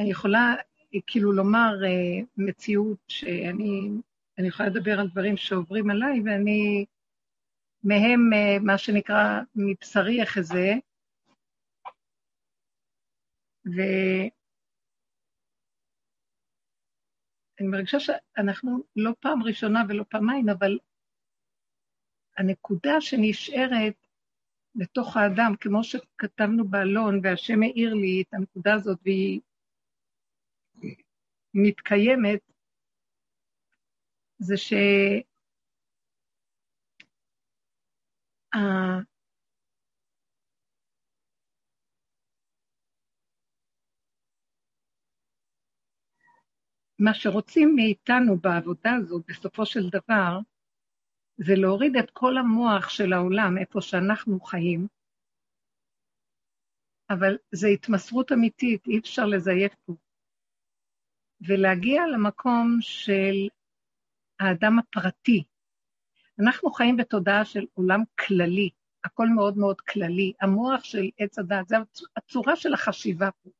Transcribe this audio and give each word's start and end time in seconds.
אני 0.00 0.10
יכולה 0.10 0.54
כאילו 1.06 1.32
לומר 1.32 1.74
uh, 1.82 2.26
מציאות 2.36 2.98
שאני 3.08 3.90
אני 4.38 4.48
יכולה 4.48 4.68
לדבר 4.68 5.00
על 5.00 5.08
דברים 5.08 5.36
שעוברים 5.36 5.90
עליי, 5.90 6.20
ואני 6.24 6.84
מהם, 7.84 8.20
uh, 8.32 8.62
מה 8.62 8.78
שנקרא, 8.78 9.40
מבשרי 9.54 10.22
אחזה, 10.22 10.72
ואני 13.64 14.30
מרגישה 17.60 18.00
שאנחנו 18.00 18.82
לא 18.96 19.12
פעם 19.20 19.42
ראשונה 19.42 19.82
ולא 19.88 20.04
פעמיים, 20.08 20.48
אבל 20.48 20.78
הנקודה 22.36 23.00
שנשארת 23.00 24.06
בתוך 24.74 25.16
האדם, 25.16 25.52
כמו 25.60 25.84
שכתבנו 25.84 26.68
באלון, 26.68 27.20
והשם 27.22 27.62
העיר 27.62 27.94
לי 27.94 28.22
את 28.28 28.34
הנקודה 28.34 28.74
הזאת, 28.74 28.98
והיא 29.04 29.40
מתקיימת, 31.54 32.40
זה 34.38 34.56
ש... 34.56 34.72
מה 46.98 47.14
שרוצים 47.14 47.74
מאיתנו 47.76 48.36
בעבודה 48.38 48.90
הזו, 48.94 49.20
בסופו 49.28 49.66
של 49.66 49.88
דבר, 49.88 50.38
זה 51.36 51.54
להוריד 51.56 51.96
את 51.96 52.10
כל 52.10 52.38
המוח 52.38 52.88
של 52.88 53.12
העולם, 53.12 53.58
איפה 53.58 53.80
שאנחנו 53.80 54.40
חיים, 54.40 54.86
אבל 57.10 57.36
זו 57.52 57.68
התמסרות 57.68 58.32
אמיתית, 58.32 58.86
אי 58.86 58.98
אפשר 58.98 59.26
לזייף 59.26 59.74
פה. 59.84 59.92
ולהגיע 61.48 62.06
למקום 62.06 62.78
של 62.80 63.48
האדם 64.40 64.78
הפרטי. 64.78 65.44
אנחנו 66.40 66.70
חיים 66.70 66.96
בתודעה 66.96 67.44
של 67.44 67.66
עולם 67.74 68.00
כללי, 68.18 68.70
הכל 69.04 69.26
מאוד 69.28 69.58
מאוד 69.58 69.80
כללי. 69.80 70.32
המוח 70.40 70.84
של 70.84 71.10
עץ 71.18 71.38
הדת, 71.38 71.68
זו 71.68 71.76
הצורה 72.16 72.56
של 72.56 72.74
החשיבה 72.74 73.30
פה. 73.30 73.50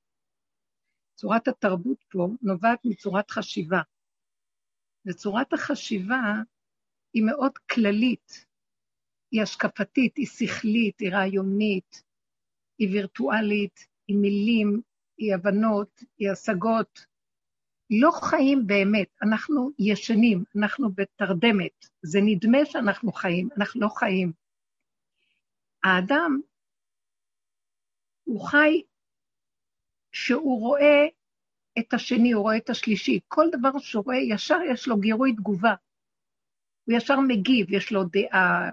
צורת 1.15 1.49
התרבות 1.49 2.05
פה 2.09 2.29
נובעת 2.43 2.79
מצורת 2.85 3.31
חשיבה. 3.31 3.81
וצורת 5.07 5.53
החשיבה 5.53 6.35
היא 7.15 7.23
מאוד 7.23 7.59
כללית, 7.59 8.47
היא 9.31 9.43
השקפתית, 9.43 10.17
היא 10.17 10.27
שכלית, 10.27 11.01
היא 11.01 11.13
רעיונית, 11.13 12.03
היא 12.79 12.89
וירטואלית, 12.89 13.87
היא 14.09 14.17
מילים, 14.17 14.81
היא 15.19 15.35
הבנות, 15.35 16.01
היא 16.19 16.31
השגות. 16.31 17.10
לא 17.91 18.11
חיים 18.11 18.67
באמת, 18.67 19.09
אנחנו 19.23 19.71
ישנים, 19.79 20.45
אנחנו 20.57 20.91
בתרדמת. 20.95 21.87
זה 22.03 22.19
נדמה 22.23 22.59
שאנחנו 22.65 23.13
חיים, 23.13 23.49
אנחנו 23.57 23.81
לא 23.81 23.89
חיים. 23.89 24.33
האדם, 25.85 26.41
הוא 28.25 28.47
חי 28.47 28.83
שהוא 30.13 30.61
רואה 30.61 31.07
את 31.79 31.95
השני, 31.95 32.33
הוא 32.33 32.43
רואה 32.43 32.57
את 32.57 32.71
השלישי. 32.71 33.21
כל 33.29 33.47
דבר 33.53 33.79
שהוא 33.79 34.05
רואה, 34.05 34.17
ישר 34.17 34.59
יש 34.73 34.89
לו 34.89 34.97
גירוי 35.01 35.33
תגובה. 35.33 35.75
הוא 36.85 36.97
ישר 36.97 37.21
מגיב, 37.21 37.73
יש 37.73 37.93
לו 37.93 38.05
דעה, 38.05 38.71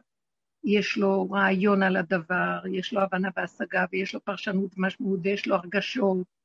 יש 0.64 0.98
לו 0.98 1.32
רעיון 1.32 1.84
על 1.84 1.98
הדבר, 1.98 2.60
יש 2.72 2.94
לו 2.94 3.02
הבנה 3.02 3.30
והשגה, 3.36 3.86
ויש 3.92 4.14
לו 4.14 4.22
פרשנות 4.22 4.78
ומשמעות, 4.78 5.20
ויש 5.24 5.48
לו 5.48 5.56
הרגשות, 5.56 6.37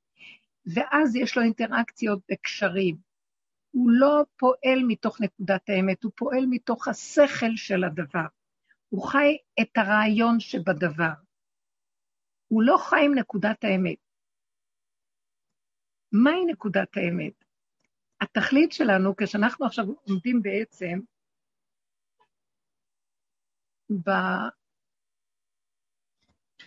ואז 0.67 1.17
יש 1.17 1.37
לו 1.37 1.43
אינטראקציות 1.43 2.21
וקשרים. 2.33 2.97
הוא 3.71 3.91
לא 3.91 4.25
פועל 4.37 4.83
מתוך 4.87 5.21
נקודת 5.21 5.69
האמת, 5.69 6.03
הוא 6.03 6.13
פועל 6.17 6.47
מתוך 6.51 6.89
השכל 6.89 7.57
של 7.57 7.85
הדבר. 7.85 8.27
הוא 8.89 9.09
חי 9.09 9.37
את 9.61 9.77
הרעיון 9.77 10.41
שבדבר. 10.41 11.13
הוא 12.49 12.63
לא 12.63 12.77
חי 12.79 13.05
עם 13.05 13.15
נקודת 13.19 13.65
האמת. 13.65 13.99
מהי 16.13 16.45
נקודת 16.47 16.97
האמת? 16.97 17.45
התכלית 18.21 18.73
שלנו, 18.73 19.17
כשאנחנו 19.17 19.67
עכשיו 19.67 19.85
עומדים 20.09 20.43
בעצם 20.43 20.99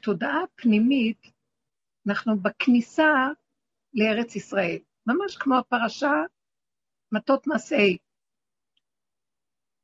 בתודעה 0.01 0.44
הפנימית, 0.44 1.31
אנחנו 2.07 2.39
בכניסה 2.39 3.05
לארץ 3.95 4.35
ישראל, 4.35 4.78
ממש 5.07 5.38
כמו 5.38 5.57
הפרשה 5.57 6.13
מטות 7.11 7.47
מסעי. 7.47 7.97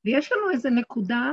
ויש 0.05 0.31
לנו 0.31 0.51
איזו 0.51 0.69
נקודה 0.69 1.31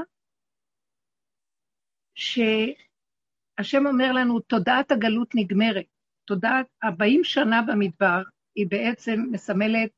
שהשם 2.14 3.86
אומר 3.86 4.12
לנו, 4.12 4.40
תודעת 4.40 4.90
הגלות 4.90 5.34
נגמרת. 5.34 5.86
תודעת 6.24 6.66
40 6.84 7.24
שנה 7.24 7.62
במדבר, 7.66 8.22
היא 8.54 8.66
בעצם 8.70 9.20
מסמלת 9.32 9.90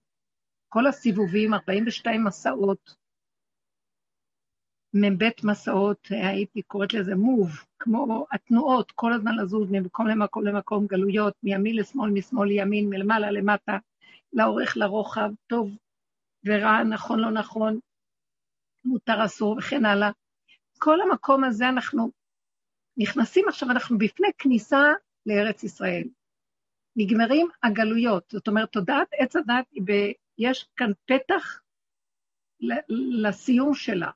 כל 0.68 0.86
הסיבובים, 0.86 1.54
42 1.54 2.24
מסעות, 2.24 2.99
מ"ב 4.94 5.24
מסעות, 5.44 6.08
הייתי 6.10 6.62
קוראת 6.62 6.94
לזה 6.94 7.14
מוב, 7.14 7.50
כמו 7.78 8.26
התנועות, 8.32 8.92
כל 8.92 9.12
הזמן 9.12 9.36
לזוז 9.36 9.68
ממקום 9.70 10.06
למקום 10.06 10.46
למקום, 10.46 10.86
גלויות, 10.86 11.34
מימין 11.42 11.76
לשמאל, 11.76 12.10
משמאל 12.10 12.48
לימין, 12.48 12.88
מלמעלה 12.90 13.30
למטה, 13.30 13.78
לאורך 14.32 14.76
לרוחב, 14.76 15.30
טוב 15.46 15.70
ורע, 16.44 16.82
נכון 16.82 17.20
לא 17.20 17.30
נכון, 17.30 17.78
מותר 18.84 19.24
אסור 19.24 19.56
וכן 19.58 19.84
הלאה. 19.84 20.10
כל 20.78 21.00
המקום 21.00 21.44
הזה 21.44 21.68
אנחנו 21.68 22.10
נכנסים 22.96 23.48
עכשיו, 23.48 23.70
אנחנו 23.70 23.98
בפני 23.98 24.28
כניסה 24.38 24.82
לארץ 25.26 25.64
ישראל. 25.64 26.04
נגמרים 26.96 27.48
הגלויות, 27.62 28.24
זאת 28.32 28.48
אומרת, 28.48 28.72
תודעת 28.72 29.08
עץ 29.12 29.36
הדת, 29.36 29.64
יש 30.38 30.68
כאן 30.76 30.90
פתח 31.06 31.60
לסיום 33.22 33.74
שלה. 33.74 34.10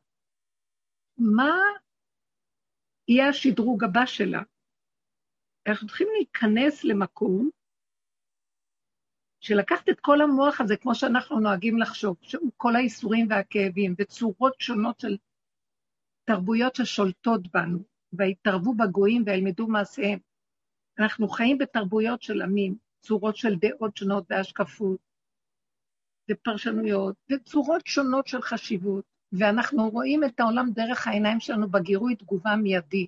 מה 1.18 1.52
יהיה 3.08 3.28
השדרוג 3.28 3.84
הבא 3.84 4.06
שלה? 4.06 4.42
אנחנו 5.68 5.86
צריכים 5.86 6.08
להיכנס 6.16 6.84
למקום 6.84 7.50
שלקחת 9.40 9.88
את 9.88 10.00
כל 10.00 10.20
המוח 10.20 10.60
הזה, 10.60 10.76
כמו 10.76 10.94
שאנחנו 10.94 11.40
נוהגים 11.40 11.78
לחשוב, 11.78 12.16
שהוא 12.22 12.52
כל 12.56 12.76
האיסורים 12.76 13.26
והכאבים 13.30 13.94
וצורות 13.98 14.54
שונות 14.58 15.00
של 15.00 15.16
תרבויות 16.24 16.74
ששולטות 16.74 17.40
בנו, 17.54 17.78
ויתערבו 18.12 18.74
בגויים 18.74 19.22
וילמדו 19.26 19.66
מעשיהם. 19.66 20.18
אנחנו 20.98 21.28
חיים 21.28 21.58
בתרבויות 21.58 22.22
של 22.22 22.42
עמים, 22.42 22.76
צורות 23.00 23.36
של 23.36 23.54
דעות 23.54 23.96
שונות 23.96 24.24
והשקפות, 24.30 25.00
ופרשנויות, 26.30 27.16
וצורות 27.32 27.86
שונות 27.86 28.26
של 28.26 28.42
חשיבות. 28.42 29.13
ואנחנו 29.38 29.88
רואים 29.88 30.24
את 30.24 30.40
העולם 30.40 30.70
דרך 30.70 31.06
העיניים 31.06 31.40
שלנו 31.40 31.70
בגירוי 31.70 32.16
תגובה 32.16 32.56
מיידי. 32.56 33.06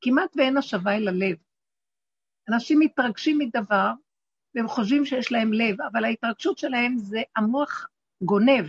כמעט 0.00 0.36
ואין 0.36 0.56
השבה 0.56 0.96
אל 0.96 1.08
הלב. 1.08 1.36
אנשים 2.48 2.78
מתרגשים 2.78 3.38
מדבר, 3.38 3.92
והם 4.54 4.68
חושבים 4.68 5.04
שיש 5.04 5.32
להם 5.32 5.52
לב, 5.52 5.80
אבל 5.92 6.04
ההתרגשות 6.04 6.58
שלהם 6.58 6.98
זה 6.98 7.22
המוח 7.36 7.88
גונב. 8.22 8.66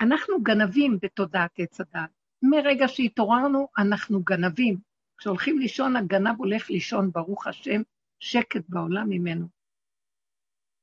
אנחנו 0.00 0.42
גנבים 0.42 0.98
בתודעת 1.02 1.50
עץ 1.58 1.80
הדת. 1.80 2.10
מרגע 2.42 2.88
שהתעוררנו, 2.88 3.68
אנחנו 3.78 4.22
גנבים. 4.22 4.76
כשהולכים 5.18 5.58
לישון, 5.58 5.96
הגנב 5.96 6.38
הולך 6.38 6.70
לישון, 6.70 7.10
ברוך 7.10 7.46
השם, 7.46 7.82
שקט 8.20 8.64
בעולם 8.68 9.08
ממנו. 9.08 9.48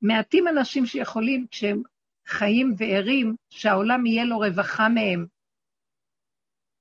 מעטים 0.01 0.47
אנשים 0.47 0.85
שיכולים, 0.85 1.47
כשהם 1.51 1.83
חיים 2.29 2.73
וערים, 2.77 3.35
שהעולם 3.49 4.05
יהיה 4.05 4.25
לו 4.25 4.37
רווחה 4.37 4.89
מהם. 4.89 5.25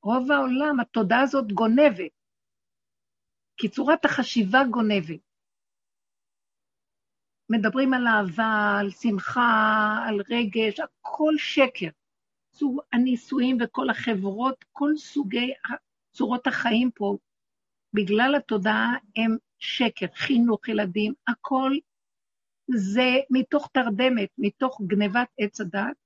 רוב 0.02 0.32
העולם, 0.32 0.80
התודעה 0.80 1.20
הזאת 1.20 1.52
גונבת, 1.52 2.12
כי 3.56 3.68
צורת 3.68 4.04
החשיבה 4.04 4.58
גונבת. 4.70 5.20
מדברים 7.50 7.94
על 7.94 8.06
אהבה, 8.06 8.76
על 8.80 8.90
שמחה, 8.90 9.50
על 10.08 10.20
רגש, 10.30 10.80
הכל 10.80 11.34
שקר. 11.38 11.88
צור 12.50 12.82
הנישואים 12.92 13.58
וכל 13.60 13.90
החברות, 13.90 14.64
כל 14.72 14.90
סוגי 14.96 15.52
צורות 16.12 16.46
החיים 16.46 16.90
פה, 16.94 17.16
בגלל 17.94 18.34
התודעה 18.36 18.92
הם 19.16 19.36
שקר, 19.58 20.06
חינוך 20.14 20.68
ילדים, 20.68 21.14
הכל 21.28 21.72
זה 22.68 23.10
מתוך 23.30 23.68
תרדמת, 23.72 24.28
מתוך 24.38 24.80
גנבת 24.86 25.28
עץ 25.38 25.60
הדת, 25.60 25.96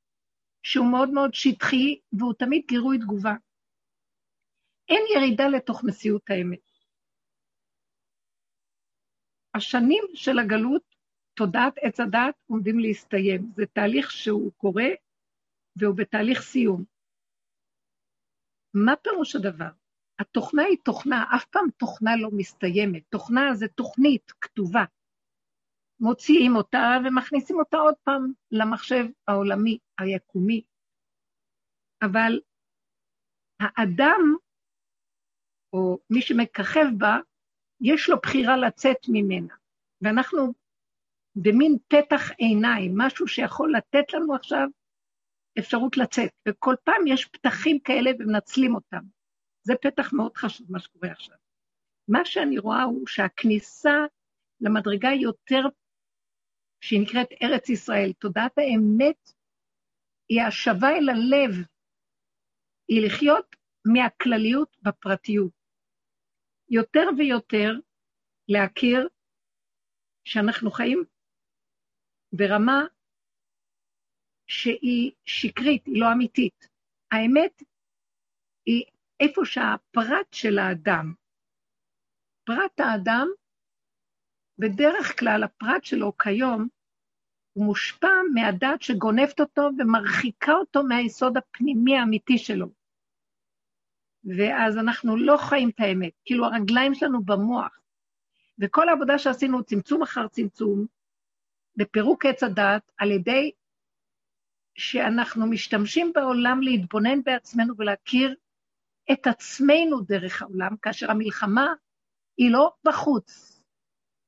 שהוא 0.63 0.91
מאוד 0.91 1.11
מאוד 1.11 1.35
שטחי 1.35 2.01
והוא 2.13 2.35
תמיד 2.35 2.63
גירוי 2.69 2.99
תגובה. 2.99 3.35
אין 4.89 5.03
ירידה 5.17 5.49
לתוך 5.49 5.85
מציאות 5.85 6.31
האמת. 6.31 6.71
השנים 9.55 10.05
של 10.15 10.39
הגלות, 10.39 10.83
תודעת 11.35 11.75
עץ 11.83 12.01
הדת, 12.01 12.35
עומדים 12.47 12.79
להסתיים. 12.79 13.53
זה 13.57 13.67
תהליך 13.67 14.11
שהוא 14.11 14.53
קורה 14.57 14.89
והוא 15.77 15.97
בתהליך 15.97 16.43
סיום. 16.43 16.85
מה 18.75 18.97
פירוש 18.97 19.37
הדבר? 19.37 19.71
התוכנה 20.19 20.63
היא 20.63 20.79
תוכנה, 20.85 21.25
אף 21.37 21.45
פעם 21.45 21.71
תוכנה 21.77 22.11
לא 22.17 22.29
מסתיימת. 22.33 23.03
תוכנה 23.09 23.55
זה 23.55 23.69
תוכנית 23.69 24.33
כתובה. 24.41 24.85
מוציאים 26.03 26.57
אותה 26.57 26.99
ומכניסים 27.05 27.59
אותה 27.59 27.77
עוד 27.77 27.95
פעם 28.05 28.33
למחשב 28.51 29.05
העולמי, 29.29 29.79
היקומי. 29.99 30.63
אבל 32.03 32.41
האדם, 33.61 34.35
או 35.73 35.99
מי 36.11 36.23
שמככב 36.23 36.87
בה, 36.99 37.17
יש 37.81 38.09
לו 38.09 38.17
בחירה 38.23 38.57
לצאת 38.57 38.97
ממנה. 39.09 39.55
ואנחנו 40.01 40.53
במין 41.37 41.77
פתח 41.89 42.31
עיניים, 42.39 42.93
משהו 42.97 43.29
שיכול 43.29 43.73
לתת 43.77 44.13
לנו 44.13 44.35
עכשיו 44.35 44.69
אפשרות 45.59 45.97
לצאת, 45.97 46.31
וכל 46.49 46.75
פעם 46.85 47.07
יש 47.07 47.25
פתחים 47.25 47.79
כאלה 47.81 48.11
ומנצלים 48.19 48.75
אותם. 48.75 49.03
זה 49.63 49.75
פתח 49.83 50.13
מאוד 50.13 50.37
חשוב, 50.37 50.73
מה 50.73 50.79
שקורה 50.79 51.11
עכשיו. 51.11 51.37
מה 52.09 52.25
שאני 52.25 52.59
רואה 52.59 52.83
הוא 52.83 53.07
שהכניסה 53.07 53.97
למדרגה 54.61 55.09
יותר, 55.21 55.63
שהיא 56.83 57.01
נקראת 57.03 57.29
ארץ 57.43 57.69
ישראל, 57.69 58.13
תודעת 58.13 58.59
האמת, 58.59 59.33
היא 60.29 60.43
השבה 60.49 60.89
אל 60.89 61.09
הלב, 61.09 61.67
היא 62.89 63.07
לחיות 63.07 63.57
מהכלליות 63.93 64.77
בפרטיות. 64.83 65.53
יותר 66.69 67.07
ויותר 67.19 67.71
להכיר 68.49 69.09
שאנחנו 70.25 70.71
חיים 70.71 71.05
ברמה 72.33 72.81
שהיא 74.47 75.13
שקרית, 75.25 75.87
היא 75.87 76.01
לא 76.01 76.07
אמיתית. 76.13 76.69
האמת 77.13 77.63
היא 78.67 78.85
איפה 79.21 79.41
שהפרט 79.45 80.33
של 80.33 80.59
האדם, 80.59 81.15
פרט 82.47 82.81
האדם, 82.81 83.29
בדרך 84.59 85.19
כלל 85.19 85.43
הפרט 85.43 85.85
שלו 85.85 86.19
כיום, 86.19 86.69
הוא 87.53 87.65
מושפע 87.65 88.09
מהדת 88.35 88.83
שגונבת 88.83 89.41
אותו 89.41 89.69
ומרחיקה 89.79 90.53
אותו 90.53 90.85
מהיסוד 90.85 91.37
הפנימי 91.37 91.97
האמיתי 91.97 92.39
שלו. 92.39 92.67
ואז 94.25 94.79
אנחנו 94.79 95.17
לא 95.17 95.37
חיים 95.37 95.69
את 95.69 95.81
האמת, 95.81 96.13
כאילו 96.25 96.45
הרגליים 96.47 96.95
שלנו 96.95 97.25
במוח. 97.25 97.79
וכל 98.59 98.89
העבודה 98.89 99.19
שעשינו, 99.19 99.65
צמצום 99.65 100.03
אחר 100.03 100.29
צמצום, 100.29 100.87
בפירוק 101.77 102.27
עץ 102.27 102.43
הדת, 102.43 102.93
על 102.99 103.11
ידי 103.11 103.51
שאנחנו 104.75 105.47
משתמשים 105.47 106.13
בעולם 106.15 106.63
להתבונן 106.63 107.23
בעצמנו 107.23 107.75
ולהכיר 107.79 108.35
את 109.13 109.27
עצמנו 109.27 110.01
דרך 110.01 110.43
העולם, 110.43 110.77
כאשר 110.83 111.11
המלחמה 111.11 111.67
היא 112.37 112.53
לא 112.53 112.73
בחוץ, 112.85 113.52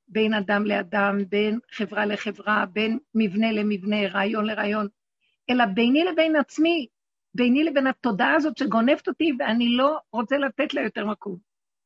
בין 0.08 0.34
אדם 0.34 0.64
לאדם, 0.66 1.18
בין 1.28 1.58
חברה 1.70 2.06
לחברה, 2.06 2.66
בין 2.66 2.98
מבנה 3.14 3.52
למבנה, 3.52 4.08
רעיון 4.08 4.44
לרעיון, 4.44 4.88
אלא 5.50 5.64
ביני 5.66 6.04
לבין 6.04 6.36
עצמי, 6.36 6.86
ביני 7.34 7.64
לבין 7.64 7.86
התודעה 7.86 8.34
הזאת 8.34 8.58
שגונבת 8.58 9.08
אותי, 9.08 9.32
ואני 9.38 9.76
לא 9.76 9.98
רוצה 10.12 10.38
לתת 10.38 10.74
לה 10.74 10.82
יותר 10.82 11.06
מקום. 11.06 11.38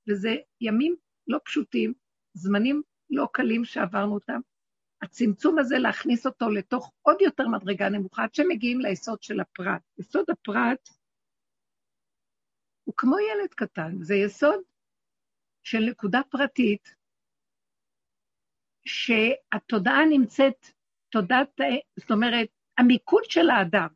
וזה 0.08 0.36
ימים 0.60 0.96
לא 1.26 1.38
פשוטים, 1.44 1.92
זמנים 2.34 2.82
לא 3.10 3.28
קלים 3.32 3.64
שעברנו 3.64 4.14
אותם. 4.14 4.40
הצמצום 5.02 5.58
הזה, 5.58 5.78
להכניס 5.78 6.26
אותו 6.26 6.50
לתוך 6.50 6.92
עוד 7.02 7.16
יותר 7.20 7.48
מדרגה 7.48 7.88
נמוכה, 7.88 8.22
עד 8.22 8.34
שמגיעים 8.34 8.80
ליסוד 8.80 9.22
של 9.22 9.40
הפרט. 9.40 9.82
יסוד 9.98 10.24
הפרט 10.30 10.88
הוא 12.84 12.94
כמו 12.96 13.16
ילד 13.18 13.54
קטן, 13.54 14.02
זה 14.02 14.14
יסוד 14.14 14.60
של 15.62 15.78
נקודה 15.78 16.20
פרטית, 16.30 16.94
שהתודעה 18.88 20.04
נמצאת, 20.10 20.66
תודעת, 21.10 21.60
זאת 21.96 22.10
אומרת, 22.10 22.48
המיקוד 22.78 23.24
של 23.24 23.50
האדם, 23.50 23.88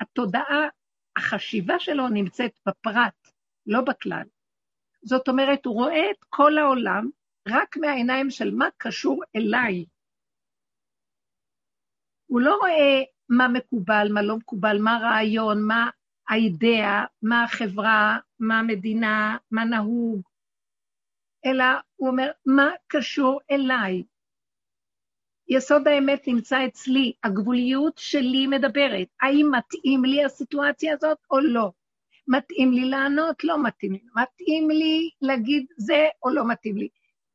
התודעה, 0.00 0.68
החשיבה 1.16 1.78
שלו 1.78 2.08
נמצאת 2.08 2.58
בפרט, 2.68 3.30
לא 3.66 3.80
בכלל. 3.80 4.24
זאת 5.02 5.28
אומרת, 5.28 5.66
הוא 5.66 5.74
רואה 5.74 6.10
את 6.10 6.24
כל 6.28 6.58
העולם 6.58 7.10
רק 7.48 7.76
מהעיניים 7.76 8.30
של 8.30 8.54
מה 8.54 8.68
קשור 8.78 9.22
אליי. 9.36 9.84
הוא 12.26 12.40
לא 12.40 12.56
רואה 12.56 13.02
מה 13.28 13.48
מקובל, 13.48 14.08
מה 14.12 14.22
לא 14.22 14.36
מקובל, 14.36 14.78
מה 14.80 14.98
רעיון, 15.02 15.62
מה 15.62 15.90
האידאה, 16.28 17.04
מה 17.22 17.44
החברה, 17.44 18.18
מה 18.38 18.58
המדינה, 18.58 19.36
מה 19.50 19.64
נהוג, 19.64 20.22
אלא 21.46 21.64
הוא 21.96 22.08
אומר, 22.08 22.30
מה 22.46 22.70
קשור 22.86 23.40
אליי? 23.50 24.02
יסוד 25.48 25.88
האמת 25.88 26.28
נמצא 26.28 26.66
אצלי, 26.66 27.12
הגבוליות 27.24 27.98
שלי 27.98 28.46
מדברת. 28.46 29.08
האם 29.22 29.50
מתאים 29.58 30.04
לי 30.04 30.24
הסיטואציה 30.24 30.94
הזאת 30.94 31.18
או 31.30 31.40
לא? 31.40 31.70
מתאים 32.28 32.72
לי 32.72 32.84
לענות? 32.84 33.44
לא 33.44 33.62
מתאים 33.62 33.92
לי. 33.92 34.00
מתאים 34.16 34.70
לי 34.70 35.10
להגיד 35.22 35.66
זה 35.76 36.06
או 36.22 36.30
לא 36.30 36.48
מתאים 36.48 36.76
לי? 36.76 36.88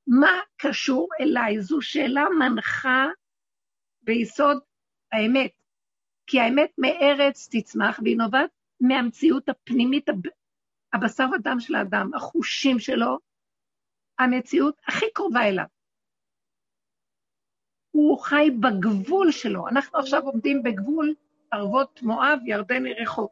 מה 0.07 0.39
קשור 0.57 1.09
אליי? 1.21 1.61
זו 1.61 1.81
שאלה 1.81 2.25
מנחה 2.39 3.05
ביסוד 4.01 4.57
האמת. 5.11 5.51
כי 6.27 6.39
האמת 6.39 6.71
מארץ 6.77 7.49
תצמח, 7.51 7.99
והיא 8.03 8.17
נובעת 8.17 8.49
מהמציאות 8.81 9.49
הפנימית, 9.49 10.09
הבשר 10.93 11.25
ודם 11.33 11.59
של 11.59 11.75
האדם, 11.75 12.13
החושים 12.13 12.79
שלו, 12.79 13.17
המציאות 14.19 14.81
הכי 14.87 15.05
קרובה 15.13 15.47
אליו. 15.47 15.65
הוא 17.91 18.19
חי 18.19 18.49
בגבול 18.59 19.31
שלו. 19.31 19.67
אנחנו 19.67 19.99
עכשיו 19.99 20.21
עומדים 20.21 20.63
בגבול 20.63 21.15
ערבות 21.51 22.01
מואב, 22.01 22.39
ירדן 22.45 22.85
ירחו. 22.85 23.29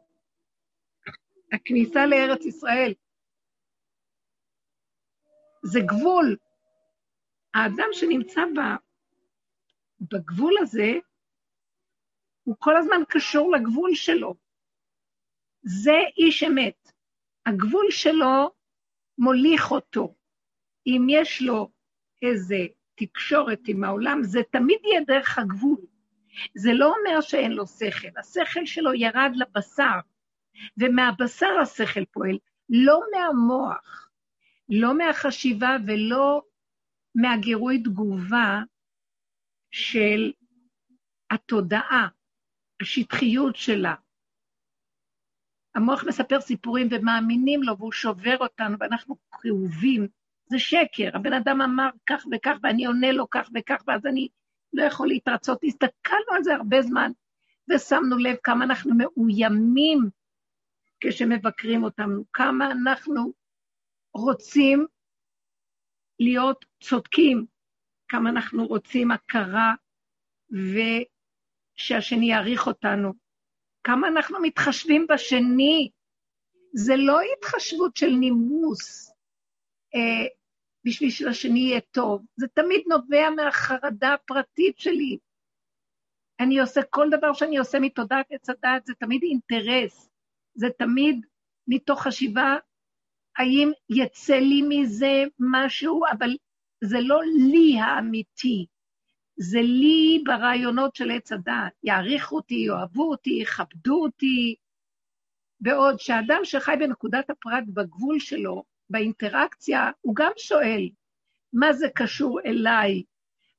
הכניסה 1.52 2.06
לארץ 2.06 2.44
ישראל. 2.44 2.94
זה 5.62 5.80
גבול. 5.80 6.36
האדם 7.54 7.88
שנמצא 7.92 8.40
בגבול 10.00 10.54
הזה, 10.62 10.92
הוא 12.44 12.56
כל 12.58 12.76
הזמן 12.76 13.02
קשור 13.08 13.52
לגבול 13.52 13.94
שלו. 13.94 14.34
זה 15.62 15.98
איש 16.16 16.42
אמת. 16.42 16.92
הגבול 17.46 17.86
שלו 17.90 18.50
מוליך 19.18 19.70
אותו. 19.70 20.14
אם 20.86 21.06
יש 21.10 21.42
לו 21.42 21.70
איזה 22.22 22.56
תקשורת 22.98 23.60
עם 23.68 23.84
העולם, 23.84 24.22
זה 24.22 24.40
תמיד 24.50 24.78
יהיה 24.84 25.00
דרך 25.06 25.38
הגבול. 25.38 25.78
זה 26.54 26.72
לא 26.72 26.94
אומר 26.94 27.20
שאין 27.20 27.52
לו 27.52 27.66
שכל, 27.66 28.08
השכל 28.16 28.66
שלו 28.66 28.94
ירד 28.94 29.32
לבשר, 29.34 29.98
ומהבשר 30.78 31.58
השכל 31.62 32.04
פועל, 32.04 32.38
לא 32.68 33.00
מהמוח, 33.12 34.10
לא 34.68 34.98
מהחשיבה 34.98 35.76
ולא 35.86 36.42
מהגירוי 37.14 37.82
תגובה 37.82 38.62
של 39.70 40.32
התודעה, 41.30 42.08
השטחיות 42.82 43.56
שלה. 43.56 43.94
המוח 45.74 46.04
מספר 46.04 46.40
סיפורים 46.40 46.88
ומאמינים 46.90 47.62
לו 47.62 47.78
והוא 47.78 47.92
שובר 47.92 48.36
אותנו 48.40 48.76
ואנחנו 48.80 49.16
כאובים 49.32 50.08
זה 50.50 50.58
שקר. 50.58 51.10
הבן 51.14 51.32
אדם 51.32 51.60
אמר 51.60 51.88
כך 52.08 52.24
וכך, 52.32 52.56
ואני 52.62 52.86
עונה 52.86 53.12
לו 53.12 53.30
כך 53.30 53.48
וכך, 53.54 53.82
ואז 53.86 54.06
אני 54.06 54.28
לא 54.72 54.82
יכול 54.82 55.08
להתרצות. 55.08 55.58
הסתכלנו 55.64 56.32
על 56.36 56.44
זה 56.44 56.54
הרבה 56.54 56.82
זמן, 56.82 57.10
ושמנו 57.70 58.18
לב 58.18 58.36
כמה 58.42 58.64
אנחנו 58.64 58.92
מאוימים 58.94 59.98
כשמבקרים 61.00 61.84
אותנו, 61.84 62.24
כמה 62.32 62.70
אנחנו 62.70 63.32
רוצים 64.14 64.86
להיות 66.20 66.64
צודקים, 66.82 67.46
כמה 68.08 68.30
אנחנו 68.30 68.66
רוצים 68.66 69.10
הכרה 69.10 69.74
ושהשני 70.50 72.30
יעריך 72.30 72.66
אותנו, 72.66 73.12
כמה 73.84 74.08
אנחנו 74.08 74.38
מתחשבים 74.42 75.06
בשני. 75.08 75.90
זה 76.72 76.96
לא 76.96 77.20
התחשבות 77.20 77.96
של 77.96 78.10
נימוס, 78.10 79.12
אה, 79.94 80.26
בשביל 80.88 81.10
שלשני 81.10 81.58
יהיה 81.58 81.80
טוב. 81.80 82.24
זה 82.36 82.46
תמיד 82.48 82.80
נובע 82.86 83.30
מהחרדה 83.30 84.14
הפרטית 84.14 84.78
שלי. 84.78 85.18
אני 86.40 86.60
עושה 86.60 86.80
כל 86.90 87.08
דבר 87.10 87.32
שאני 87.32 87.58
עושה 87.58 87.78
מתודעת 87.80 88.26
עץ 88.30 88.50
הדעת, 88.50 88.86
זה 88.86 88.94
תמיד 88.94 89.22
אינטרס, 89.22 90.10
זה 90.54 90.66
תמיד 90.78 91.26
מתוך 91.68 92.02
חשיבה 92.02 92.56
האם 93.38 93.70
יצא 93.90 94.34
לי 94.34 94.62
מזה 94.68 95.24
משהו, 95.38 96.02
אבל 96.12 96.36
זה 96.84 96.96
לא 97.00 97.20
לי 97.50 97.78
האמיתי, 97.80 98.66
זה 99.36 99.58
לי 99.60 100.22
ברעיונות 100.24 100.96
של 100.96 101.10
עץ 101.10 101.32
הדעת. 101.32 101.72
יעריכו 101.82 102.36
אותי, 102.36 102.54
יאהבו 102.54 103.10
אותי, 103.10 103.30
יכבדו 103.30 104.02
אותי. 104.02 104.54
בעוד 105.60 106.00
שאדם 106.00 106.40
שחי 106.44 106.72
בנקודת 106.78 107.30
הפרט 107.30 107.64
בגבול 107.74 108.18
שלו, 108.18 108.64
באינטראקציה, 108.90 109.80
הוא 110.00 110.14
גם 110.16 110.32
שואל, 110.36 110.88
מה 111.52 111.72
זה 111.72 111.86
קשור 111.94 112.40
אליי? 112.46 113.02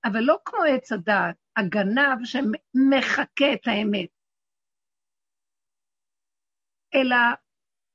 אבל 0.05 0.19
לא 0.19 0.37
כמו 0.45 0.59
עץ 0.63 0.91
הדעת, 0.91 1.35
הגנב 1.57 2.25
שמחקה 2.25 3.53
את 3.53 3.67
האמת. 3.67 4.09
אלא 6.95 7.15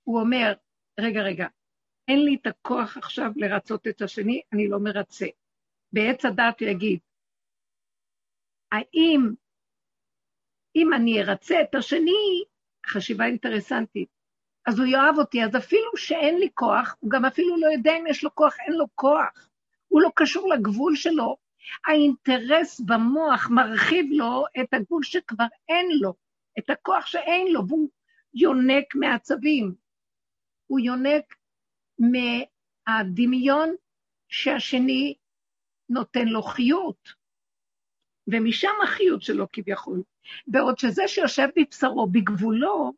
הוא 0.04 0.20
אומר, 0.20 0.52
רגע, 1.00 1.20
רגע, 1.20 1.46
אין 2.08 2.24
לי 2.24 2.36
את 2.40 2.46
הכוח 2.46 2.96
עכשיו 2.96 3.30
לרצות 3.36 3.86
את 3.86 4.02
השני, 4.02 4.42
אני 4.52 4.68
לא 4.68 4.78
מרצה. 4.84 5.26
בעץ 5.92 6.24
הדת 6.24 6.60
הוא 6.60 6.68
יגיד, 6.68 7.00
האם 8.72 9.34
אם 10.76 10.92
אני 10.96 11.22
ארצה 11.22 11.54
את 11.62 11.74
השני, 11.74 12.44
חשיבה 12.86 13.24
אינטרסנטית, 13.24 14.08
אז 14.66 14.78
הוא 14.78 14.86
יאהב 14.86 15.18
אותי, 15.18 15.44
אז 15.44 15.56
אפילו 15.56 15.96
שאין 15.96 16.38
לי 16.38 16.48
כוח, 16.54 16.96
הוא 17.00 17.10
גם 17.10 17.24
אפילו 17.24 17.56
לא 17.56 17.66
יודע 17.66 17.92
אם 17.96 18.06
יש 18.06 18.24
לו 18.24 18.34
כוח, 18.34 18.56
אין 18.66 18.72
לו 18.72 18.86
כוח. 18.94 19.48
הוא 19.88 20.02
לא 20.02 20.10
קשור 20.16 20.54
לגבול 20.54 20.96
שלו. 20.96 21.36
האינטרס 21.86 22.80
במוח 22.80 23.50
מרחיב 23.50 24.06
לו 24.10 24.44
את 24.60 24.74
הגבול 24.74 25.02
שכבר 25.02 25.44
אין 25.68 25.88
לו, 26.00 26.14
את 26.58 26.70
הכוח 26.70 27.06
שאין 27.06 27.52
לו, 27.52 27.68
והוא 27.68 27.88
יונק 28.34 28.94
מעצבים. 28.94 29.74
הוא 30.66 30.80
יונק 30.80 31.34
מהדמיון 31.98 33.74
שהשני 34.28 35.14
נותן 35.88 36.28
לו 36.28 36.42
חיות, 36.42 37.08
ומשם 38.26 38.72
החיות 38.84 39.22
שלו 39.22 39.46
כביכול. 39.52 40.02
בעוד 40.46 40.78
שזה 40.78 41.02
שיושב 41.08 41.48
בבשרו, 41.56 42.06
בגבולו, 42.06 42.92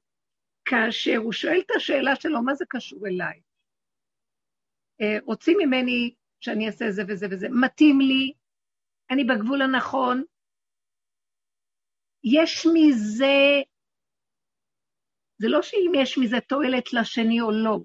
כאשר 0.67 1.17
הוא 1.17 1.33
שואל 1.33 1.61
את 1.67 1.71
השאלה 1.77 2.17
שלו, 2.17 2.43
מה 2.43 2.55
זה 2.55 2.65
קשור 2.69 3.07
אליי? 3.07 3.41
אה, 5.01 5.19
רוצים 5.25 5.59
ממני 5.61 6.15
שאני 6.41 6.67
אעשה 6.67 6.91
זה 6.91 7.03
וזה 7.09 7.27
וזה, 7.31 7.47
מתאים 7.51 8.01
לי, 8.01 8.33
אני 9.11 9.25
בגבול 9.25 9.63
הנכון, 9.63 10.23
יש 12.25 12.67
מזה, 12.75 13.63
זה 15.39 15.49
לא 15.49 15.63
שאם 15.63 15.93
יש 15.97 16.19
מזה 16.19 16.41
תועלת 16.41 16.93
לשני 16.93 17.41
או 17.41 17.51
לא, 17.51 17.79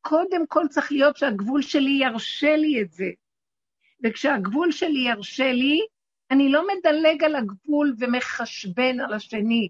קודם 0.00 0.46
כל 0.46 0.62
צריך 0.70 0.92
להיות 0.92 1.16
שהגבול 1.16 1.62
שלי 1.62 1.98
ירשה 2.00 2.56
לי 2.56 2.82
את 2.82 2.92
זה. 2.92 3.10
וכשהגבול 4.04 4.72
שלי 4.72 5.08
ירשה 5.08 5.52
לי, 5.52 5.80
אני 6.30 6.52
לא 6.52 6.62
מדלג 6.66 7.24
על 7.24 7.36
הגבול 7.36 7.94
ומחשבן 7.98 9.00
על 9.00 9.12
השני. 9.12 9.68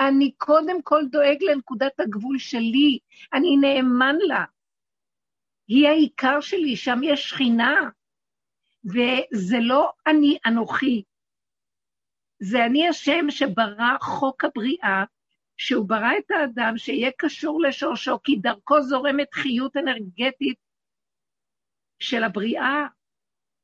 אני 0.00 0.32
קודם 0.38 0.82
כל 0.82 1.02
דואג 1.10 1.42
לנקודת 1.42 2.00
הגבול 2.00 2.38
שלי, 2.38 2.98
אני 3.32 3.56
נאמן 3.56 4.16
לה. 4.28 4.44
היא 5.68 5.88
העיקר 5.88 6.40
שלי, 6.40 6.76
שם 6.76 6.98
יש 7.02 7.28
שכינה, 7.28 7.90
וזה 8.84 9.56
לא 9.60 9.92
אני 10.06 10.38
אנוכי, 10.46 11.02
זה 12.38 12.64
אני 12.64 12.88
השם 12.88 13.30
שברא 13.30 13.96
חוק 14.00 14.44
הבריאה, 14.44 15.04
שהוא 15.56 15.88
ברא 15.88 16.10
את 16.18 16.30
האדם 16.30 16.78
שיהיה 16.78 17.10
קשור 17.18 17.60
לשורשו, 17.62 18.22
כי 18.24 18.36
דרכו 18.36 18.82
זורמת 18.82 19.34
חיות 19.34 19.76
אנרגטית 19.76 20.58
של 21.98 22.24
הבריאה, 22.24 22.86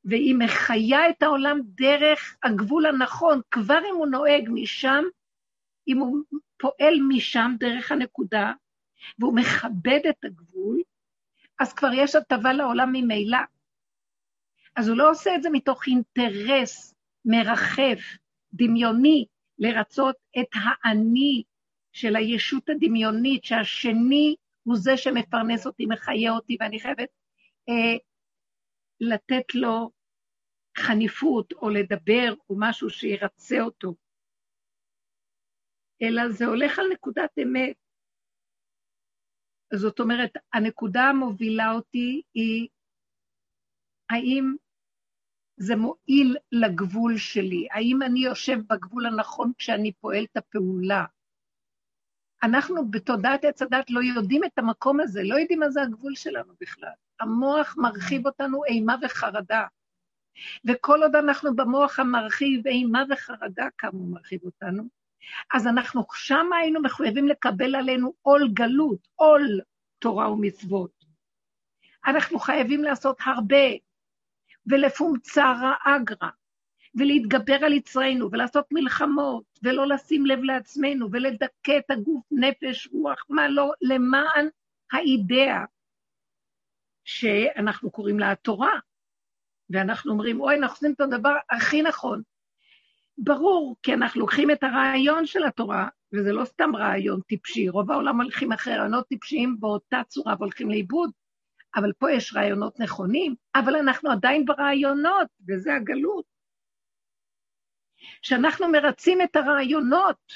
והיא 0.05 0.35
מחיה 0.35 1.09
את 1.09 1.23
העולם 1.23 1.59
דרך 1.63 2.37
הגבול 2.43 2.85
הנכון, 2.85 3.41
כבר 3.51 3.79
אם 3.89 3.95
הוא 3.95 4.07
נוהג 4.07 4.49
משם, 4.49 5.03
אם 5.89 5.97
הוא 5.97 6.17
פועל 6.57 6.99
משם 7.07 7.55
דרך 7.59 7.91
הנקודה, 7.91 8.53
והוא 9.19 9.35
מכבד 9.35 9.99
את 10.09 10.25
הגבול, 10.25 10.81
אז 11.59 11.73
כבר 11.73 11.89
יש 11.93 12.15
הטבה 12.15 12.53
לעולם 12.53 12.89
ממילא. 12.93 13.37
אז 14.75 14.89
הוא 14.89 14.97
לא 14.97 15.11
עושה 15.11 15.35
את 15.35 15.43
זה 15.43 15.49
מתוך 15.49 15.83
אינטרס 15.87 16.95
מרחף, 17.25 17.99
דמיוני, 18.53 19.25
לרצות 19.59 20.15
את 20.39 20.47
האני 20.53 21.43
של 21.91 22.15
הישות 22.15 22.69
הדמיונית, 22.69 23.43
שהשני 23.43 24.35
הוא 24.63 24.75
זה 24.77 24.97
שמפרנס 24.97 25.67
אותי, 25.67 25.85
מחיה 25.85 26.31
אותי, 26.31 26.57
ואני 26.59 26.79
חייבת 26.79 27.09
אה, 27.69 27.97
לתת 28.99 29.55
לו 29.55 29.91
חניפות, 30.77 31.53
או 31.53 31.69
לדבר, 31.69 32.33
או 32.49 32.55
משהו 32.59 32.89
שירצה 32.89 33.61
אותו. 33.61 33.93
אלא 36.01 36.29
זה 36.29 36.45
הולך 36.45 36.79
על 36.79 36.85
נקודת 36.93 37.29
אמת. 37.43 37.75
זאת 39.73 39.99
אומרת, 39.99 40.31
הנקודה 40.53 41.03
המובילה 41.03 41.71
אותי 41.71 42.21
היא 42.33 42.67
האם 44.09 44.55
זה 45.57 45.75
מועיל 45.75 46.37
לגבול 46.51 47.17
שלי? 47.17 47.67
האם 47.71 48.01
אני 48.01 48.19
יושב 48.19 48.57
בגבול 48.69 49.05
הנכון 49.05 49.51
כשאני 49.57 49.91
פועל 49.91 50.23
את 50.23 50.37
הפעולה? 50.37 51.05
אנחנו 52.43 52.91
בתודעת 52.91 53.45
עץ 53.45 53.61
הדת 53.61 53.89
לא 53.89 53.99
יודעים 53.99 54.43
את 54.43 54.57
המקום 54.57 54.99
הזה, 54.99 55.21
לא 55.23 55.35
יודעים 55.35 55.59
מה 55.59 55.69
זה 55.69 55.81
הגבול 55.81 56.15
שלנו 56.15 56.53
בכלל. 56.61 56.93
המוח 57.19 57.75
מרחיב 57.77 58.25
אותנו 58.25 58.65
אימה 58.65 58.95
וחרדה. 59.01 59.67
וכל 60.65 61.03
עוד 61.03 61.15
אנחנו 61.15 61.55
במוח 61.55 61.99
המרחיב 61.99 62.67
אימה 62.67 63.03
וחרדה, 63.09 63.67
כמה 63.77 63.91
הוא 63.91 64.11
מרחיב 64.11 64.43
אותנו, 64.43 64.83
אז 65.53 65.67
אנחנו 65.67 66.03
שם 66.13 66.53
היינו 66.53 66.81
מחויבים 66.81 67.27
לקבל 67.27 67.75
עלינו 67.75 68.13
עול 68.21 68.49
גלות, 68.53 69.07
עול 69.15 69.61
תורה 69.99 70.31
ומצוות. 70.31 71.05
אנחנו 72.05 72.39
חייבים 72.39 72.83
לעשות 72.83 73.17
הרבה, 73.25 73.67
ולפומצרא 74.65 75.73
אגרא, 75.85 76.29
ולהתגבר 76.95 77.65
על 77.65 77.73
יצרנו, 77.73 78.31
ולעשות 78.31 78.65
מלחמות, 78.71 79.43
ולא 79.63 79.87
לשים 79.87 80.25
לב 80.25 80.39
לעצמנו, 80.39 81.07
ולדכא 81.11 81.77
את 81.77 81.91
הגוף, 81.91 82.25
נפש, 82.31 82.87
רוח, 82.91 83.25
מה 83.29 83.47
לא, 83.47 83.71
למען 83.81 84.47
האידאה 84.91 85.65
שאנחנו 87.03 87.91
קוראים 87.91 88.19
לה 88.19 88.31
התורה. 88.31 88.79
ואנחנו 89.69 90.11
אומרים, 90.11 90.41
אוי, 90.41 90.55
אנחנו 90.55 90.73
עושים 90.73 90.93
את 90.93 91.01
הדבר 91.01 91.35
הכי 91.49 91.81
נכון. 91.81 92.21
ברור, 93.23 93.75
כי 93.83 93.93
אנחנו 93.93 94.21
לוקחים 94.21 94.51
את 94.51 94.63
הרעיון 94.63 95.25
של 95.25 95.43
התורה, 95.43 95.87
וזה 96.13 96.31
לא 96.31 96.45
סתם 96.45 96.75
רעיון 96.75 97.21
טיפשי, 97.21 97.69
רוב 97.69 97.91
העולם 97.91 98.21
הולכים 98.21 98.51
אחרי 98.51 98.77
רעיונות 98.77 99.07
טיפשיים 99.07 99.55
באותה 99.59 100.01
צורה 100.07 100.35
והולכים 100.39 100.69
לאיבוד, 100.69 101.11
אבל 101.75 101.93
פה 101.99 102.11
יש 102.11 102.35
רעיונות 102.35 102.79
נכונים, 102.79 103.35
אבל 103.55 103.75
אנחנו 103.75 104.11
עדיין 104.11 104.45
ברעיונות, 104.45 105.27
וזה 105.47 105.75
הגלות. 105.75 106.25
כשאנחנו 108.21 108.67
מרצים 108.67 109.21
את 109.21 109.35
הרעיונות, 109.35 110.33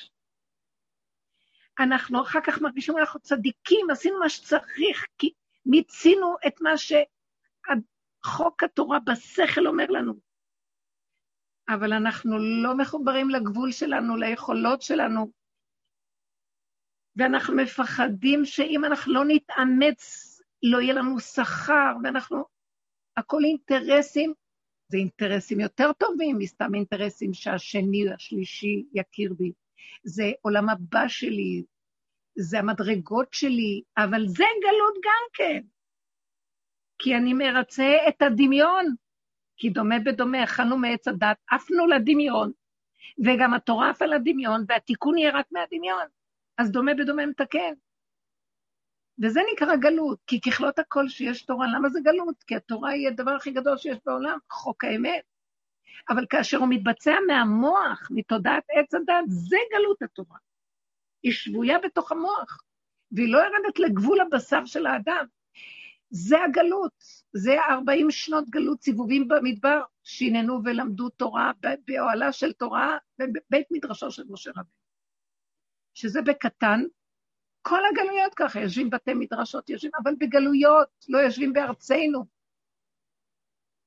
אנחנו 1.79 2.21
אחר 2.21 2.39
כך 2.41 2.61
מרגישים, 2.61 2.97
אנחנו 2.97 3.19
צדיקים, 3.19 3.89
עשינו 3.91 4.19
מה 4.19 4.29
שצריך, 4.29 5.05
כי 5.17 5.33
מיצינו 5.65 6.35
את 6.47 6.61
מה 6.61 6.71
שחוק 6.77 8.63
התורה 8.63 8.99
בשכל 8.99 9.67
אומר 9.67 9.85
לנו. 9.89 10.32
אבל 11.69 11.93
אנחנו 11.93 12.37
לא 12.39 12.77
מחוברים 12.77 13.29
לגבול 13.29 13.71
שלנו, 13.71 14.15
ליכולות 14.15 14.81
שלנו, 14.81 15.31
ואנחנו 17.15 17.55
מפחדים 17.55 18.45
שאם 18.45 18.85
אנחנו 18.85 19.13
לא 19.13 19.23
נתאמץ, 19.27 20.33
לא 20.63 20.81
יהיה 20.81 20.93
לנו 20.93 21.19
שכר, 21.19 21.93
ואנחנו... 22.03 22.43
הכל 23.17 23.41
אינטרסים, 23.43 24.33
זה 24.87 24.97
אינטרסים 24.97 25.59
יותר 25.59 25.93
טובים 25.93 26.37
מסתם 26.37 26.75
אינטרסים 26.75 27.33
שהשני, 27.33 28.13
השלישי 28.13 28.85
יכיר 28.93 29.33
בי. 29.33 29.51
זה 30.03 30.31
עולם 30.41 30.69
הבא 30.69 31.07
שלי, 31.07 31.63
זה 32.35 32.59
המדרגות 32.59 33.33
שלי, 33.33 33.81
אבל 33.97 34.27
זה 34.27 34.43
גלות 34.61 34.93
גם 35.03 35.23
כן. 35.33 35.61
כי 36.99 37.15
אני 37.15 37.33
מרצה 37.33 37.95
את 38.09 38.21
הדמיון, 38.21 38.95
כי 39.63 39.69
דומה 39.69 39.95
בדומה, 39.99 40.43
אכלנו 40.43 40.77
מעץ 40.77 41.07
הדת, 41.07 41.37
עפנו 41.51 41.87
לדמיון, 41.87 42.51
וגם 43.25 43.53
התורה 43.53 43.89
עפה 43.89 44.05
לדמיון, 44.05 44.65
והתיקון 44.67 45.17
יהיה 45.17 45.31
רק 45.33 45.45
מהדמיון. 45.51 46.07
אז 46.57 46.71
דומה 46.71 46.93
בדומה 46.93 47.25
מתקן. 47.25 47.73
וזה 49.23 49.41
נקרא 49.53 49.75
גלות, 49.75 50.19
כי 50.27 50.41
ככלות 50.41 50.79
הכל 50.79 51.09
שיש 51.09 51.45
תורה, 51.45 51.67
למה 51.75 51.89
זה 51.89 51.99
גלות? 52.03 52.43
כי 52.43 52.55
התורה 52.55 52.89
היא 52.89 53.07
הדבר 53.07 53.31
הכי 53.31 53.51
גדול 53.51 53.77
שיש 53.77 53.97
בעולם, 54.05 54.37
חוק 54.49 54.83
האמת. 54.83 55.23
אבל 56.09 56.25
כאשר 56.29 56.57
הוא 56.57 56.67
מתבצע 56.69 57.15
מהמוח, 57.27 58.07
מתודעת 58.11 58.63
עץ 58.69 58.93
הדת, 58.93 59.25
זה 59.27 59.57
גלות 59.73 60.01
התורה. 60.01 60.37
היא 61.23 61.31
שבויה 61.31 61.79
בתוך 61.79 62.11
המוח, 62.11 62.63
והיא 63.11 63.33
לא 63.33 63.37
יורדת 63.37 63.79
לגבול 63.79 64.21
הבשר 64.21 64.65
של 64.65 64.85
האדם. 64.85 65.25
זה 66.09 66.43
הגלות, 66.43 67.22
זה 67.33 67.51
40 67.69 68.11
שנות 68.11 68.49
גלות 68.49 68.81
סיבובים 68.81 69.27
במדבר, 69.27 69.81
שיננו 70.03 70.59
ולמדו 70.63 71.09
תורה 71.09 71.51
באוהלה 71.87 72.31
של 72.31 72.53
תורה 72.53 72.97
בבית 73.19 73.67
מדרשו 73.71 74.11
של 74.11 74.23
משה 74.29 74.51
רבינו. 74.51 74.83
שזה 75.93 76.21
בקטן, 76.21 76.81
כל 77.61 77.79
הגלויות 77.91 78.33
ככה, 78.35 78.59
יושבים 78.59 78.89
בתי 78.89 79.13
מדרשות, 79.13 79.69
יושבים, 79.69 79.91
אבל 80.03 80.13
בגלויות, 80.19 80.87
לא 81.09 81.17
יושבים 81.17 81.53
בארצנו. 81.53 82.25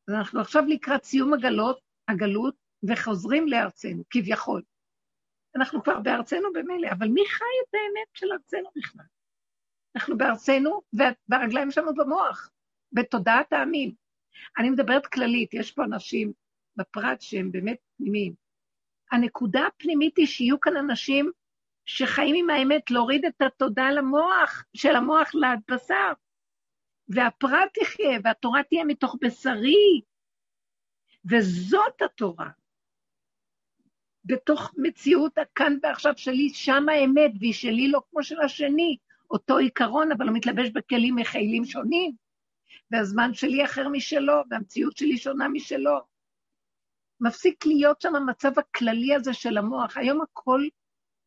אז 0.09 0.15
אנחנו 0.15 0.41
עכשיו 0.41 0.63
לקראת 0.67 1.05
סיום 1.05 1.35
הגלות, 1.35 1.81
הגלות, 2.09 2.55
וחוזרים 2.89 3.49
לארצנו, 3.49 4.03
כביכול. 4.11 4.63
אנחנו 5.57 5.83
כבר 5.83 6.01
בארצנו 6.01 6.53
במילא, 6.53 6.89
אבל 6.99 7.09
מי 7.09 7.23
חי 7.29 7.45
את 7.69 7.75
האמת 7.75 8.09
של 8.15 8.27
ארצנו 8.33 8.71
בכלל? 8.77 9.07
אנחנו 9.97 10.19
בארצנו, 10.19 10.83
והרגליים 11.29 11.71
שלנו 11.71 11.95
במוח, 11.95 12.51
בתודעת 12.93 13.53
העמים. 13.53 13.93
אני 14.59 14.71
מדברת 14.71 15.07
כללית, 15.07 15.55
יש 15.55 15.73
פה 15.73 15.85
אנשים 15.85 16.33
בפרט 16.77 17.21
שהם 17.21 17.53
באמת 17.53 17.77
פנימיים. 17.97 18.35
הנקודה 19.13 19.67
הפנימית 19.67 20.17
היא 20.17 20.27
שיהיו 20.27 20.61
כאן 20.61 20.77
אנשים 20.77 21.31
שחיים 21.85 22.35
עם 22.39 22.51
האמת, 22.51 22.91
להוריד 22.91 23.25
את 23.25 23.43
התודעה 23.43 23.93
למוח, 23.93 24.65
של 24.75 24.97
המוח 24.97 25.31
לבשר. 25.35 26.13
והפרט 27.09 27.79
תחיה, 27.81 28.19
והתורה 28.25 28.63
תהיה 28.63 28.85
מתוך 28.85 29.17
בשרי. 29.21 30.01
וזאת 31.31 32.03
התורה. 32.03 32.51
בתוך 34.25 34.75
מציאות 34.77 35.39
הכאן 35.39 35.79
ועכשיו 35.83 36.13
שלי, 36.17 36.49
שם 36.49 36.89
האמת, 36.89 37.31
והיא 37.41 37.53
שלי 37.53 37.91
לא 37.91 38.01
כמו 38.11 38.23
של 38.23 38.41
השני. 38.41 38.97
אותו 39.31 39.59
עיקרון, 39.59 40.13
אבל 40.13 40.29
הוא 40.29 40.37
מתלבש 40.37 40.69
בכלים 40.71 41.17
מכילים 41.17 41.65
שונים, 41.65 42.13
והזמן 42.91 43.35
שלי 43.35 43.65
אחר 43.65 43.89
משלו, 43.89 44.35
והמציאות 44.51 44.97
שלי 44.97 45.19
שונה 45.19 45.49
משלו. 45.49 45.99
מפסיק 47.21 47.67
להיות 47.67 48.01
שם 48.01 48.15
המצב 48.15 48.59
הכללי 48.59 49.15
הזה 49.15 49.35
של 49.35 49.59
המוח. 49.59 49.97
היום 49.97 50.23
הכל, 50.23 50.61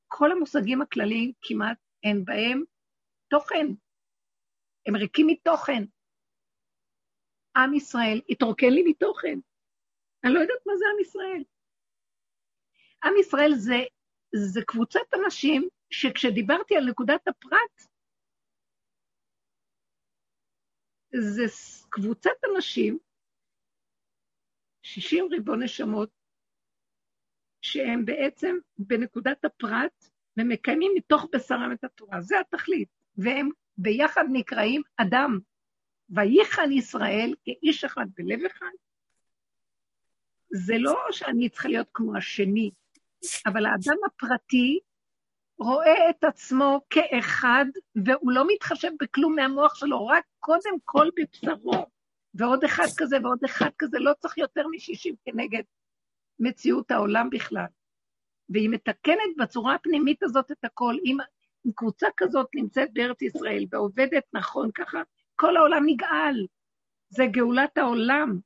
כל 0.08 0.32
המושגים 0.32 0.82
הכלליים 0.82 1.32
כמעט 1.42 1.78
אין 2.04 2.26
בהם 2.26 2.64
תוכן. 3.30 3.68
הם 4.88 4.96
ריקים 4.96 5.28
מתוכן. 5.28 5.84
עם 7.56 7.74
ישראל 7.74 8.22
התרוקן 8.30 8.70
לי 8.70 8.84
מתוכן. 8.88 9.40
אני 10.24 10.34
לא 10.34 10.40
יודעת 10.40 10.66
מה 10.66 10.74
זה 10.78 10.86
עם 10.94 11.00
ישראל. 11.02 11.44
עם 13.04 13.14
ישראל 13.20 13.52
זה, 13.56 13.78
זה 14.36 14.62
קבוצת 14.68 15.14
אנשים 15.14 15.68
שכשדיברתי 15.90 16.76
על 16.78 16.90
נקודת 16.90 17.28
הפרט, 17.28 17.89
זה 21.16 21.44
קבוצת 21.90 22.32
אנשים, 22.56 22.98
60 24.82 25.28
ריבון 25.32 25.64
נשמות, 25.64 26.10
שהם 27.62 28.06
בעצם 28.06 28.56
בנקודת 28.78 29.46
הפרט 29.46 30.10
ומקיימים 30.38 30.92
מתוך 30.96 31.26
בשרם 31.34 31.72
את 31.72 31.84
התורה. 31.84 32.22
זה 32.22 32.40
התכלית. 32.40 32.90
והם 33.18 33.50
ביחד 33.78 34.24
נקראים 34.32 34.82
אדם. 34.98 35.40
וייחן 36.10 36.72
ישראל 36.72 37.36
כאיש 37.44 37.84
אחד 37.84 38.06
בלב 38.18 38.40
אחד. 38.46 38.72
זה 40.52 40.74
לא 40.78 40.98
שאני 41.12 41.50
צריכה 41.50 41.70
להיות 41.70 41.88
כמו 41.94 42.18
השני, 42.18 42.72
אבל 43.46 43.66
האדם 43.66 43.98
הפרטי 44.06 44.80
רואה 45.60 46.10
את 46.10 46.24
עצמו 46.24 46.82
כאחד, 46.90 47.66
והוא 48.06 48.32
לא 48.32 48.46
מתחשב 48.48 48.92
בכלום 49.00 49.36
מהמוח 49.36 49.76
שלו, 49.76 50.08
רק 50.08 50.24
קודם 50.40 50.78
כל 50.86 51.10
בבשרו. 51.16 51.86
ועוד 52.34 52.64
אחד 52.64 52.88
כזה 52.98 53.18
ועוד 53.24 53.44
אחד 53.46 53.70
כזה, 53.78 54.00
לא 54.00 54.12
צריך 54.20 54.38
יותר 54.38 54.68
מ-60 54.68 55.16
כנגד 55.26 55.64
מציאות 56.40 56.92
העולם 56.92 57.30
בכלל. 57.30 57.66
והיא 58.50 58.70
מתקנת 58.70 59.38
בצורה 59.38 59.76
הפנימית 59.76 60.24
הזאת 60.24 60.52
את 60.52 60.66
הכל. 60.66 60.96
אם, 61.06 61.18
קבוצה 61.76 62.08
כזאת 62.18 62.48
נמצאת 62.56 62.90
בארץ 62.94 63.22
ישראל 63.22 63.66
ועובדת 63.72 64.24
נכון 64.34 64.72
ככה, 64.72 65.02
כל 65.36 65.58
העולם 65.58 65.84
נגאל. 65.86 66.46
זה 67.10 67.26
גאולת 67.26 67.78
העולם. 67.78 68.40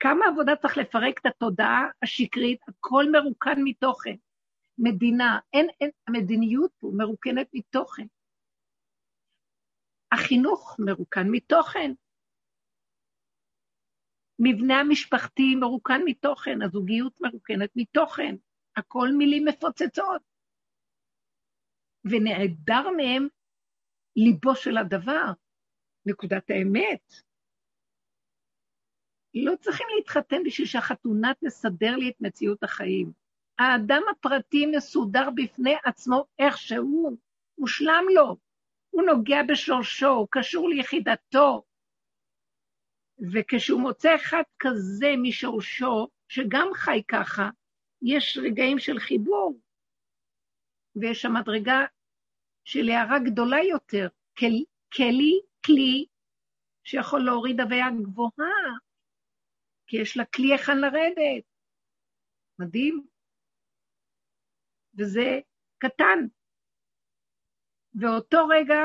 כמה 0.00 0.26
עבודה 0.26 0.56
צריך 0.56 0.76
לפרק 0.76 1.18
את 1.18 1.26
התודעה 1.26 1.88
השקרית, 2.02 2.60
הכל 2.68 3.04
מרוקן 3.12 3.60
מתוכן. 3.64 4.14
מדינה, 4.78 5.38
אין, 5.52 5.66
אין, 5.80 5.90
המדיניות 6.06 6.72
פה 6.78 6.90
מרוקנת 6.96 7.48
מתוכן. 7.54 8.06
החינוך 10.12 10.76
מרוקן 10.78 11.26
מתוכן. 11.30 11.92
מבנה 14.38 14.80
המשפחתי 14.80 15.54
מרוקן 15.60 16.00
מתוכן, 16.04 16.62
הזוגיות 16.62 17.20
מרוקנת 17.20 17.70
מתוכן, 17.76 18.34
הכל 18.76 19.08
מילים 19.18 19.44
מפוצצות. 19.44 20.22
ונעדר 22.04 22.90
מהם 22.96 23.28
ליבו 24.16 24.54
של 24.56 24.76
הדבר, 24.76 25.32
נקודת 26.06 26.50
האמת. 26.50 27.12
לא 29.34 29.56
צריכים 29.60 29.86
להתחתן 29.96 30.36
בשביל 30.44 30.66
שהחתונה 30.66 31.32
תסדר 31.44 31.96
לי 31.96 32.10
את 32.10 32.20
מציאות 32.20 32.62
החיים. 32.62 33.12
האדם 33.58 34.02
הפרטי 34.10 34.66
מסודר 34.66 35.28
בפני 35.34 35.74
עצמו 35.84 36.24
איך 36.38 36.58
שהוא, 36.58 37.16
מושלם 37.58 38.04
לו. 38.14 38.36
הוא 38.90 39.02
נוגע 39.02 39.42
בשורשו, 39.48 40.08
הוא 40.08 40.28
קשור 40.30 40.68
ליחידתו. 40.68 41.64
וכשהוא 43.32 43.80
מוצא 43.80 44.14
אחד 44.14 44.42
כזה 44.58 45.14
משורשו, 45.22 46.08
שגם 46.28 46.68
חי 46.74 47.02
ככה, 47.08 47.50
יש 48.02 48.38
רגעים 48.42 48.78
של 48.78 48.98
חיבור, 48.98 49.60
ויש 50.96 51.22
שם 51.22 51.32
מדרגה 51.40 51.84
של 52.64 52.88
הערה 52.88 53.18
גדולה 53.18 53.58
יותר, 53.70 54.08
כלי, 54.38 54.64
כלי, 54.92 55.40
כלי 55.66 56.06
שיכול 56.84 57.20
להוריד 57.24 57.60
הוויה 57.60 57.86
גבוהה, 58.02 58.78
כי 59.86 59.96
יש 59.96 60.16
לה 60.16 60.24
כלי 60.24 60.52
היכן 60.52 60.78
לרדת. 60.78 61.44
מדהים. 62.58 63.17
וזה 64.98 65.40
קטן. 65.78 66.18
ואותו 67.94 68.46
רגע 68.46 68.78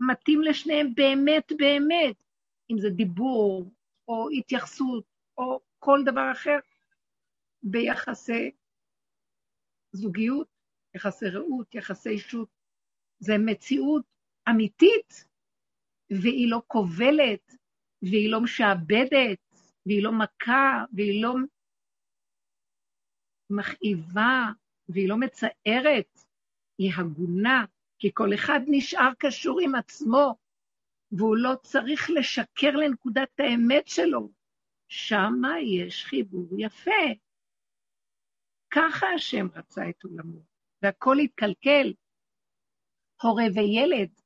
מתאים 0.00 0.42
לשניהם 0.42 0.94
באמת 0.94 1.52
באמת, 1.58 2.24
אם 2.70 2.78
זה 2.78 2.88
דיבור, 2.90 3.70
או 4.08 4.28
התייחסות, 4.30 5.04
או 5.38 5.60
כל 5.78 5.98
דבר 6.04 6.32
אחר, 6.32 6.58
ביחסי 7.62 8.50
זוגיות, 9.92 10.48
יחסי 10.94 11.26
רעות, 11.28 11.74
יחסי 11.74 12.08
אישות. 12.08 12.48
זה 13.18 13.32
מציאות 13.38 14.04
אמיתית, 14.50 15.24
והיא 16.10 16.50
לא 16.50 16.62
כובלת, 16.66 17.52
והיא 18.02 18.32
לא 18.32 18.40
משעבדת, 18.40 19.38
והיא 19.86 20.02
לא 20.02 20.12
מכה, 20.12 20.84
והיא 20.92 21.22
לא 21.22 21.34
מכאיבה, 23.50 24.46
והיא 24.88 25.08
לא 25.08 25.16
מצערת, 25.16 26.24
היא 26.78 26.92
הגונה, 26.96 27.64
כי 27.98 28.10
כל 28.14 28.34
אחד 28.34 28.60
נשאר 28.66 29.10
קשור 29.18 29.60
עם 29.60 29.74
עצמו, 29.74 30.36
והוא 31.12 31.36
לא 31.36 31.54
צריך 31.62 32.10
לשקר 32.10 32.70
לנקודת 32.70 33.40
האמת 33.40 33.88
שלו. 33.88 34.30
שמה 34.88 35.60
יש 35.60 36.04
חיבור 36.04 36.48
יפה. 36.58 36.90
ככה 38.70 39.06
השם 39.14 39.46
רצה 39.54 39.88
את 39.90 40.04
עולמו, 40.04 40.42
והכל 40.82 41.18
התקלקל. 41.18 41.92
הורה 43.22 43.44
וילד. 43.54 44.20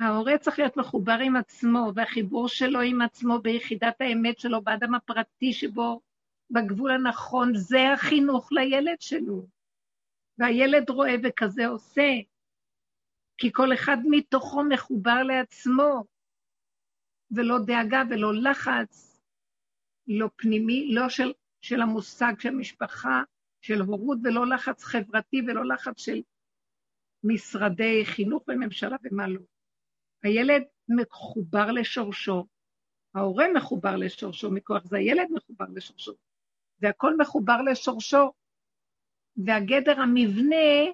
ההורה 0.00 0.38
צריך 0.38 0.58
להיות 0.58 0.76
מחובר 0.76 1.18
עם 1.24 1.36
עצמו, 1.36 1.92
והחיבור 1.94 2.48
שלו 2.48 2.80
עם 2.80 3.00
עצמו 3.00 3.38
ביחידת 3.42 4.00
האמת 4.00 4.38
שלו, 4.38 4.62
באדם 4.62 4.94
הפרטי 4.94 5.52
שבו 5.52 6.00
בגבול 6.50 6.90
הנכון, 6.90 7.54
זה 7.54 7.92
החינוך 7.94 8.52
לילד 8.52 9.00
שלו. 9.00 9.46
והילד 10.38 10.90
רואה 10.90 11.14
וכזה 11.24 11.66
עושה, 11.66 12.10
כי 13.38 13.52
כל 13.52 13.74
אחד 13.74 13.96
מתוכו 14.10 14.64
מחובר 14.64 15.22
לעצמו, 15.22 16.04
ולא 17.30 17.58
דאגה 17.66 18.02
ולא 18.10 18.34
לחץ, 18.34 19.20
לא 20.06 20.28
פנימי, 20.36 20.94
לא 20.94 21.08
של, 21.08 21.32
של 21.60 21.80
המושג 21.80 22.32
של 22.38 22.50
משפחה, 22.50 23.22
של 23.60 23.80
הורות, 23.80 24.18
ולא 24.24 24.46
לחץ 24.46 24.84
חברתי 24.84 25.42
ולא 25.46 25.64
לחץ 25.64 26.00
של 26.00 26.22
משרדי 27.24 28.04
חינוך 28.04 28.44
וממשלה 28.48 28.96
ומה 29.04 29.28
לא. 29.28 29.40
הילד 30.22 30.62
מחובר 30.88 31.70
לשורשו, 31.70 32.46
ההורה 33.14 33.46
מחובר 33.54 33.96
לשורשו 33.96 34.50
מכוח 34.50 34.84
זה, 34.84 34.96
הילד 34.96 35.26
מחובר 35.30 35.66
לשורשו. 35.74 36.12
והכל 36.80 37.16
מחובר 37.16 37.62
לשורשו, 37.62 38.32
והגדר 39.36 40.00
המבנה 40.00 40.90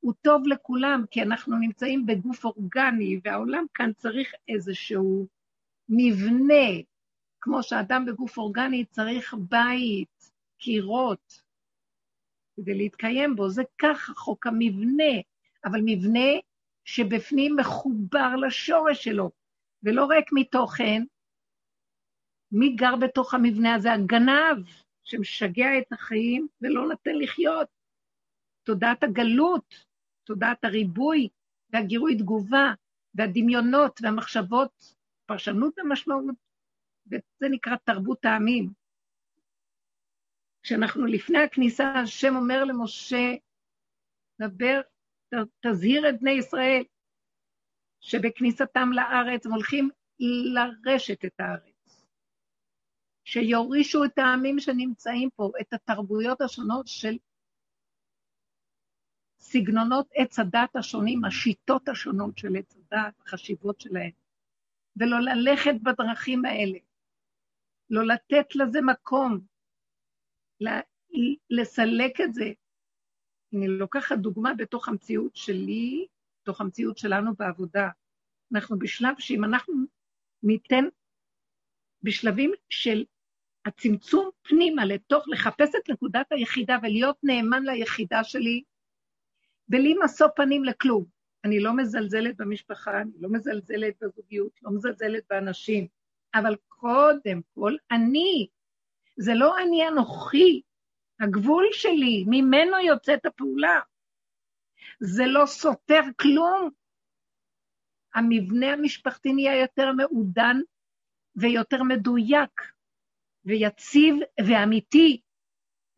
הוא 0.00 0.14
טוב 0.22 0.46
לכולם, 0.46 1.04
כי 1.10 1.22
אנחנו 1.22 1.58
נמצאים 1.58 2.06
בגוף 2.06 2.44
אורגני, 2.44 3.20
והעולם 3.24 3.64
כאן 3.74 3.92
צריך 3.92 4.32
איזשהו 4.48 5.26
מבנה, 5.88 6.82
כמו 7.40 7.62
שאדם 7.62 8.04
בגוף 8.06 8.38
אורגני 8.38 8.84
צריך 8.84 9.34
בית, 9.34 10.30
קירות, 10.58 11.42
כדי 12.56 12.74
להתקיים 12.74 13.36
בו. 13.36 13.48
זה 13.48 13.62
ככה 13.78 14.14
חוק 14.14 14.46
המבנה, 14.46 15.14
אבל 15.64 15.80
מבנה 15.84 16.30
שבפנים 16.84 17.56
מחובר 17.56 18.36
לשורש 18.36 19.04
שלו, 19.04 19.30
ולא 19.82 20.04
ריק 20.04 20.26
מתוכן. 20.32 21.02
מי 22.52 22.74
גר 22.74 22.96
בתוך 22.96 23.34
המבנה 23.34 23.74
הזה? 23.74 23.92
הגנב, 23.92 24.66
שמשגע 25.04 25.78
את 25.78 25.92
החיים 25.92 26.48
ולא 26.60 26.88
נותן 26.88 27.14
לחיות. 27.14 27.68
תודעת 28.62 29.02
הגלות, 29.02 29.74
תודעת 30.24 30.64
הריבוי 30.64 31.28
והגירוי 31.70 32.18
תגובה 32.18 32.74
והדמיונות 33.14 34.00
והמחשבות, 34.02 34.94
פרשנות 35.26 35.78
המשמעות, 35.78 36.34
וזה 37.06 37.48
נקרא 37.50 37.76
תרבות 37.84 38.24
העמים. 38.24 38.70
כשאנחנו 40.62 41.06
לפני 41.06 41.38
הכניסה, 41.38 41.92
השם 42.02 42.36
אומר 42.36 42.64
למשה, 42.64 43.34
דבר, 44.40 44.80
תזהיר 45.60 46.08
את 46.08 46.20
בני 46.20 46.30
ישראל, 46.30 46.82
שבכניסתם 48.00 48.88
לארץ 48.92 49.46
הם 49.46 49.52
הולכים 49.52 49.90
לרשת 50.54 51.24
את 51.24 51.32
הארץ. 51.38 51.71
שיורישו 53.24 54.04
את 54.04 54.18
העמים 54.18 54.60
שנמצאים 54.60 55.30
פה, 55.36 55.50
את 55.60 55.72
התרבויות 55.72 56.40
השונות 56.40 56.86
של 56.86 57.16
סגנונות 59.38 60.08
עץ 60.14 60.38
הדת 60.38 60.76
השונים, 60.76 61.24
השיטות 61.24 61.88
השונות 61.88 62.38
של 62.38 62.56
עץ 62.56 62.76
הדת, 62.76 63.14
החשיבות 63.20 63.80
שלהם, 63.80 64.10
ולא 64.96 65.20
ללכת 65.20 65.74
בדרכים 65.82 66.44
האלה, 66.44 66.78
לא 67.90 68.06
לתת 68.06 68.56
לזה 68.56 68.80
מקום, 68.80 69.40
לסלק 71.50 72.20
את 72.20 72.34
זה. 72.34 72.52
אני 73.54 73.68
לוקחת 73.68 74.18
דוגמה 74.18 74.54
בתוך 74.54 74.88
המציאות 74.88 75.36
שלי, 75.36 76.06
בתוך 76.42 76.60
המציאות 76.60 76.98
שלנו 76.98 77.34
בעבודה. 77.34 77.88
אנחנו 78.54 78.78
בשלב 78.78 79.14
שאם 79.18 79.44
אנחנו 79.44 79.74
ניתן, 80.42 80.84
בשלבים 82.02 82.52
של 82.70 83.04
הצמצום 83.66 84.30
פנימה 84.42 84.84
לתוך, 84.84 85.24
לחפש 85.28 85.74
את 85.74 85.90
נקודת 85.90 86.32
היחידה 86.32 86.78
ולהיות 86.82 87.16
נאמן 87.22 87.62
ליחידה 87.62 88.24
שלי, 88.24 88.62
בלי 89.68 89.94
משוא 90.04 90.26
פנים 90.36 90.64
לכלום. 90.64 91.04
אני 91.44 91.60
לא 91.60 91.76
מזלזלת 91.76 92.36
במשפחה, 92.36 93.00
אני 93.00 93.10
לא 93.20 93.28
מזלזלת 93.28 93.94
בזוגיות, 94.00 94.52
לא 94.62 94.70
מזלזלת 94.70 95.22
באנשים, 95.30 95.86
אבל 96.34 96.56
קודם 96.68 97.40
כל 97.54 97.76
אני. 97.90 98.46
זה 99.16 99.34
לא 99.34 99.58
אני 99.58 99.88
אנוכי, 99.88 100.62
הגבול 101.20 101.66
שלי, 101.72 102.24
ממנו 102.26 102.78
יוצאת 102.80 103.26
הפעולה. 103.26 103.80
זה 105.00 105.26
לא 105.26 105.46
סותר 105.46 106.00
כלום. 106.20 106.70
המבנה 108.14 108.72
המשפחתי 108.72 109.32
נהיה 109.32 109.60
יותר 109.60 109.92
מעודן 109.92 110.56
ויותר 111.36 111.82
מדויק 111.82 112.72
ויציב 113.44 114.14
ואמיתי, 114.46 115.20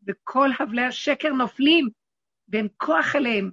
וכל 0.07 0.49
הבלי 0.59 0.81
השקר 0.81 1.29
נופלים 1.29 1.89
ואין 2.49 2.67
כוח 2.77 3.15
אליהם. 3.15 3.51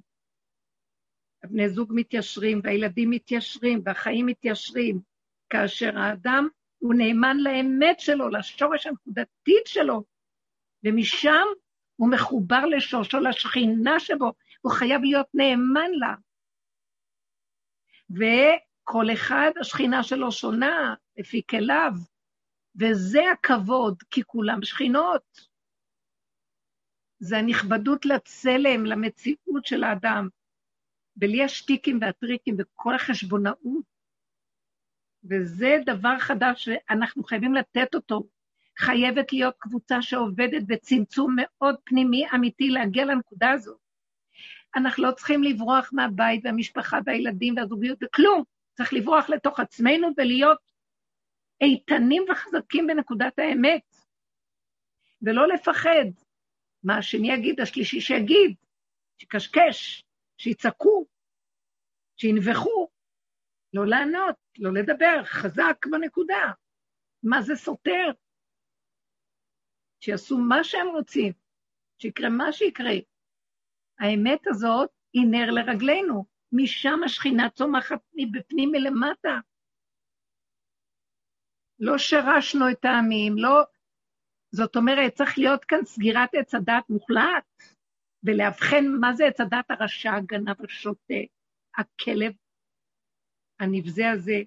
הבני 1.44 1.68
זוג 1.68 1.92
מתיישרים, 1.94 2.60
והילדים 2.64 3.10
מתיישרים, 3.10 3.82
והחיים 3.84 4.26
מתיישרים, 4.26 5.00
כאשר 5.50 5.98
האדם 5.98 6.48
הוא 6.78 6.94
נאמן 6.94 7.36
לאמת 7.40 8.00
שלו, 8.00 8.28
לשורש 8.28 8.86
הנקודתית 8.86 9.66
שלו, 9.66 10.04
ומשם 10.84 11.46
הוא 11.96 12.10
מחובר 12.10 12.66
לשורשו, 12.66 13.20
לשכינה 13.20 14.00
שבו, 14.00 14.32
הוא 14.60 14.72
חייב 14.72 15.02
להיות 15.02 15.26
נאמן 15.34 15.90
לה. 15.90 16.14
וכל 18.10 19.06
אחד, 19.12 19.50
השכינה 19.60 20.02
שלו 20.02 20.32
שונה, 20.32 20.94
לפי 21.16 21.42
כליו, 21.50 21.92
וזה 22.80 23.20
הכבוד, 23.32 24.02
כי 24.10 24.22
כולם 24.26 24.62
שכינות. 24.62 25.52
זה 27.18 27.38
הנכבדות 27.38 28.06
לצלם, 28.06 28.86
למציאות 28.86 29.66
של 29.66 29.84
האדם. 29.84 30.28
בלי 31.16 31.44
השטיקים 31.44 31.98
והטריקים 32.00 32.56
וכל 32.58 32.94
החשבונאות. 32.94 33.92
וזה 35.24 35.76
דבר 35.86 36.18
חדש 36.18 36.64
שאנחנו 36.64 37.24
חייבים 37.24 37.54
לתת 37.54 37.94
אותו. 37.94 38.28
חייבת 38.78 39.32
להיות 39.32 39.54
קבוצה 39.58 40.02
שעובדת 40.02 40.62
בצמצום 40.66 41.36
מאוד 41.38 41.76
פנימי 41.84 42.24
אמיתי 42.34 42.68
להגיע 42.68 43.04
לנקודה 43.04 43.50
הזאת. 43.50 43.78
אנחנו 44.76 45.02
לא 45.02 45.12
צריכים 45.12 45.42
לברוח 45.42 45.90
מהבית 45.92 46.40
והמשפחה 46.44 46.98
והילדים 47.06 47.54
והזוגיות 47.56 47.98
וכלום. 48.02 48.42
צריך 48.76 48.92
לברוח 48.92 49.30
לתוך 49.30 49.60
עצמנו 49.60 50.08
ולהיות 50.16 50.58
איתנים 51.62 52.24
וחזקים 52.30 52.86
בנקודת 52.86 53.38
האמת. 53.38 53.96
ולא 55.22 55.48
לפחד. 55.48 56.04
מה 56.82 56.98
השני 56.98 57.32
יגיד, 57.32 57.60
השלישי 57.60 58.00
שיגיד, 58.00 58.54
שקשקש, 59.18 60.04
שיצעקו, 60.38 61.06
שינבחו, 62.16 62.88
לא 63.72 63.86
לענות, 63.86 64.36
לא 64.58 64.72
לדבר, 64.72 65.24
חזק 65.24 65.86
בנקודה. 65.90 66.52
מה 67.22 67.42
זה 67.42 67.56
סותר? 67.56 68.10
שיעשו 70.00 70.38
מה 70.38 70.64
שהם 70.64 70.88
רוצים, 70.88 71.32
שיקרה 71.98 72.28
מה 72.28 72.52
שיקרה. 72.52 72.94
האמת 73.98 74.46
הזאת 74.46 74.90
היא 75.12 75.26
נר 75.30 75.50
לרגלינו, 75.50 76.24
משם 76.52 77.00
השכינה 77.04 77.50
צומחת 77.50 78.00
מבפנים 78.14 78.70
מלמטה. 78.72 79.40
לא 81.84 81.98
שרשנו 81.98 82.70
את 82.70 82.84
העמים, 82.84 83.32
לא... 83.36 83.62
זאת 84.54 84.76
אומרת, 84.76 85.14
צריך 85.14 85.38
להיות 85.38 85.64
כאן 85.64 85.84
סגירת 85.84 86.34
עץ 86.34 86.54
הדת 86.54 86.90
מוחלט. 86.90 87.44
ולאבחן 88.24 88.84
מה 89.00 89.14
זה 89.14 89.26
עץ 89.26 89.40
הדת 89.40 89.70
הרשע, 89.70 90.14
הגנב, 90.14 90.64
השוטה, 90.64 91.14
הכלב, 91.78 92.32
הנבזה 93.60 94.10
הזה. 94.10 94.42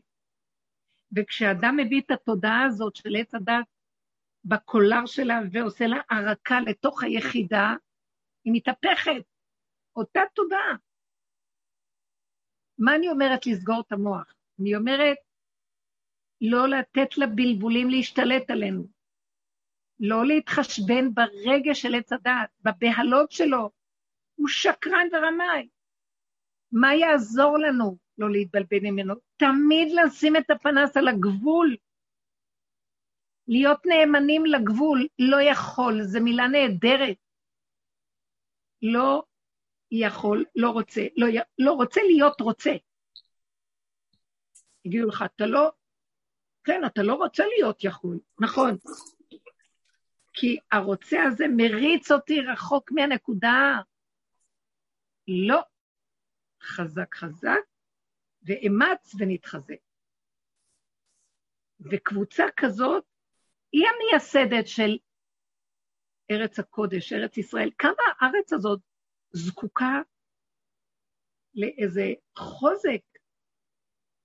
וכשאדם 1.15 1.77
מביא 1.77 2.01
את 2.01 2.11
התודעה 2.11 2.65
הזאת 2.65 2.95
של 2.95 3.15
עץ 3.19 3.35
הדת 3.35 3.65
בקולר 4.45 5.05
שלה 5.05 5.39
ועושה 5.51 5.87
לה 5.87 6.01
ערקה 6.09 6.59
לתוך 6.59 7.03
היחידה, 7.03 7.73
היא 8.45 8.53
מתהפכת, 8.55 9.25
אותה 9.95 10.21
תודעה. 10.33 10.75
מה 12.77 12.95
אני 12.95 13.09
אומרת 13.09 13.45
לסגור 13.45 13.83
את 13.87 13.91
המוח? 13.91 14.33
אני 14.59 14.75
אומרת 14.75 15.17
לא 16.41 16.67
לתת 16.67 17.17
לבלבולים 17.17 17.89
להשתלט 17.89 18.51
עלינו. 18.51 18.87
לא 19.99 20.25
להתחשבן 20.25 21.13
ברגש 21.13 21.81
של 21.81 21.95
עץ 21.95 22.13
הדעת, 22.13 22.49
בבהלות 22.61 23.31
שלו. 23.31 23.71
הוא 24.35 24.47
שקרן 24.47 25.07
ורמאי. 25.13 25.67
מה 26.71 26.95
יעזור 26.95 27.57
לנו 27.57 27.97
לא 28.17 28.31
להתבלבל 28.31 28.79
ממנו? 28.81 29.13
תמיד 29.37 29.87
לשים 29.93 30.35
את 30.35 30.49
הפנס 30.49 30.97
על 30.97 31.07
הגבול. 31.07 31.75
להיות 33.47 33.79
נאמנים 33.85 34.45
לגבול, 34.45 35.07
לא 35.19 35.41
יכול, 35.41 36.01
זו 36.03 36.21
מילה 36.21 36.47
נהדרת. 36.47 37.17
לא 38.81 39.23
יכול, 39.91 40.45
לא 40.55 40.69
רוצה, 40.69 41.01
לא, 41.17 41.27
לא 41.59 41.71
רוצה 41.71 42.01
להיות 42.03 42.41
רוצה. 42.41 42.71
יגידו 44.85 45.07
לך, 45.07 45.23
אתה 45.35 45.45
לא, 45.45 45.71
כן, 46.65 46.81
אתה 46.85 47.03
לא 47.03 47.13
רוצה 47.13 47.43
להיות 47.45 47.83
יכול, 47.83 48.19
נכון, 48.39 48.77
כי 50.33 50.57
הרוצה 50.71 51.23
הזה 51.23 51.45
מריץ 51.57 52.11
אותי 52.11 52.41
רחוק 52.41 52.91
מהנקודה. 52.91 53.79
לא. 55.27 55.61
חזק 56.61 57.15
חזק, 57.15 57.59
ואמץ 58.43 59.15
ונתחזק. 59.19 59.75
וקבוצה 61.79 62.43
כזאת 62.57 63.03
היא 63.71 63.85
המייסדת 63.87 64.67
של 64.67 64.97
ארץ 66.31 66.59
הקודש, 66.59 67.13
ארץ 67.13 67.37
ישראל. 67.37 67.71
כמה 67.77 68.03
הארץ 68.19 68.53
הזאת 68.53 68.79
זקוקה 69.31 70.01
לאיזה 71.55 72.13
חוזק 72.35 73.14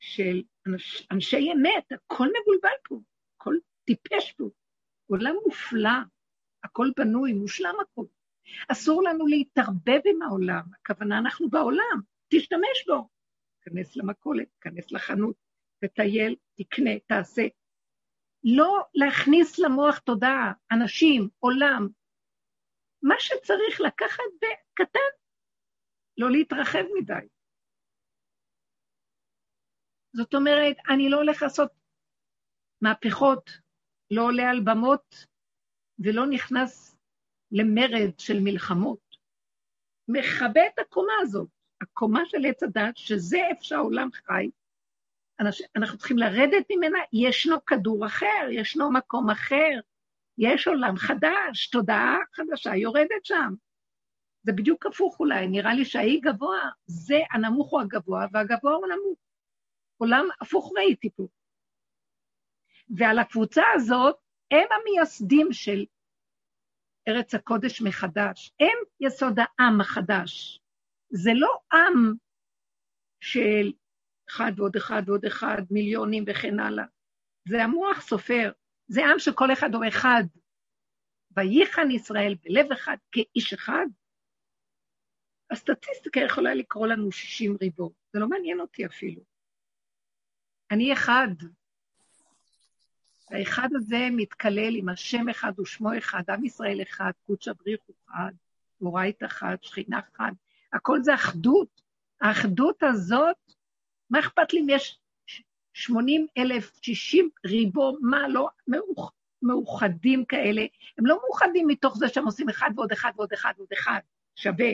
של 0.00 0.42
אנש, 0.66 1.06
אנשי 1.12 1.52
אמת, 1.52 1.92
הכל 1.92 2.26
מבולבל 2.40 2.76
פה, 2.88 3.00
הכל 3.36 3.54
טיפש 3.84 4.32
פה. 4.32 4.44
עולם 5.06 5.34
מופלא, 5.46 5.90
הכל 6.64 6.90
בנוי, 6.96 7.32
מושלם 7.32 7.74
הכל. 7.80 8.04
אסור 8.68 9.02
לנו 9.02 9.26
להתערבב 9.26 10.00
עם 10.04 10.22
העולם, 10.22 10.62
הכוונה 10.80 11.18
אנחנו 11.18 11.50
בעולם, 11.50 12.00
תשתמש 12.28 12.84
בו. 12.86 13.08
כנס 13.62 13.96
למכולת, 13.96 14.48
כנס 14.60 14.92
לחנות, 14.92 15.36
תטייל, 15.84 16.36
תקנה, 16.54 16.90
תעשה. 17.06 17.42
לא 18.44 18.84
להכניס 18.94 19.58
למוח 19.58 19.98
תודעה, 19.98 20.52
אנשים, 20.72 21.28
עולם. 21.38 21.88
מה 23.02 23.14
שצריך 23.18 23.80
לקחת 23.80 24.22
בקטן, 24.36 25.10
לא 26.18 26.30
להתרחב 26.30 26.84
מדי. 26.98 27.26
זאת 30.12 30.34
אומרת, 30.34 30.76
אני 30.88 31.10
לא 31.10 31.16
הולך 31.16 31.42
לעשות 31.42 31.70
מהפכות, 32.80 33.50
לא 34.10 34.22
עולה 34.22 34.50
על 34.50 34.60
במות 34.60 35.26
ולא 35.98 36.26
נכנס 36.26 36.96
למרד 37.52 38.18
של 38.18 38.40
מלחמות. 38.40 39.16
מכבה 40.08 40.60
את 40.74 40.78
הקומה 40.78 41.12
הזאת, 41.22 41.48
הקומה 41.80 42.22
של 42.26 42.46
עץ 42.46 42.62
הדת, 42.62 42.96
שזה 42.96 43.38
איפה 43.50 43.64
שהעולם 43.64 44.08
חי. 44.12 44.50
אנחנו 45.76 45.98
צריכים 45.98 46.18
לרדת 46.18 46.66
ממנה, 46.70 46.98
ישנו 47.12 47.64
כדור 47.64 48.06
אחר, 48.06 48.48
ישנו 48.50 48.92
מקום 48.92 49.30
אחר, 49.30 49.80
יש 50.38 50.68
עולם 50.68 50.96
חדש, 50.96 51.68
תודעה 51.72 52.16
חדשה 52.32 52.76
יורדת 52.76 53.24
שם. 53.24 53.54
זה 54.42 54.52
בדיוק 54.52 54.86
הפוך 54.86 55.20
אולי, 55.20 55.46
נראה 55.48 55.74
לי 55.74 55.84
שהאי 55.84 56.20
גבוה, 56.20 56.70
זה 56.86 57.18
הנמוך 57.30 57.70
הוא 57.70 57.80
הגבוה, 57.80 58.26
והגבוה 58.32 58.72
הוא 58.72 58.86
נמוך. 58.86 59.18
עולם 60.00 60.28
הפוך 60.40 60.72
ראיתי 60.76 61.10
פה. 61.10 61.26
ועל 62.96 63.18
הקבוצה 63.18 63.62
הזאת, 63.74 64.16
הם 64.50 64.68
המייסדים 64.72 65.52
של 65.52 65.84
ארץ 67.08 67.34
הקודש 67.34 67.82
מחדש. 67.82 68.52
הם 68.60 68.78
יסוד 69.00 69.38
העם 69.38 69.80
החדש. 69.80 70.60
זה 71.10 71.30
לא 71.34 71.58
עם 71.72 72.14
של 73.20 73.72
אחד 74.30 74.52
ועוד 74.56 74.76
אחד 74.76 75.02
ועוד 75.06 75.24
אחד, 75.24 75.62
מיליונים 75.70 76.24
וכן 76.26 76.60
הלאה. 76.60 76.84
זה 77.48 77.64
המוח 77.64 78.00
סופר. 78.00 78.52
זה 78.88 79.00
עם 79.06 79.18
שכל 79.18 79.52
אחד 79.52 79.74
הוא 79.74 79.84
אחד. 79.88 80.22
וייחן 81.36 81.90
ישראל 81.90 82.34
בלב 82.42 82.72
אחד 82.72 82.96
כאיש 83.12 83.52
אחד. 83.52 83.86
הסטטיסטיקה 85.50 86.20
יכולה 86.20 86.54
לקרוא 86.54 86.86
לנו 86.86 87.12
60 87.12 87.56
ריבו, 87.60 87.92
זה 88.12 88.20
לא 88.20 88.28
מעניין 88.28 88.60
אותי 88.60 88.86
אפילו. 88.86 89.29
אני 90.70 90.92
אחד. 90.92 91.28
האחד 93.30 93.68
הזה 93.72 94.08
מתקלל 94.12 94.74
עם 94.76 94.88
השם 94.88 95.28
אחד 95.28 95.60
ושמו 95.60 95.98
אחד, 95.98 96.22
עם 96.28 96.44
ישראל 96.44 96.82
אחד, 96.82 97.10
קודש 97.26 97.48
הבריך 97.48 97.80
הוא 97.86 97.96
אחד, 98.08 98.32
מורית 98.80 99.22
אחת, 99.22 99.64
שכינה 99.64 99.98
אחת, 99.98 100.32
הכל 100.72 101.02
זה 101.02 101.14
אחדות. 101.14 101.80
האחדות 102.20 102.82
הזאת, 102.82 103.36
מה 104.10 104.18
אכפת 104.18 104.52
לי 104.52 104.60
אם 104.60 104.66
יש 104.68 104.98
80 105.72 106.26
אלף, 106.38 106.72
60 106.82 107.30
ריבו, 107.46 107.96
מה 108.00 108.28
לא 108.28 108.48
מאוח, 108.68 109.12
מאוחדים 109.42 110.24
כאלה? 110.24 110.62
הם 110.98 111.06
לא 111.06 111.18
מאוחדים 111.22 111.66
מתוך 111.66 111.98
זה 111.98 112.08
שהם 112.08 112.24
עושים 112.24 112.48
אחד 112.48 112.70
ועוד 112.76 112.92
אחד 112.92 113.12
ועוד 113.16 113.32
אחד 113.32 113.52
ועוד 113.56 113.68
אחד, 113.72 114.00
שווה. 114.36 114.70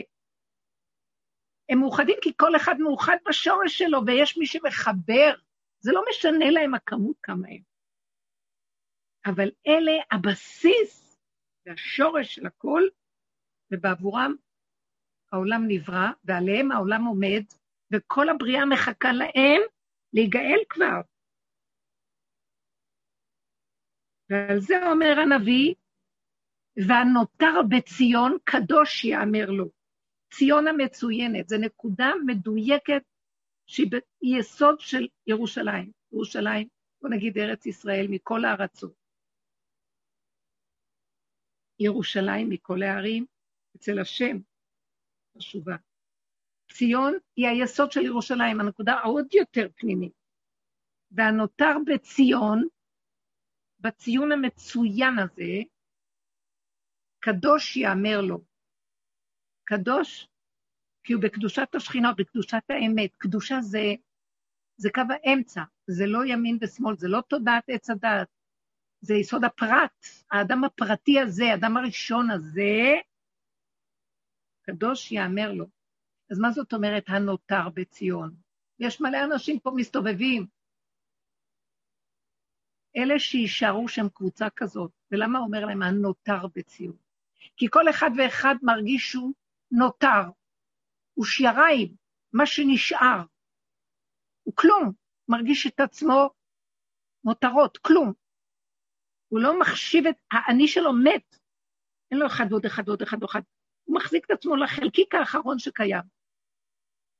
הם 1.69 1.79
מאוחדים 1.79 2.15
כי 2.21 2.31
כל 2.37 2.55
אחד 2.55 2.75
מאוחד 2.79 3.17
בשורש 3.27 3.77
שלו, 3.77 3.99
ויש 4.05 4.37
מי 4.37 4.45
שמחבר. 4.45 5.33
זה 5.79 5.91
לא 5.91 6.01
משנה 6.09 6.51
להם 6.51 6.73
הכמות 6.73 7.15
כמה 7.23 7.47
הם. 7.47 7.61
אבל 9.25 9.49
אלה 9.67 9.91
הבסיס 10.11 11.17
והשורש 11.65 12.35
של 12.35 12.45
הכל, 12.45 12.81
ובעבורם 13.71 14.35
העולם 15.31 15.61
נברא, 15.67 16.07
ועליהם 16.23 16.71
העולם 16.71 17.05
עומד, 17.05 17.43
וכל 17.93 18.29
הבריאה 18.29 18.65
מחכה 18.65 19.11
להם 19.11 19.61
להיגאל 20.13 20.59
כבר. 20.69 21.01
ועל 24.29 24.59
זה 24.59 24.75
אומר 24.91 25.19
הנביא, 25.19 25.73
והנותר 26.87 27.61
בציון 27.69 28.37
קדוש 28.43 29.05
יאמר 29.05 29.49
לו. 29.49 29.69
ציון 30.33 30.67
המצוינת, 30.67 31.49
זו 31.49 31.57
נקודה 31.57 32.07
מדויקת 32.25 33.03
שהיא 33.67 34.39
יסוד 34.39 34.79
של 34.79 35.07
ירושלים. 35.27 35.91
ירושלים, 36.11 36.67
בוא 37.01 37.09
נגיד 37.09 37.37
ארץ 37.37 37.65
ישראל 37.65 38.05
מכל 38.09 38.45
הארצות. 38.45 38.93
ירושלים 41.79 42.49
מכל 42.49 42.83
הערים, 42.83 43.25
אצל 43.75 43.99
השם, 43.99 44.37
חשובה. 45.37 45.75
ציון 46.71 47.13
היא 47.35 47.47
היסוד 47.47 47.91
של 47.91 48.05
ירושלים, 48.05 48.59
הנקודה 48.59 48.93
העוד 48.93 49.33
יותר 49.33 49.67
פנימית. 49.75 50.13
והנותר 51.11 51.77
בציון, 51.85 52.67
בציון 53.79 54.31
המצוין 54.31 55.19
הזה, 55.19 55.63
קדוש 57.19 57.77
יאמר 57.77 58.21
לו. 58.21 58.43
קדוש, 59.63 60.27
כי 61.07 61.13
הוא 61.13 61.21
בקדושת 61.21 61.75
השכינה, 61.75 62.13
בקדושת 62.13 62.63
האמת. 62.69 63.15
קדושה 63.17 63.61
זה, 63.61 63.93
זה 64.77 64.89
קו 64.93 65.01
האמצע, 65.09 65.63
זה 65.87 66.05
לא 66.05 66.25
ימין 66.25 66.57
ושמאל, 66.61 66.97
זה 66.97 67.07
לא 67.07 67.21
תודעת 67.21 67.63
עץ 67.67 67.89
הדעת, 67.89 68.27
זה 69.01 69.13
יסוד 69.13 69.43
הפרט. 69.43 70.05
האדם 70.31 70.63
הפרטי 70.63 71.19
הזה, 71.19 71.45
האדם 71.45 71.77
הראשון 71.77 72.31
הזה, 72.31 72.93
קדוש 74.61 75.11
יאמר 75.11 75.51
לו. 75.51 75.65
אז 76.31 76.39
מה 76.39 76.51
זאת 76.51 76.73
אומרת 76.73 77.03
הנותר 77.07 77.69
בציון? 77.73 78.35
יש 78.79 79.01
מלא 79.01 79.17
אנשים 79.23 79.59
פה 79.59 79.71
מסתובבים. 79.75 80.47
אלה 82.97 83.19
שיישארו 83.19 83.87
שם 83.87 84.09
קבוצה 84.09 84.49
כזאת, 84.55 84.91
ולמה 85.11 85.39
אומר 85.39 85.65
להם 85.65 85.81
הנותר 85.81 86.47
בציון? 86.55 86.97
כי 87.57 87.65
כל 87.69 87.89
אחד 87.89 88.11
ואחד 88.17 88.55
מרגיש 88.61 89.11
שהוא 89.11 89.33
נותר, 89.71 90.21
הוא 91.17 91.25
שיריים, 91.25 91.95
מה 92.33 92.45
שנשאר. 92.45 93.21
הוא 94.43 94.53
כלום, 94.55 94.91
מרגיש 95.27 95.67
את 95.67 95.79
עצמו 95.79 96.29
מותרות, 97.23 97.77
כלום. 97.77 98.13
הוא 99.27 99.39
לא 99.39 99.59
מחשיב 99.59 100.07
את, 100.07 100.15
האני 100.31 100.67
שלו 100.67 100.93
מת. 100.93 101.35
אין 102.11 102.19
לו 102.19 102.27
אחד 102.27 102.45
ועוד 102.49 102.65
אחד 102.65 102.83
ועוד 102.87 103.01
אחד 103.01 103.17
ועוד. 103.21 103.43
הוא 103.83 103.95
מחזיק 103.95 104.25
את 104.25 104.31
עצמו 104.31 104.55
לחלקיק 104.55 105.15
האחרון 105.15 105.59
שקיים. 105.59 106.03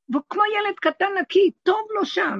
והוא 0.10 0.24
כמו 0.30 0.42
ילד 0.42 0.80
קטן 0.80 1.14
נקי, 1.22 1.52
טוב 1.64 1.88
לו 1.96 2.06
שם. 2.06 2.40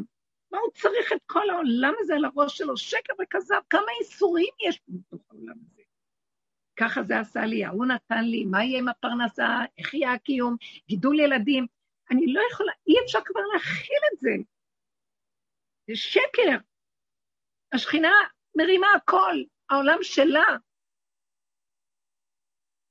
מה 0.52 0.58
הוא 0.58 0.72
צריך 0.74 1.14
את 1.14 1.22
כל 1.26 1.50
העולם 1.50 1.94
הזה 2.00 2.14
על 2.16 2.26
הראש 2.26 2.58
שלו? 2.58 2.78
שקר 2.78 3.14
וכזב, 3.24 3.62
כמה 3.70 3.92
איסורים 4.02 4.54
יש 4.68 4.82
בתוך 4.88 5.22
העולם 5.30 5.56
הזה. 5.66 5.77
ככה 6.80 7.04
זה 7.04 7.20
עשה 7.20 7.46
לי, 7.46 7.66
ההוא 7.66 7.86
נתן 7.86 8.24
לי, 8.24 8.46
מה 8.46 8.64
יהיה 8.64 8.80
עם 8.80 8.88
הפרנסה, 8.88 9.48
איך 9.78 9.94
יהיה 9.94 10.14
הקיום, 10.14 10.56
גידול 10.88 11.20
ילדים. 11.20 11.66
אני 12.12 12.34
לא 12.34 12.42
יכולה, 12.52 12.72
אי 12.88 12.94
אפשר 13.06 13.20
כבר 13.26 13.42
להכיל 13.54 14.00
את 14.14 14.20
זה. 14.20 14.30
זה 15.88 15.96
שקר. 15.96 16.58
השכינה 17.74 18.12
מרימה 18.58 18.88
הכל, 18.96 19.44
העולם 19.70 19.98
שלה. 20.02 20.46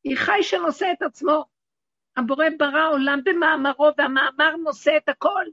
היא 0.05 0.17
חי 0.17 0.43
שנושא 0.43 0.87
את 0.93 1.03
עצמו. 1.03 1.45
הבורא 2.17 2.45
ברא 2.59 2.89
עולם 2.93 3.21
במאמרו, 3.25 3.91
והמאמר 3.99 4.57
נושא 4.65 4.91
את 4.97 5.09
הכל. 5.09 5.45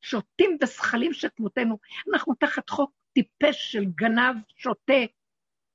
שותים 0.00 0.58
בזכלים 0.60 1.12
שכמותנו. 1.12 1.78
אנחנו 2.12 2.34
תחת 2.34 2.70
חוק 2.70 2.92
טיפש 3.12 3.72
של 3.72 3.84
גנב 3.84 4.36
שוטה, 4.56 5.02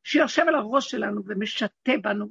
שיושב 0.10 0.42
על 0.48 0.56
הראש 0.56 0.92
שלנו 0.92 1.22
ומשתה 1.26 1.92
בנו. 2.04 2.30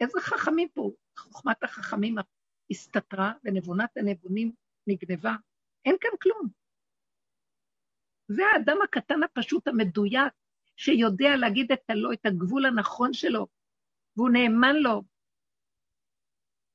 איזה 0.00 0.20
חכמים 0.20 0.68
פה, 0.74 0.90
חוכמת 1.18 1.62
החכמים 1.62 2.14
הסתתרה 2.70 3.32
ונבונת 3.44 3.96
הנבונים 3.96 4.52
נגנבה. 4.86 5.32
אין 5.84 5.96
כאן 6.00 6.10
כלום. 6.22 6.48
זה 8.28 8.42
האדם 8.54 8.76
הקטן 8.84 9.22
הפשוט 9.22 9.68
המדויק, 9.68 10.32
שיודע 10.76 11.36
להגיד 11.36 11.72
את 11.72 11.90
הלא, 11.90 12.12
את 12.12 12.26
הגבול 12.26 12.66
הנכון 12.66 13.12
שלו, 13.12 13.46
והוא 14.16 14.30
נאמן 14.32 14.76
לו. 14.76 15.02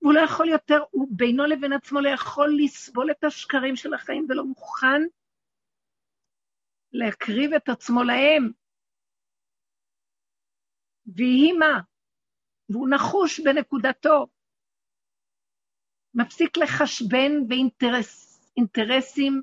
והוא 0.01 0.13
לא 0.13 0.19
יכול 0.19 0.49
יותר, 0.49 0.79
הוא 0.91 1.07
בינו 1.11 1.45
לבין 1.45 1.73
עצמו 1.73 2.01
לא 2.01 2.09
יכול 2.09 2.57
לסבול 2.63 3.11
את 3.11 3.23
השקרים 3.23 3.75
של 3.75 3.93
החיים 3.93 4.25
ולא 4.29 4.45
מוכן 4.45 5.01
להקריב 6.93 7.53
את 7.53 7.69
עצמו 7.69 8.03
להם. 8.03 8.62
ויהי 11.05 11.51
מה? 11.51 11.81
והוא 12.69 12.89
נחוש 12.89 13.39
בנקודתו. 13.39 14.27
מפסיק 16.13 16.57
לחשבן 16.57 17.47
באינטרסים 17.47 19.41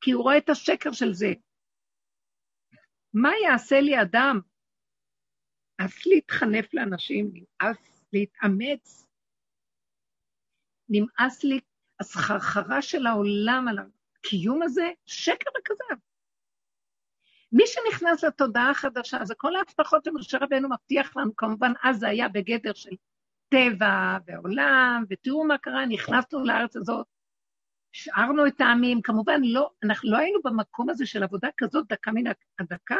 כי 0.00 0.10
הוא 0.10 0.22
רואה 0.22 0.38
את 0.38 0.48
השקר 0.48 0.92
של 0.92 1.12
זה. 1.12 1.32
מה 3.14 3.30
יעשה 3.44 3.80
לי 3.80 4.02
אדם 4.02 4.40
נמאס 5.80 6.06
להתחנף 6.06 6.74
לאנשים, 6.74 7.30
נמאס 7.32 8.06
להתאמץ, 8.12 9.06
נמאס 10.88 11.44
לי 11.44 11.60
הסחרחרה 12.00 12.82
של 12.82 13.06
העולם 13.06 13.66
על 13.68 13.78
הקיום 13.78 14.62
הזה, 14.62 14.86
שקר 15.06 15.50
וכזב. 15.58 16.00
מי 17.52 17.64
שנכנס 17.66 18.24
לתודעה 18.24 18.70
החדשה, 18.70 19.24
זה 19.24 19.34
כל 19.34 19.56
ההבטחות 19.56 20.04
שמשה 20.04 20.38
רבנו 20.40 20.68
מבטיח 20.68 21.16
לנו, 21.16 21.36
כמובן 21.36 21.72
אז 21.82 21.98
זה 21.98 22.08
היה 22.08 22.28
בגדר 22.28 22.74
של 22.74 22.90
טבע 23.48 24.18
ועולם, 24.26 25.04
ותראו 25.10 25.44
מה 25.44 25.58
קרה, 25.58 25.86
נכנסנו 25.86 26.44
לארץ 26.44 26.76
הזאת, 26.76 27.06
השארנו 27.94 28.46
את 28.46 28.60
העמים, 28.60 29.02
כמובן 29.02 29.40
לא, 29.44 29.70
אנחנו 29.84 30.10
לא 30.10 30.16
היינו 30.16 30.40
במקום 30.44 30.90
הזה 30.90 31.06
של 31.06 31.22
עבודה 31.22 31.48
כזאת 31.56 31.86
דקה 31.88 32.10
מן 32.12 32.32
הדקה, 32.58 32.96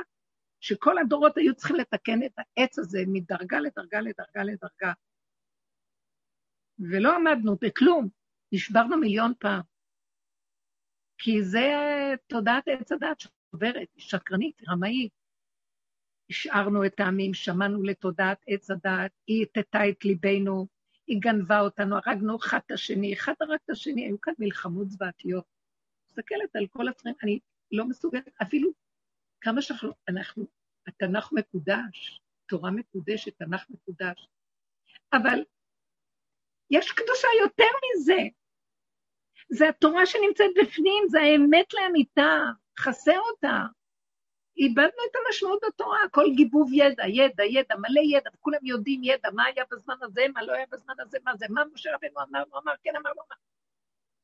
שכל 0.61 0.99
הדורות 0.99 1.39
היו 1.39 1.55
צריכים 1.55 1.77
לתקן 1.77 2.23
את 2.23 2.33
העץ 2.39 2.79
הזה 2.79 2.99
מדרגה 3.07 3.61
לדרגה 3.61 4.01
לדרגה 4.01 4.43
לדרגה. 4.45 4.93
ולא 6.79 7.15
עמדנו 7.15 7.57
בכלום, 7.61 8.09
נשברנו 8.53 8.97
מיליון 8.97 9.33
פעם. 9.39 9.63
כי 11.19 11.43
זה 11.43 11.73
תודעת 12.27 12.69
עץ 12.69 12.93
הדת 12.93 13.21
שעוברת, 13.57 13.88
היא 13.95 14.05
שקרנית, 14.05 14.61
היא 14.61 14.69
רמאית. 14.71 15.12
השארנו 16.31 16.87
את 16.87 17.01
העמים, 17.01 17.35
שמענו 17.35 17.83
לתודעת 17.83 18.38
עץ 18.47 18.71
הדת, 18.71 19.11
היא 19.27 19.42
הטטה 19.42 19.88
את 19.88 20.05
ליבנו, 20.05 20.66
היא 21.07 21.21
גנבה 21.21 21.61
אותנו, 21.61 21.97
הרגנו 21.97 22.37
אחד 22.37 22.59
את 22.66 22.71
השני, 22.71 23.12
אחד 23.14 23.33
הרג 23.40 23.59
את 23.64 23.71
השני, 23.71 24.05
היו 24.05 24.21
כאן 24.21 24.33
מלחמות 24.38 24.90
זוועתיות. 24.90 25.45
מסתכלת 26.11 26.57
על 26.57 26.66
כל 26.66 26.88
הדברים, 26.88 27.14
אני 27.23 27.38
לא 27.73 27.88
מסוגלת, 27.88 28.29
אפילו 28.42 28.71
כמה 29.40 29.62
שאנחנו, 29.62 29.92
אנחנו, 30.09 30.47
התנ"ך 30.87 31.33
מקודש, 31.33 32.21
תורה 32.47 32.71
מקודשת, 32.71 33.38
תנ"ך 33.38 33.66
מקודש, 33.71 34.29
אבל 35.12 35.38
יש 36.71 36.92
קדושה 36.92 37.29
יותר 37.42 37.73
מזה. 37.85 38.23
זה 39.49 39.69
התורה 39.69 40.07
שנמצאת 40.07 40.51
בפנים, 40.57 41.05
זה 41.09 41.21
האמת 41.21 41.75
לאמיתה, 41.75 42.41
חסר 42.79 43.19
אותה. 43.19 43.63
איבדנו 44.59 45.03
את 45.11 45.17
המשמעות 45.17 45.59
בתורה, 45.69 45.99
הכל 46.05 46.25
גיבוב 46.37 46.71
ידע, 46.73 47.07
ידע, 47.07 47.45
ידע, 47.45 47.77
מלא 47.77 48.01
ידע, 48.17 48.31
וכולם 48.35 48.59
יודעים 48.63 49.01
ידע, 49.05 49.31
מה 49.31 49.45
היה 49.45 49.65
בזמן 49.71 49.95
הזה, 50.03 50.23
מה 50.35 50.43
לא 50.43 50.53
היה 50.53 50.67
בזמן 50.71 50.95
הזה, 51.01 51.19
מה 51.25 51.37
זה, 51.37 51.47
מה 51.51 51.63
משה 51.75 51.91
רבנו 51.95 52.21
אמר, 52.29 52.43
הוא 52.51 52.61
אמר, 52.65 52.73
כן 52.83 52.97
אמר, 52.97 53.11
לא 53.11 53.23
אמר. 53.29 53.37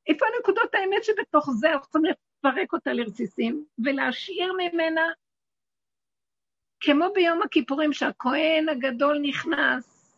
איפה 0.06 0.26
נקודות 0.40 0.74
האמת 0.74 1.04
שבתוך 1.04 1.50
זה 1.60 1.72
אנחנו 1.72 1.86
צריכים 1.90 2.04
לפרק 2.04 2.72
אותה 2.72 2.92
לרסיסים 2.92 3.64
ולהשאיר 3.84 4.52
ממנה, 4.52 5.12
כמו 6.80 7.04
ביום 7.14 7.42
הכיפורים 7.42 7.92
שהכהן 7.92 8.68
הגדול 8.68 9.18
נכנס, 9.22 10.16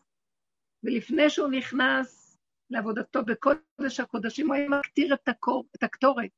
ולפני 0.84 1.30
שהוא 1.30 1.48
נכנס 1.48 2.23
לעבודתו 2.70 3.24
בקודש 3.24 4.00
הקודשים, 4.00 4.46
הוא 4.46 4.54
היה 4.54 4.68
מקטיר 4.68 5.14
את, 5.14 5.28
הקור, 5.28 5.64
את 5.76 5.82
הקטורת. 5.82 6.30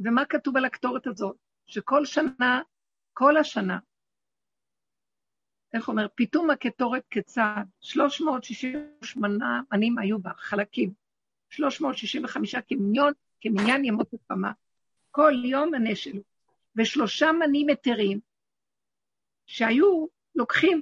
ומה 0.00 0.24
כתוב 0.24 0.56
על 0.56 0.64
הקטורת 0.64 1.06
הזאת? 1.06 1.36
שכל 1.66 2.04
שנה, 2.04 2.62
כל 3.12 3.36
השנה, 3.36 3.78
איך 5.74 5.88
אומר, 5.88 6.06
פיתום 6.14 6.50
הקטורת 6.50 7.02
כצעד, 7.10 7.68
368 7.80 9.60
מנים 9.72 9.98
היו 9.98 10.18
בה, 10.18 10.30
חלקים, 10.36 10.92
365 11.50 12.54
כמניין, 12.54 13.12
כמניין 13.40 13.84
ימות 13.84 14.14
הפמה, 14.14 14.52
כל 15.10 15.32
יום 15.44 15.70
מנה 15.70 15.96
שלו, 15.96 16.22
ושלושה 16.76 17.32
מנים 17.32 17.68
היתרים, 17.68 18.20
שהיו 19.46 20.06
לוקחים, 20.34 20.80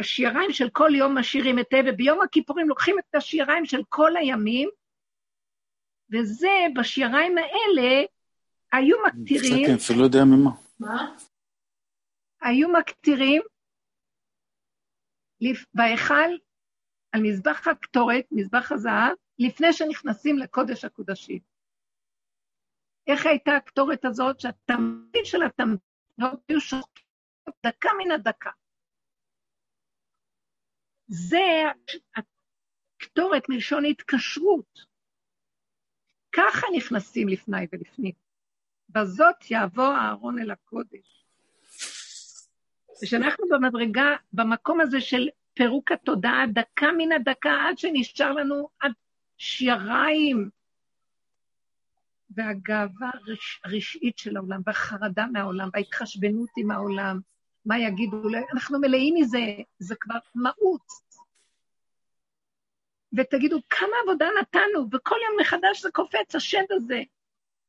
השיריים 0.00 0.52
של 0.52 0.70
כל 0.70 0.90
יום 0.94 1.18
משאירים 1.18 1.58
היטב, 1.58 1.82
וביום 1.86 2.20
הכיפורים 2.20 2.68
לוקחים 2.68 2.98
את 2.98 3.14
השיריים 3.14 3.66
של 3.66 3.80
כל 3.88 4.16
הימים, 4.16 4.68
וזה, 6.12 6.66
בשיריים 6.76 7.38
האלה, 7.38 8.04
היו 8.72 8.96
מקטירים... 9.06 9.66
אני 9.66 9.74
אפילו 9.74 9.98
לא 9.98 10.04
יודע 10.04 10.24
ממה. 10.24 10.50
מה? 10.80 11.16
היו 12.42 12.68
מקטירים 12.68 13.42
בהיכל, 15.74 16.30
על 17.12 17.22
מזבח 17.22 17.68
הקטורת, 17.68 18.24
מזבח 18.30 18.72
הזהב, 18.72 19.16
לפני 19.38 19.72
שנכנסים 19.72 20.38
לקודש 20.38 20.84
הקודשים. 20.84 21.38
איך 23.06 23.26
הייתה 23.26 23.56
הקטורת 23.56 24.04
הזאת, 24.04 24.40
שהתמתין 24.40 25.24
של 25.24 25.42
התמתין 25.42 25.76
היו 26.48 26.60
שוחקים 26.60 27.04
דקה 27.66 27.88
מן 27.98 28.10
הדקה. 28.10 28.50
זה 31.08 31.62
הקטורת 32.16 33.48
מלשון 33.48 33.84
התקשרות. 33.84 34.80
ככה 36.32 36.66
נכנסים 36.76 37.28
לפני 37.28 37.66
ולפנים. 37.72 38.12
בזאת 38.88 39.50
יעבור 39.50 39.94
אהרון 39.96 40.38
אל 40.38 40.50
הקודש. 40.50 41.24
ושאנחנו 43.02 43.44
במדרגה, 43.48 44.16
במקום 44.32 44.80
הזה 44.80 45.00
של 45.00 45.28
פירוק 45.54 45.92
התודעה, 45.92 46.44
דקה 46.52 46.86
מן 46.98 47.12
הדקה, 47.12 47.52
עד 47.68 47.78
שנשאר 47.78 48.32
לנו 48.32 48.68
עד 48.80 48.92
שיריים, 49.36 50.50
והגאווה 52.30 53.10
הרשעית 53.64 54.18
של 54.18 54.36
העולם, 54.36 54.60
והחרדה 54.66 55.26
מהעולם, 55.26 55.68
וההתחשבנות 55.72 56.48
עם 56.56 56.70
העולם, 56.70 57.20
מה 57.64 57.78
יגידו, 57.78 58.16
אנחנו 58.52 58.80
מלאים 58.80 59.14
מזה, 59.14 59.38
זה 59.78 59.94
כבר 60.00 60.18
מאוץ. 60.34 61.08
ותגידו, 63.12 63.58
כמה 63.70 63.96
עבודה 64.02 64.26
נתנו, 64.40 64.86
וכל 64.92 65.16
יום 65.28 65.40
מחדש 65.40 65.82
זה 65.82 65.90
קופץ, 65.92 66.34
השד 66.34 66.64
הזה. 66.70 67.02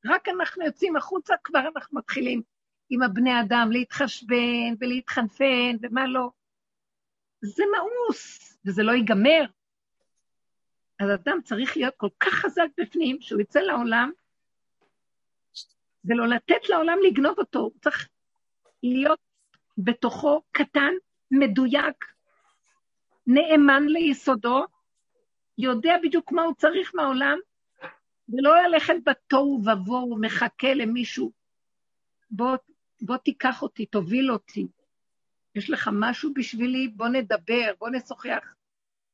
רק 0.05 0.29
אנחנו 0.29 0.65
יוצאים 0.65 0.95
החוצה, 0.95 1.33
כבר 1.43 1.59
אנחנו 1.75 1.99
מתחילים 1.99 2.41
עם 2.89 3.01
הבני 3.01 3.41
אדם 3.41 3.69
להתחשבן 3.71 4.73
ולהתחנפן 4.79 5.75
ומה 5.81 6.07
לא. 6.07 6.29
זה 7.41 7.63
מאוס, 7.77 8.57
וזה 8.65 8.83
לא 8.83 8.91
ייגמר. 8.91 9.45
אז 10.99 11.09
אדם 11.13 11.37
צריך 11.43 11.77
להיות 11.77 11.93
כל 11.97 12.09
כך 12.19 12.33
חזק 12.33 12.67
בפנים, 12.77 13.21
שהוא 13.21 13.41
יצא 13.41 13.59
לעולם, 13.59 14.11
ולא 16.05 16.27
לתת 16.27 16.69
לעולם 16.69 16.97
לגנוב 17.07 17.39
אותו. 17.39 17.59
הוא 17.59 17.71
צריך 17.81 18.09
להיות 18.83 19.19
בתוכו 19.83 20.41
קטן, 20.51 20.93
מדויק, 21.31 22.05
נאמן 23.27 23.83
ליסודו, 23.87 24.65
יודע 25.57 25.95
בדיוק 26.03 26.31
מה 26.31 26.41
הוא 26.41 26.53
צריך 26.53 26.91
מהעולם, 26.95 27.37
ולא 28.29 28.61
ללכת 28.61 28.93
בתוהו 29.05 29.61
ובוהו, 29.65 30.17
מחכה 30.21 30.73
למישהו. 30.73 31.31
בוא, 32.31 32.57
בוא 33.01 33.17
תיקח 33.17 33.61
אותי, 33.61 33.85
תוביל 33.85 34.31
אותי. 34.31 34.67
יש 35.55 35.69
לך 35.69 35.89
משהו 35.93 36.33
בשבילי? 36.33 36.87
בוא 36.87 37.07
נדבר, 37.07 37.71
בוא 37.79 37.89
נשוחח. 37.89 38.53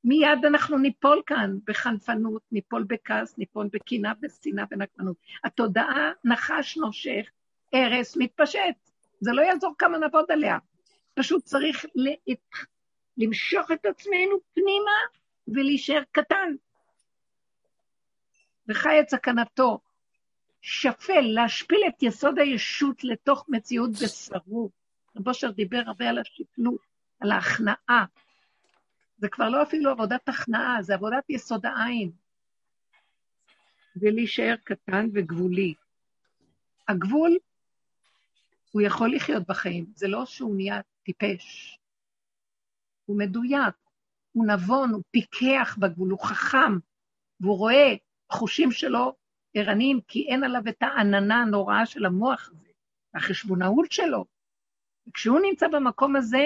מיד 0.04 0.46
אנחנו 0.46 0.78
ניפול 0.78 1.22
כאן 1.26 1.58
בחנפנות, 1.68 2.42
ניפול 2.52 2.84
בכעס, 2.84 3.38
ניפול 3.38 3.70
בקנאה, 3.74 4.14
בשנאה 4.20 4.66
ונקמנות. 4.72 5.18
התודעה, 5.44 6.12
נחש 6.24 6.78
נושך, 6.78 7.30
הרס, 7.74 8.18
מתפשט. 8.18 8.85
זה 9.20 9.32
לא 9.32 9.42
יעזור 9.42 9.74
כמה 9.78 9.98
נעבוד 9.98 10.32
עליה. 10.32 10.58
פשוט 11.14 11.44
צריך 11.44 11.86
למשוך 13.18 13.72
את 13.72 13.86
עצמנו 13.86 14.40
פנימה 14.54 14.98
ולהישאר 15.48 16.02
קטן. 16.12 16.56
וחי 18.68 19.00
את 19.00 19.10
סכנתו. 19.10 19.80
שפל, 20.62 21.22
להשפיל 21.22 21.82
את 21.88 22.04
יסוד 22.04 22.40
הישות 22.40 23.04
לתוך 23.04 23.46
מציאות 23.50 23.90
בשרו. 23.90 24.70
רב 25.16 25.28
אושר 25.28 25.52
דיבר 25.52 25.82
הרבה 25.86 26.10
על 26.10 26.20
השפלות, 26.20 26.82
על 27.20 27.32
ההכנעה. 27.32 28.06
זה 29.18 29.28
כבר 29.30 29.50
לא 29.50 29.64
אפילו 29.64 29.92
עבודת 29.92 30.30
הכנעה, 30.30 30.78
זה 30.82 30.94
עבודת 30.94 31.30
יסוד 31.30 31.66
העין. 31.66 32.12
ולהישאר 33.96 34.56
קטן 34.64 35.08
וגבולי. 35.14 35.74
הגבול, 36.88 37.38
הוא 38.76 38.82
יכול 38.82 39.16
לחיות 39.16 39.44
בחיים, 39.48 39.86
זה 39.96 40.08
לא 40.08 40.26
שהוא 40.26 40.56
נהיה 40.56 40.82
טיפש. 41.04 41.80
הוא 43.06 43.20
מדויק, 43.20 43.76
הוא 44.32 44.46
נבון, 44.48 44.90
הוא 44.90 45.04
פיקח 45.12 45.78
בגבול, 45.80 46.10
הוא 46.10 46.20
חכם, 46.20 46.74
והוא 47.40 47.58
רואה 47.58 47.94
החושים 48.30 48.72
שלו 48.72 49.16
ערניים, 49.54 50.02
כי 50.08 50.28
אין 50.30 50.44
עליו 50.44 50.62
את 50.70 50.82
העננה 50.82 51.36
הנוראה 51.42 51.86
של 51.86 52.06
המוח 52.06 52.50
הזה, 52.50 52.70
החשבונאות 53.16 53.92
שלו. 53.92 54.26
וכשהוא 55.08 55.40
נמצא 55.50 55.68
במקום 55.68 56.16
הזה, 56.16 56.46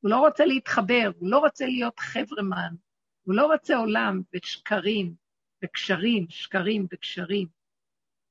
הוא 0.00 0.10
לא 0.10 0.16
רוצה 0.16 0.44
להתחבר, 0.44 1.10
הוא 1.18 1.30
לא 1.30 1.38
רוצה 1.38 1.66
להיות 1.66 2.00
חברמן, 2.00 2.74
הוא 3.22 3.34
לא 3.34 3.52
רוצה 3.52 3.76
עולם 3.76 4.22
ושקרים 4.34 5.14
וקשרים, 5.64 6.26
שקרים 6.28 6.86
וקשרים, 6.92 7.48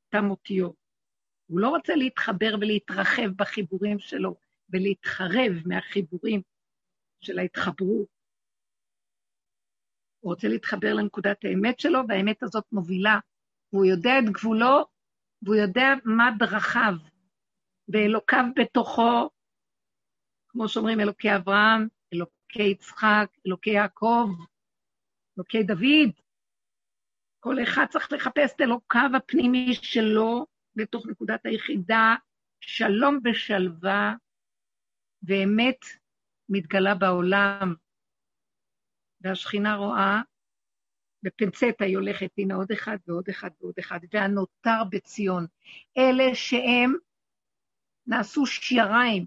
תם 0.10 0.30
אותיות. 0.30 0.81
הוא 1.52 1.60
לא 1.60 1.70
רוצה 1.70 1.96
להתחבר 1.96 2.56
ולהתרחב 2.62 3.28
בחיבורים 3.36 4.00
שלו 4.00 4.36
ולהתחרב 4.70 5.52
מהחיבורים 5.66 6.42
של 7.22 7.40
ההתחברות. 7.40 8.08
הוא 10.20 10.34
רוצה 10.34 10.48
להתחבר 10.48 10.94
לנקודת 10.94 11.46
האמת 11.46 11.80
שלו, 11.80 12.00
והאמת 12.08 12.44
הזאת 12.44 12.64
מובילה. 12.72 13.20
והוא 13.74 13.86
יודע 13.86 14.12
את 14.20 14.30
גבולו, 14.30 14.86
והוא 15.42 15.56
יודע 15.56 15.88
מה 16.06 16.32
דרכיו, 16.40 16.94
ואלוקיו 17.90 18.44
בתוכו, 18.56 19.30
כמו 20.48 20.70
שאומרים 20.70 21.00
אלוקי 21.00 21.36
אברהם, 21.36 21.88
אלוקי 22.14 22.64
יצחק, 22.64 23.28
אלוקי 23.48 23.70
יעקב, 23.70 24.30
אלוקי 25.38 25.64
דוד. 25.64 26.12
כל 27.40 27.64
אחד 27.64 27.86
צריך 27.90 28.12
לחפש 28.12 28.54
את 28.56 28.62
אלוקיו 28.62 29.10
הפנימי 29.18 29.74
שלו 29.74 30.51
בתוך 30.76 31.06
נקודת 31.08 31.46
היחידה, 31.46 32.16
שלום 32.60 33.20
ושלווה, 33.24 34.16
ואמת 35.24 35.80
מתגלה 36.50 36.96
בעולם. 36.96 37.76
והשכינה 39.22 39.76
רואה, 39.76 40.22
בפנצטה 41.24 41.86
היא 41.86 41.98
הולכת, 41.98 42.32
הנה 42.38 42.56
עוד 42.56 42.72
אחד 42.72 42.98
ועוד 43.08 43.30
אחד 43.30 43.50
ועוד 43.60 43.74
אחד, 43.80 44.00
והנותר 44.12 44.84
בציון. 44.92 45.46
אלה 45.98 46.36
שהם 46.36 46.94
נעשו 48.08 48.46
שיריים, 48.46 49.26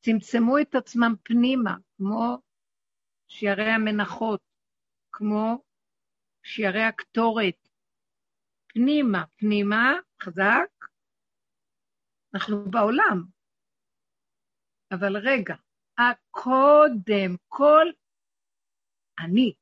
צמצמו 0.00 0.58
את 0.58 0.74
עצמם 0.74 1.14
פנימה, 1.22 1.76
כמו 1.96 2.38
שיערי 3.28 3.70
המנחות, 3.70 4.40
כמו 5.12 5.64
שיערי 6.42 6.82
הקטורת. 6.82 7.65
פנימה, 8.76 9.24
פנימה, 9.36 9.92
חזק, 10.22 10.70
אנחנו 12.34 12.70
בעולם. 12.70 13.24
אבל 14.92 15.16
רגע, 15.16 15.54
הקודם, 15.98 17.36
כל 17.48 17.86
אני, 19.18 19.54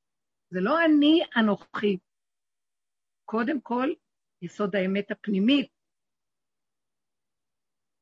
זה 0.50 0.60
לא 0.60 0.84
אני 0.84 1.20
אנוכי. 1.40 1.98
קודם 3.24 3.60
כל, 3.60 3.88
יסוד 4.42 4.76
האמת 4.76 5.10
הפנימית. 5.10 5.72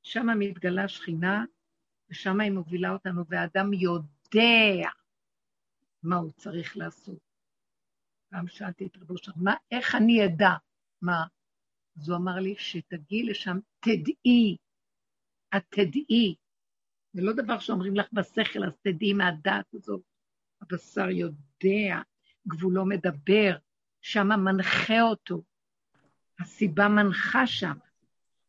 שם 0.02 0.26
מתגלה 0.38 0.88
שכינה, 0.88 1.44
ושם 2.10 2.40
היא 2.40 2.52
מובילה 2.52 2.92
אותנו, 2.92 3.26
והאדם 3.28 3.72
יודע 3.72 4.88
מה 6.02 6.16
הוא 6.16 6.32
צריך 6.32 6.76
לעשות. 6.76 7.20
פעם 8.28 8.48
שאלתי 8.48 8.86
את 8.86 8.96
רבו 8.96 9.18
שם, 9.18 9.32
מה, 9.36 9.54
איך 9.70 9.94
אני 9.94 10.26
אדע? 10.26 10.71
מה? 11.03 11.24
אז 11.96 12.09
הוא 12.09 12.16
אמר 12.16 12.38
לי, 12.38 12.55
שתגיעי 12.59 13.22
לשם, 13.22 13.59
תדעי. 13.80 14.57
את 15.57 15.62
תדעי. 15.68 16.34
זה 17.12 17.22
לא 17.22 17.32
דבר 17.32 17.59
שאומרים 17.59 17.96
לך 17.96 18.07
בשכל, 18.12 18.64
אז 18.64 18.72
תדעי 18.82 19.12
מהדעת 19.12 19.74
הזאת. 19.74 20.03
הבשר 20.61 21.11
יודע, 21.11 22.00
גבולו 22.48 22.86
מדבר, 22.86 23.57
שם 24.00 24.26
מנחה 24.26 25.03
אותו. 25.03 25.42
הסיבה 26.38 26.88
מנחה 26.88 27.46
שם, 27.46 27.78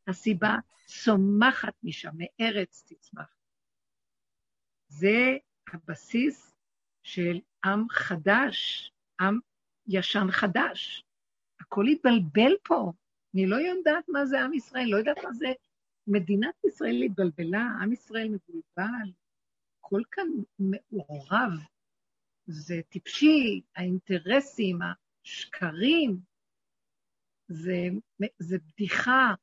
הסיבה 0.08 0.56
צומחת 0.86 1.74
משם, 1.84 2.12
מארץ 2.14 2.84
תצמח. 2.88 3.36
זה 4.88 5.38
הבסיס 5.74 6.56
של 7.04 7.40
עם 7.66 7.90
חדש, 7.90 8.92
עם 9.22 9.40
ישן 9.88 10.28
חדש. 10.32 11.06
הכל 11.74 11.88
התבלבל 11.88 12.54
פה. 12.64 12.92
אני 13.34 13.46
לא 13.46 13.56
יודעת 13.56 14.10
מה 14.10 14.26
זה 14.26 14.42
עם 14.42 14.54
ישראל, 14.54 14.88
לא 14.88 14.98
יודעת 14.98 15.18
מה 15.24 15.34
זה... 15.34 15.48
מדינת 16.08 16.56
ישראל 16.66 17.02
התבלבלה, 17.02 17.68
עם 17.82 17.94
ישראל 17.94 18.30
מבולבל, 18.30 19.12
הכל 19.80 20.02
כאן 20.12 20.28
מעורב. 20.60 21.52
זה 22.46 22.82
טיפשי, 22.90 23.62
האינטרסים, 23.76 24.80
השקרים, 24.82 26.20
זה, 27.48 27.88
זה 28.40 28.58
בדיחה. 28.58 29.34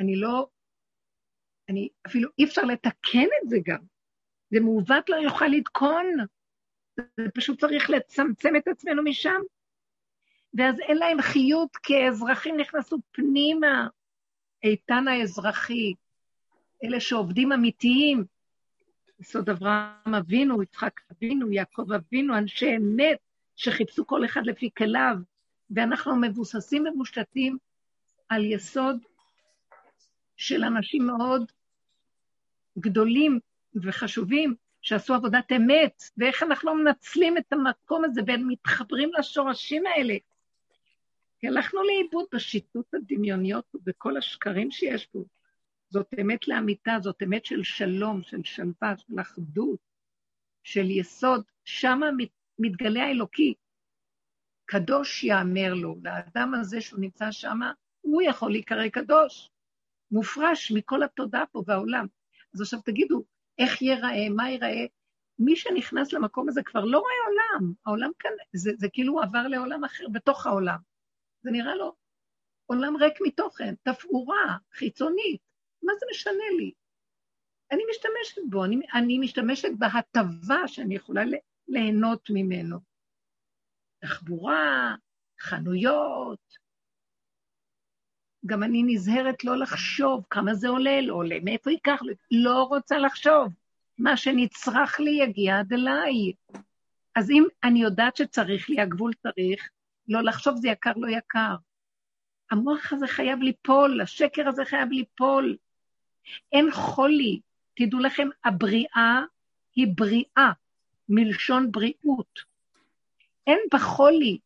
אני 0.00 0.16
לא... 0.16 0.48
אני, 1.68 1.88
אפילו 2.06 2.28
אי 2.38 2.44
אפשר 2.44 2.62
לתקן 2.62 3.28
את 3.42 3.48
זה 3.48 3.56
גם. 3.64 3.84
זה 4.50 4.60
מעוות 4.60 5.08
לא 5.08 5.16
יוכל 5.16 5.46
לתקון. 5.46 6.06
זה 6.96 7.26
פשוט 7.34 7.60
צריך 7.60 7.90
לצמצם 7.90 8.56
את 8.56 8.68
עצמנו 8.68 9.02
משם. 9.04 9.40
ואז 10.54 10.80
אין 10.80 10.96
להם 10.96 11.22
חיות, 11.22 11.76
כי 11.76 11.96
האזרחים 11.96 12.56
נכנסו 12.56 12.98
פנימה. 13.12 13.88
איתן 14.62 15.08
האזרחי, 15.08 15.94
אלה 16.84 17.00
שעובדים 17.00 17.52
אמיתיים, 17.52 18.24
יסוד 19.20 19.50
אברהם 19.50 20.14
אבינו, 20.18 20.62
יצחק 20.62 21.00
אבינו, 21.12 21.52
יעקב 21.52 21.92
אבינו, 21.92 22.38
אנשי 22.38 22.76
אמת 22.76 23.18
שחיפשו 23.56 24.06
כל 24.06 24.24
אחד 24.24 24.42
לפי 24.44 24.70
כליו, 24.78 25.16
ואנחנו 25.70 26.16
מבוססים 26.16 26.86
ומושתתים 26.86 27.58
על 28.28 28.44
יסוד 28.44 28.96
של 30.36 30.64
אנשים 30.64 31.06
מאוד 31.06 31.52
גדולים 32.78 33.38
וחשובים 33.82 34.54
שעשו 34.82 35.14
עבודת 35.14 35.52
אמת, 35.52 36.02
ואיך 36.16 36.42
אנחנו 36.42 36.68
לא 36.68 36.82
מנצלים 36.84 37.38
את 37.38 37.52
המקום 37.52 38.04
הזה 38.04 38.20
ומתחברים 38.26 39.10
לשורשים 39.18 39.86
האלה. 39.86 40.14
כי 41.40 41.48
הלכנו 41.48 41.82
לאיבוד 41.82 42.26
בשיטות 42.34 42.94
הדמיוניות 42.94 43.64
ובכל 43.74 44.16
השקרים 44.16 44.70
שיש 44.70 45.06
פה. 45.06 45.24
זאת 45.90 46.06
אמת 46.20 46.48
לאמיתה, 46.48 46.96
זאת 47.02 47.22
אמת 47.22 47.44
של 47.44 47.62
שלום, 47.62 48.22
של 48.22 48.44
שלווה, 48.44 48.94
של 48.96 49.20
אחדות, 49.20 49.78
של 50.62 50.90
יסוד. 50.90 51.42
שמה 51.64 52.06
מתגלה 52.58 53.04
האלוקי. 53.04 53.54
קדוש 54.64 55.24
יאמר 55.24 55.74
לו, 55.74 55.96
לאדם 56.02 56.54
הזה 56.54 56.80
שהוא 56.80 57.00
נמצא 57.00 57.30
שמה, 57.30 57.72
הוא 58.00 58.22
יכול 58.22 58.50
להיקרא 58.50 58.88
קדוש. 58.88 59.50
מופרש 60.10 60.72
מכל 60.72 61.02
התודעה 61.02 61.46
פה 61.46 61.62
בעולם. 61.66 62.06
אז 62.54 62.60
עכשיו 62.60 62.80
תגידו, 62.84 63.24
איך 63.58 63.82
ייראה, 63.82 64.28
מה 64.36 64.50
ייראה? 64.50 64.86
מי 65.38 65.56
שנכנס 65.56 66.12
למקום 66.12 66.48
הזה 66.48 66.62
כבר 66.62 66.84
לא 66.84 66.98
רואה 66.98 67.12
עולם. 67.26 67.72
העולם 67.86 68.10
כאן, 68.18 68.30
זה, 68.52 68.70
זה 68.78 68.88
כאילו 68.92 69.22
עבר 69.22 69.48
לעולם 69.48 69.84
אחר 69.84 70.08
בתוך 70.12 70.46
העולם. 70.46 70.89
זה 71.42 71.50
נראה 71.50 71.74
לו 71.74 71.94
עולם 72.66 72.96
ריק 72.96 73.14
מתוכן, 73.20 73.74
תפאורה, 73.82 74.56
חיצונית. 74.72 75.40
מה 75.82 75.92
זה 76.00 76.06
משנה 76.10 76.44
לי? 76.58 76.72
אני 77.70 77.82
משתמשת 77.90 78.50
בו, 78.50 78.64
אני, 78.64 78.80
אני 78.94 79.18
משתמשת 79.18 79.68
בהטבה 79.78 80.68
שאני 80.68 80.94
יכולה 80.94 81.22
ליהנות 81.68 82.30
ממנו. 82.30 82.78
תחבורה, 84.00 84.94
חנויות. 85.40 86.58
גם 88.46 88.62
אני 88.62 88.82
נזהרת 88.86 89.44
לא 89.44 89.56
לחשוב 89.56 90.24
כמה 90.30 90.54
זה 90.54 90.68
עולה, 90.68 91.00
לא 91.00 91.14
עולה, 91.14 91.36
מאיפה 91.44 91.70
ייקח 91.70 92.02
לי, 92.02 92.14
לא 92.30 92.62
רוצה 92.62 92.98
לחשוב. 92.98 93.48
מה 93.98 94.16
שנצרך 94.16 95.00
לי 95.00 95.10
יגיע 95.10 95.58
עד 95.58 95.72
אליי. 95.72 96.32
אז 97.14 97.30
אם 97.30 97.44
אני 97.64 97.82
יודעת 97.82 98.16
שצריך 98.16 98.70
לי, 98.70 98.80
הגבול 98.80 99.12
צריך, 99.14 99.70
לא 100.10 100.22
לחשוב 100.22 100.56
זה 100.56 100.68
יקר, 100.68 100.92
לא 100.96 101.08
יקר. 101.08 101.54
המוח 102.50 102.92
הזה 102.92 103.06
חייב 103.06 103.42
ליפול, 103.42 104.00
השקר 104.00 104.48
הזה 104.48 104.64
חייב 104.64 104.90
ליפול. 104.90 105.56
אין 106.52 106.70
חולי. 106.70 107.40
תדעו 107.76 108.00
לכם, 108.00 108.28
הבריאה 108.44 109.22
היא 109.74 109.86
בריאה, 109.94 110.52
מלשון 111.08 111.72
בריאות. 111.72 112.40
אין 113.46 113.58
בחולי. 113.74 114.38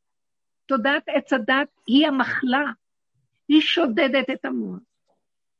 תודעת 0.66 1.02
עץ 1.06 1.32
הדת 1.32 1.68
היא 1.86 2.06
המחלה. 2.06 2.64
היא 3.48 3.60
שודדת 3.60 4.30
את 4.32 4.44
המוח. 4.44 4.80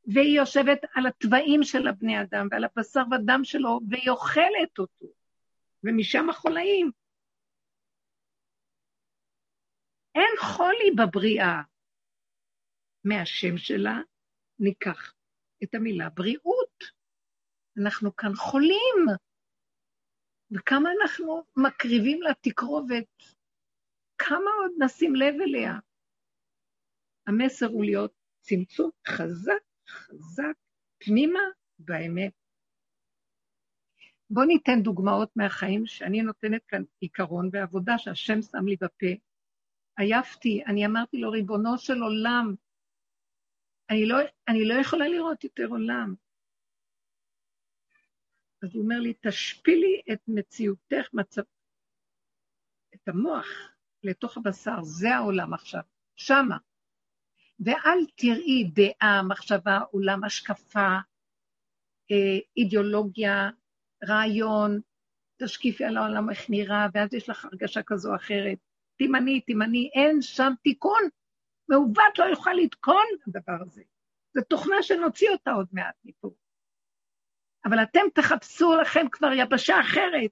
והיא 0.07 0.39
יושבת 0.39 0.79
על 0.95 1.07
התוואים 1.07 1.63
של 1.63 1.89
הבני 1.89 2.23
אדם 2.23 2.49
ועל 2.51 2.65
הבשר 2.65 3.03
ודם 3.11 3.41
שלו, 3.45 3.81
והיא 3.91 4.11
אוכלת 4.11 4.79
אותו. 4.79 5.07
ומשם 5.85 6.31
החולאים. 6.31 6.91
אין 10.15 10.35
חולי 10.41 10.91
בבריאה. 10.99 11.62
מהשם 13.05 13.57
שלה 13.57 14.01
ניקח 14.59 15.15
את 15.65 15.75
המילה 15.75 16.11
בריאות. 16.11 16.85
אנחנו 17.83 18.17
כאן 18.17 18.35
חולים, 18.35 19.07
וכמה 20.51 20.89
אנחנו 21.03 21.43
מקריבים 21.57 22.23
לה 22.23 22.31
תקרובת, 22.41 23.23
כמה 24.19 24.51
עוד 24.61 24.73
נשים 24.85 25.15
לב 25.15 25.35
אליה. 25.41 25.73
המסר 27.27 27.67
הוא 27.67 27.85
להיות 27.85 28.12
צמצום 28.41 28.91
חזק, 29.09 29.65
חזק, 29.89 30.55
פנימה 30.99 31.41
באמת. 31.79 32.33
בואו 34.31 34.47
ניתן 34.47 34.83
דוגמאות 34.83 35.37
מהחיים 35.37 35.87
שאני 35.87 36.23
נותנת 36.23 36.65
כאן 36.69 36.83
עיקרון 37.01 37.49
ועבודה 37.53 37.99
שהשם 37.99 38.43
שם 38.43 38.67
לי 38.67 38.77
בפה. 38.77 39.07
עייפתי, 39.97 40.63
אני 40.67 40.87
אמרתי 40.87 41.17
לו, 41.17 41.31
ריבונו 41.31 41.79
של 41.79 42.03
עולם, 42.03 42.55
אני 43.91 44.07
לא, 44.07 44.17
אני 44.49 44.65
לא 44.65 44.75
יכולה 44.75 45.09
לראות 45.09 45.45
יותר 45.45 45.67
עולם. 45.67 46.15
אז 48.63 48.75
הוא 48.75 48.83
אומר 48.83 49.01
לי, 49.01 49.15
תשפילי 49.21 50.03
את 50.13 50.21
מציאותך, 50.29 51.09
מצב... 51.13 51.43
את 52.95 53.09
המוח 53.09 53.47
לתוך 54.03 54.37
הבשר, 54.37 54.83
זה 54.83 55.15
העולם 55.15 55.55
עכשיו, 55.55 55.83
שמה. 56.17 56.57
ואל 57.61 58.07
תראי 58.15 58.71
דעה, 58.75 59.23
מחשבה, 59.23 59.79
עולם, 59.91 60.25
השקפה, 60.25 60.97
אה, 62.11 62.39
אידיאולוגיה, 62.57 63.51
רעיון, 64.09 64.81
תשקיפי 65.43 65.85
על 65.85 65.97
העולם 65.97 66.31
איך 66.31 66.51
נראה, 66.51 66.87
ואז 66.95 67.15
יש 67.15 67.29
לך 67.29 67.45
הרגשה 67.45 67.83
כזו 67.83 68.11
או 68.11 68.17
אחרת. 68.17 68.59
תימני, 68.97 69.41
תימני, 69.41 69.91
אין 69.95 70.23
שם 70.23 70.53
תיקון. 70.63 71.03
מעוות 71.69 72.19
לא 72.19 72.25
יוכל 72.25 72.53
לתקון 72.53 73.07
הדבר 73.27 73.63
הזה. 73.67 73.83
זו 74.35 74.41
תוכנה 74.49 74.83
שנוציא 74.83 75.31
אותה 75.31 75.51
עוד 75.51 75.67
מעט 75.73 75.95
מפה. 76.05 76.31
אבל 77.65 77.83
אתם 77.83 78.01
תחפשו 78.15 78.77
לכם 78.77 79.09
כבר 79.13 79.33
יבשה 79.33 79.81
אחרת. 79.81 80.31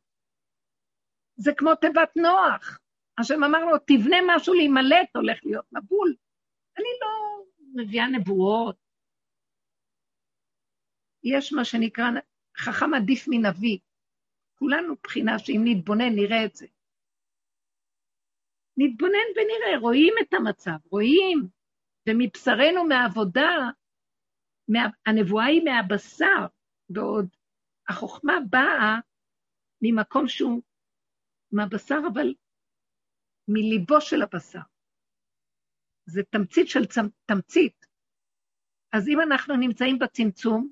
זה 1.36 1.52
כמו 1.56 1.74
תיבת 1.74 2.16
נוח. 2.16 2.78
השם 3.18 3.44
אמר 3.44 3.64
לו, 3.64 3.78
תבנה 3.78 4.16
משהו 4.26 4.54
להימלט, 4.54 5.16
הולך 5.16 5.38
להיות 5.44 5.66
מבול. 5.72 6.14
אני 6.76 6.88
לא 7.00 7.44
מביאה 7.74 8.06
נבואות. 8.06 8.76
יש 11.24 11.52
מה 11.52 11.64
שנקרא, 11.64 12.04
חכם 12.56 12.94
עדיף 12.94 13.24
מנביא. 13.28 13.78
כולנו 14.58 14.94
בחינה 15.02 15.38
שאם 15.38 15.60
נתבונן 15.64 16.14
נראה 16.14 16.44
את 16.44 16.56
זה. 16.56 16.66
נתבונן 18.76 19.28
ונראה, 19.36 19.78
רואים 19.80 20.14
את 20.22 20.34
המצב, 20.34 20.76
רואים, 20.90 21.48
ומבשרנו 22.08 22.84
מהעבודה, 22.84 23.70
מה, 24.68 24.80
הנבואה 25.06 25.44
היא 25.44 25.62
מהבשר, 25.64 26.46
בעוד 26.88 27.26
החוכמה 27.88 28.32
באה 28.50 28.98
ממקום 29.82 30.28
שהוא 30.28 30.62
מהבשר, 31.52 31.98
אבל 32.12 32.34
מליבו 33.48 34.00
של 34.00 34.22
הבשר. 34.22 34.60
זה 36.06 36.22
תמצית 36.30 36.68
של 36.68 36.86
צמ, 36.86 37.06
תמצית. 37.26 37.86
אז 38.92 39.08
אם 39.08 39.20
אנחנו 39.20 39.56
נמצאים 39.56 39.98
בצמצום, 39.98 40.70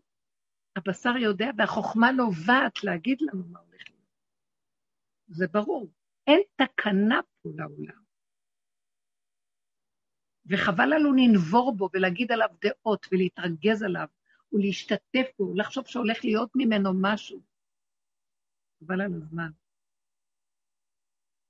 הבשר 0.76 1.16
יודע 1.16 1.46
והחוכמה 1.58 2.12
נובעת 2.12 2.84
להגיד 2.84 3.18
לנו 3.20 3.44
מה 3.48 3.58
הולך 3.58 3.82
להיות. 3.88 4.08
זה 5.28 5.46
ברור. 5.46 5.90
אין 6.26 6.40
תקנה 6.56 7.20
פה 7.42 7.50
לעולם. 7.56 8.02
וחבל 10.46 10.86
לנו 10.94 11.12
לנבור 11.12 11.76
בו 11.76 11.88
ולהגיד 11.92 12.32
עליו 12.32 12.48
דעות 12.60 13.06
ולהתרגז 13.12 13.82
עליו 13.82 14.06
ולהשתתף 14.52 15.26
בו, 15.38 15.54
לחשוב 15.54 15.86
שהולך 15.86 16.24
להיות 16.24 16.50
ממנו 16.54 16.90
משהו. 17.00 17.42
חבל 18.80 19.00
על 19.00 19.12
הזמן. 19.14 19.50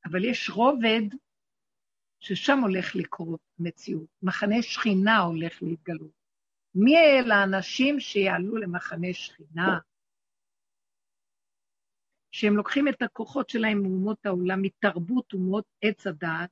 אבל 0.05 0.25
יש 0.25 0.51
רובד 0.51 1.17
ששם 2.21 2.59
הולך 2.59 2.97
לקרות 2.97 3.41
מציאות. 3.59 4.09
מחנה 4.23 4.63
שכינה 4.63 5.19
הולך 5.19 5.63
להתגלות. 5.63 6.21
מי 6.75 6.97
אלה 6.97 7.35
האנשים 7.35 8.01
שיעלו 8.01 8.57
למחנה 8.57 9.09
שכינה? 9.13 9.79
שהם 12.31 12.57
לוקחים 12.57 12.89
את 12.89 13.03
הכוחות 13.03 13.49
שלהם 13.49 13.83
מאומות 13.83 14.27
העולם, 14.27 14.63
מתרבות 14.63 15.33
אומות 15.33 15.65
עץ 15.83 16.07
הדעת, 16.07 16.51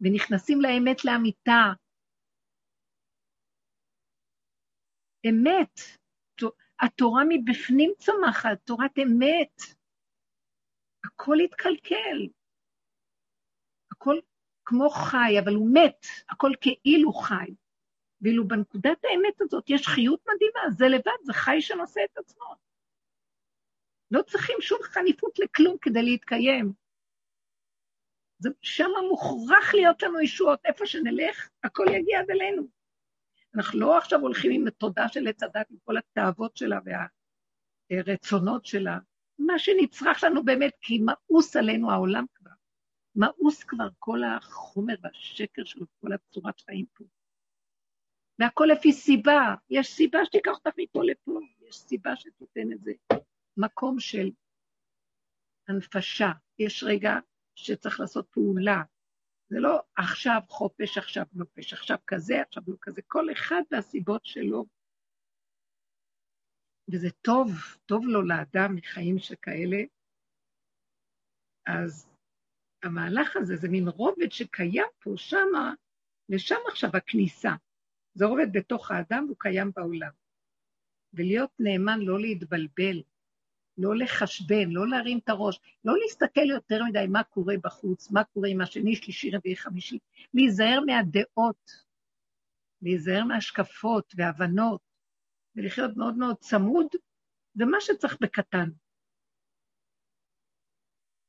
ונכנסים 0.00 0.60
לאמת 0.60 1.04
לאמיתה. 1.04 1.72
אמת, 5.28 5.80
התורה 6.80 7.22
מבפנים 7.28 7.92
צומחת, 7.98 8.58
תורת 8.64 8.98
אמת. 8.98 9.60
הכל 11.04 11.36
התקלקל. 11.44 12.28
הכל 13.92 14.16
כמו 14.64 14.90
חי, 14.90 15.40
אבל 15.44 15.54
הוא 15.54 15.70
מת, 15.74 16.06
הכל 16.28 16.50
כאילו 16.60 17.12
חי. 17.12 17.54
ואילו 18.20 18.48
בנקודת 18.48 18.98
האמת 19.04 19.40
הזאת 19.40 19.70
יש 19.70 19.86
חיות 19.86 20.20
מדהימה, 20.20 20.70
זה 20.70 20.84
לבד, 20.88 21.24
זה 21.24 21.32
חי 21.32 21.60
שנושא 21.60 22.00
את 22.12 22.18
עצמו. 22.18 22.54
לא 24.14 24.22
צריכים 24.22 24.56
שום 24.60 24.78
חניפות 24.82 25.38
לכלום 25.38 25.76
כדי 25.80 26.02
להתקיים. 26.02 26.72
זה, 28.38 28.48
שם 28.62 28.90
מוכרח 29.10 29.74
להיות 29.74 30.02
לנו 30.02 30.20
ישועות, 30.20 30.60
איפה 30.64 30.86
שנלך, 30.86 31.48
הכל 31.64 31.84
יגיע 31.94 32.20
עד 32.20 32.30
אלינו. 32.30 32.62
אנחנו 33.54 33.80
לא 33.80 33.98
עכשיו 33.98 34.20
הולכים 34.20 34.50
עם 34.52 34.66
התודה 34.66 35.08
של 35.08 35.28
עץ 35.28 35.42
הדת, 35.42 35.70
עם 35.70 35.76
כל 35.84 35.96
התאוות 35.96 36.56
שלה 36.56 36.78
והרצונות 37.90 38.66
שלה. 38.66 38.98
מה 39.38 39.58
שנצרך 39.58 40.24
לנו 40.24 40.44
באמת, 40.44 40.72
כי 40.80 40.98
מאוס 40.98 41.56
עלינו 41.56 41.90
העולם 41.90 42.24
כבר. 42.34 42.50
מאוס 43.16 43.64
כבר 43.64 43.88
כל 43.98 44.18
החומר 44.24 44.94
והשקר 45.02 45.64
שלו, 45.64 45.86
כל 46.00 46.12
הצורת 46.12 46.60
חיים 46.60 46.86
פה. 46.94 47.04
והכל 48.38 48.68
לפי 48.72 48.92
סיבה. 48.92 49.54
יש 49.70 49.88
סיבה 49.88 50.24
שתיקח 50.24 50.52
אותך 50.52 50.78
מפה 50.78 51.04
לפה, 51.04 51.40
יש 51.68 51.76
סיבה 51.76 52.16
שתיתן 52.16 52.72
את 52.72 52.80
זה. 52.80 52.92
מקום 53.56 54.00
של 54.00 54.30
הנפשה. 55.68 56.32
יש 56.58 56.84
רגע 56.86 57.12
שצריך 57.54 58.00
לעשות 58.00 58.28
פעולה. 58.30 58.82
זה 59.48 59.60
לא 59.60 59.80
עכשיו 59.96 60.40
חופש, 60.48 60.98
עכשיו 60.98 61.24
נופש, 61.32 61.72
עכשיו 61.72 61.96
כזה, 62.06 62.42
עכשיו 62.42 62.62
לא 62.66 62.76
כזה. 62.80 63.02
כל 63.06 63.32
אחד 63.32 63.62
והסיבות 63.70 64.24
שלו. 64.24 64.64
וזה 66.92 67.10
טוב, 67.10 67.48
טוב 67.86 68.04
לו 68.06 68.22
לאדם 68.22 68.74
מחיים 68.74 69.18
שכאלה. 69.18 69.82
אז 71.66 72.10
המהלך 72.82 73.36
הזה 73.36 73.56
זה 73.56 73.68
מין 73.68 73.88
רובד 73.88 74.32
שקיים 74.32 74.86
פה, 74.98 75.10
שמה, 75.16 75.74
לשם 76.28 76.60
עכשיו 76.68 76.90
הכניסה. 76.94 77.50
זה 78.14 78.24
רובד 78.24 78.46
בתוך 78.52 78.90
האדם 78.90 79.24
והוא 79.24 79.36
קיים 79.38 79.70
בעולם. 79.76 80.10
ולהיות 81.12 81.50
נאמן, 81.58 82.00
לא 82.00 82.20
להתבלבל, 82.20 83.02
לא 83.78 83.96
לחשבן, 83.96 84.70
לא 84.70 84.88
להרים 84.88 85.18
את 85.18 85.28
הראש, 85.28 85.60
לא 85.84 85.94
להסתכל 86.02 86.50
יותר 86.50 86.84
מדי 86.84 87.06
מה 87.08 87.22
קורה 87.22 87.54
בחוץ, 87.62 88.10
מה 88.10 88.24
קורה 88.24 88.48
עם 88.48 88.60
השני, 88.60 88.96
שלישי, 88.96 89.30
רביעי, 89.30 89.56
חמישי, 89.56 89.98
להיזהר 90.34 90.80
מהדעות, 90.86 91.72
להיזהר 92.82 93.24
מהשקפות 93.24 94.14
והבנות, 94.16 94.80
ולחיות 95.56 95.96
מאוד 95.96 96.16
מאוד 96.16 96.36
צמוד, 96.36 96.86
זה 97.54 97.64
מה 97.64 97.80
שצריך 97.80 98.16
בקטן. 98.20 98.70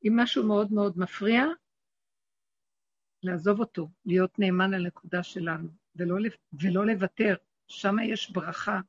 אם 0.07 0.13
משהו 0.15 0.47
מאוד 0.47 0.73
מאוד 0.73 0.97
מפריע, 0.97 1.43
לעזוב 3.23 3.59
אותו, 3.59 3.89
להיות 4.05 4.39
נאמן 4.39 4.71
לנקודה 4.71 5.23
שלנו, 5.23 5.69
ולא, 5.95 6.15
ולא 6.61 6.85
לוותר, 6.85 7.35
שם 7.67 7.95
יש 7.99 8.31
ברכה. 8.31 8.79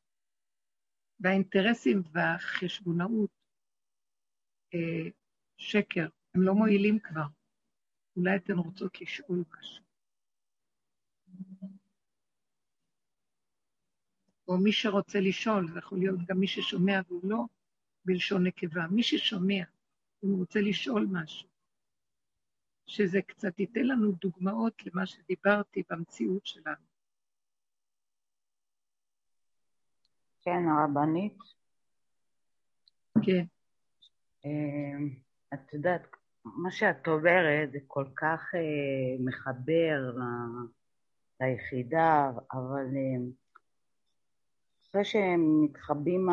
והאינטרסים 1.21 2.03
והחשבונאות 2.13 3.31
אה, 4.75 5.11
שקר, 5.57 6.09
הם 6.35 6.43
לא 6.43 6.55
מועילים 6.55 6.99
כבר. 6.99 7.27
אולי 8.17 8.37
אתן 8.37 8.59
רוצות 8.59 9.01
לשאול 9.01 9.45
משהו. 9.59 9.85
או 14.49 14.59
מי 14.59 14.73
שרוצה 14.73 15.21
לשאול, 15.21 15.69
זה 15.73 15.79
יכול 15.79 15.99
להיות 15.99 16.21
גם 16.27 16.39
מי 16.39 16.49
ששומע 16.49 17.01
והוא 17.09 17.31
לא 17.31 17.45
בלשון 18.05 18.47
נקבה. 18.47 18.87
מי 18.87 19.03
ששומע, 19.03 19.65
אם 20.25 20.29
הוא 20.29 20.39
רוצה 20.39 20.61
לשאול 20.61 21.07
משהו, 21.11 21.49
שזה 22.87 23.23
קצת 23.23 23.61
ייתן 23.61 23.87
לנו 23.87 24.13
דוגמאות 24.13 24.83
למה 24.87 25.07
שדיברתי 25.07 25.83
במציאות 25.91 26.47
שלנו. 26.47 26.87
כן, 30.43 30.69
הרבנית. 30.69 31.39
כן. 33.25 33.56
אמ, 34.47 35.09
את 35.55 35.75
יודעת, 35.75 36.03
מה 36.45 36.71
שאת 36.71 37.07
עוברת 37.07 37.73
זה 37.73 37.79
כל 37.87 38.05
כך 38.17 38.55
אה, 38.55 39.25
מחבר 39.25 40.17
ליחידה, 41.41 42.31
אבל 42.53 42.87
אמ, 42.97 43.31
אחרי 44.89 45.05
שהם 45.05 45.65
מתחבאים 45.65 46.29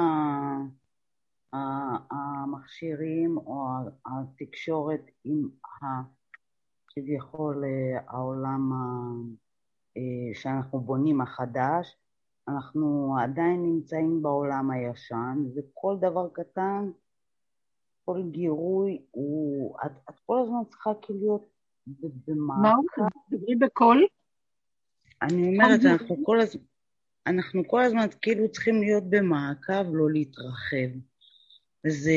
המכשירים 2.11 3.37
או 3.37 3.65
התקשורת 4.05 5.01
עם 5.23 5.49
כביכול 6.87 7.63
אה, 7.65 8.01
העולם 8.07 8.71
אה, 9.97 10.33
שאנחנו 10.33 10.79
בונים 10.79 11.21
החדש, 11.21 11.97
אנחנו 12.47 13.15
עדיין 13.21 13.63
נמצאים 13.63 14.21
בעולם 14.21 14.71
הישן, 14.71 15.43
וכל 15.55 15.97
דבר 15.99 16.29
קטן 16.33 16.91
כל 18.05 18.21
גירוי 18.31 19.01
הוא... 19.11 19.77
את, 19.85 19.91
את 20.09 20.15
כל 20.25 20.39
הזמן 20.43 20.69
צריכה 20.69 20.91
כאילו 21.01 21.47
להיות 21.87 22.13
במעקב. 22.27 23.01
מה? 23.01 23.07
דברי 23.31 23.55
בקול. 23.55 24.07
אני 25.21 25.47
אומרת, 25.47 25.79
אנחנו 25.85 26.15
כל 26.25 26.39
הזמן... 26.39 26.61
אנחנו 27.27 27.67
כל 27.67 27.81
הזמן 27.83 28.07
כאילו 28.21 28.51
צריכים 28.51 28.81
להיות 28.81 29.03
במעקב, 29.09 29.93
לא 29.93 30.11
להתרחב. 30.11 30.97
וזה 31.85 32.11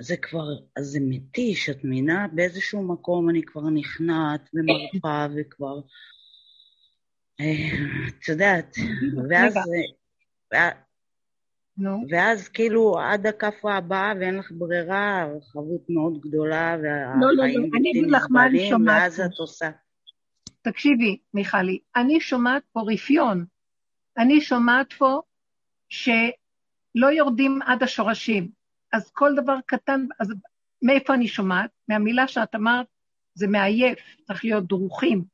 זה 0.00 0.16
כבר, 0.16 0.46
זה 0.78 0.98
מתיש, 1.02 1.70
את 1.70 1.84
מבינה? 1.84 2.26
באיזשהו 2.32 2.82
מקום 2.82 3.30
אני 3.30 3.42
כבר 3.42 3.70
נכנעת 3.70 4.50
ומרפה 4.54 5.26
וכבר... 5.36 5.80
אה, 7.40 7.68
את 8.08 8.28
יודעת, 8.28 8.76
ואז... 9.30 9.54
נו. 11.78 12.04
ואז 12.10 12.48
כאילו 12.48 12.98
עד 12.98 13.26
הכאפה 13.26 13.74
הבאה 13.74 14.12
ואין 14.20 14.38
לך 14.38 14.50
ברירה, 14.50 15.26
רחבות 15.36 15.80
מאוד 15.88 16.20
גדולה, 16.20 16.76
והחיים 16.82 17.20
לא, 17.20 17.28
לא, 17.28 17.46
לא. 17.46 17.78
אני 17.78 17.90
אגיד 17.90 18.10
לך 18.10 18.26
מה 18.30 18.46
אני 18.46 18.68
שומעת. 18.68 19.02
ואז 19.02 19.20
את 19.20 19.38
עושה. 19.38 19.70
תקשיבי, 20.62 21.18
מיכלי, 21.34 21.78
אני 21.96 22.20
שומעת 22.20 22.62
פה 22.72 22.80
רפיון. 22.86 23.44
אני 24.18 24.40
שומעת 24.40 24.92
פה 24.92 25.20
שלא 25.88 27.06
יורדים 27.12 27.62
עד 27.62 27.82
השורשים. 27.82 28.48
אז 28.92 29.10
כל 29.10 29.34
דבר 29.36 29.56
קטן, 29.66 30.06
אז 30.20 30.34
מאיפה 30.82 31.14
אני 31.14 31.28
שומעת? 31.28 31.70
מהמילה 31.88 32.28
שאת 32.28 32.54
אמרת, 32.54 32.86
זה 33.34 33.46
מעייף, 33.46 33.98
צריך 34.26 34.44
להיות 34.44 34.66
דרוכים. 34.66 35.24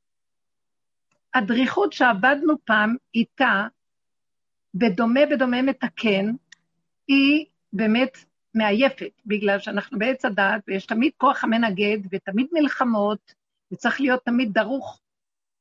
הדריכות 1.35 1.93
שעבדנו 1.93 2.55
פעם 2.65 2.97
איתה, 3.15 3.67
בדומה 4.75 5.21
בדומה 5.31 5.63
מתקן, 5.63 6.33
היא 7.09 7.47
באמת 7.73 8.19
מעייפת, 8.55 9.21
בגלל 9.27 9.59
שאנחנו 9.59 9.99
בעץ 9.99 10.25
הדעת, 10.25 10.63
ויש 10.69 10.87
תמיד 10.87 11.13
כוח 11.17 11.45
המנגד, 11.45 11.99
ותמיד 12.11 12.47
מלחמות, 12.53 13.35
וצריך 13.73 14.01
להיות 14.01 14.25
תמיד 14.25 14.53
דרוך 14.53 15.01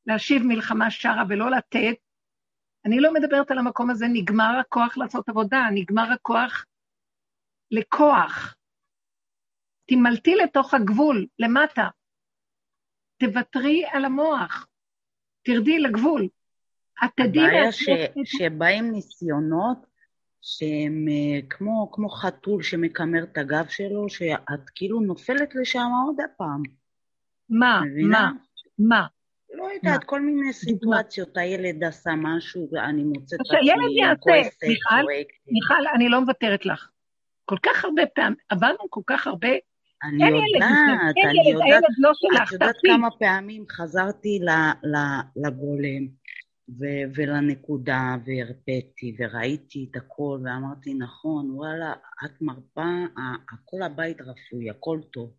להשיב 0.06 0.44
מלחמה 0.44 0.92
שרה 0.92 1.24
ולא 1.30 1.52
לתת. 1.52 1.96
אני 2.86 3.00
לא 3.00 3.14
מדברת 3.14 3.52
על 3.52 3.58
המקום 3.58 3.90
הזה, 3.90 4.06
נגמר 4.14 4.60
הכוח 4.60 4.98
לעשות 4.98 5.30
עבודה, 5.30 5.62
נגמר 5.74 6.12
הכוח 6.12 6.66
לכוח. 7.72 8.56
תמלטי 9.86 10.36
לתוך 10.36 10.74
הגבול, 10.74 11.26
למטה. 11.40 11.88
תוותרי 13.18 13.86
על 13.92 14.06
המוח, 14.06 14.68
תרדי 15.44 15.80
לגבול. 15.80 16.28
את 17.06 17.10
תדעי... 17.16 17.46
הבעיה 17.46 17.72
ש... 17.72 17.90
שבאים 18.26 18.92
ניסיונות 18.92 19.78
שהם 20.42 21.06
אה, 21.10 21.40
כמו, 21.50 21.90
כמו 21.92 22.10
חתול 22.10 22.64
שמקמר 22.64 23.24
את 23.24 23.38
הגב 23.38 23.66
שלו, 23.70 24.10
שאת 24.10 24.70
כאילו 24.76 25.02
נופלת 25.02 25.56
לשם 25.56 25.88
עוד 26.06 26.16
הפעם. 26.20 26.62
מה? 27.50 27.82
מה? 28.10 28.32
מה? 28.80 29.06
לא 29.54 29.68
יודעת, 29.76 30.04
כל 30.04 30.22
מיני 30.22 30.54
סיטואציות, 30.54 31.38
הילד 31.38 31.84
עשה 31.84 32.12
משהו 32.18 32.70
ואני 32.72 33.04
מוצאת 33.04 33.40
את 33.42 33.46
עצמי 33.46 34.04
כועסת, 34.20 34.64
מיכל, 34.64 34.96
מיכל, 35.48 35.88
אני 35.96 36.10
לא 36.10 36.22
מוותרת 36.22 36.66
לך. 36.66 36.90
כל 37.46 37.58
כך 37.64 37.86
הרבה 37.86 38.02
פעמים, 38.16 38.36
עברנו 38.50 38.90
כל 38.90 39.02
כך 39.08 39.28
הרבה, 39.28 39.50
אני 40.04 40.24
יודעת, 40.24 40.44
אני 41.30 41.52
יודעת, 41.52 41.84
לא 41.98 42.12
את 42.44 42.52
יודעת 42.52 42.76
כמה 42.88 43.12
פעמים 43.20 43.66
חזרתי 43.72 44.40
לגולם 45.36 46.08
ו- 46.70 47.06
ולנקודה 47.16 48.16
והרפאתי 48.26 49.16
וראיתי 49.20 49.88
את 49.92 49.96
הכל 49.96 50.40
ואמרתי 50.44 50.94
נכון, 50.94 51.52
וואלה, 51.52 51.94
את 52.26 52.42
מרפה, 52.42 53.06
כל 53.66 53.82
הבית 53.82 54.22
רפוי, 54.22 54.70
הכל 54.70 55.00
טוב, 55.14 55.34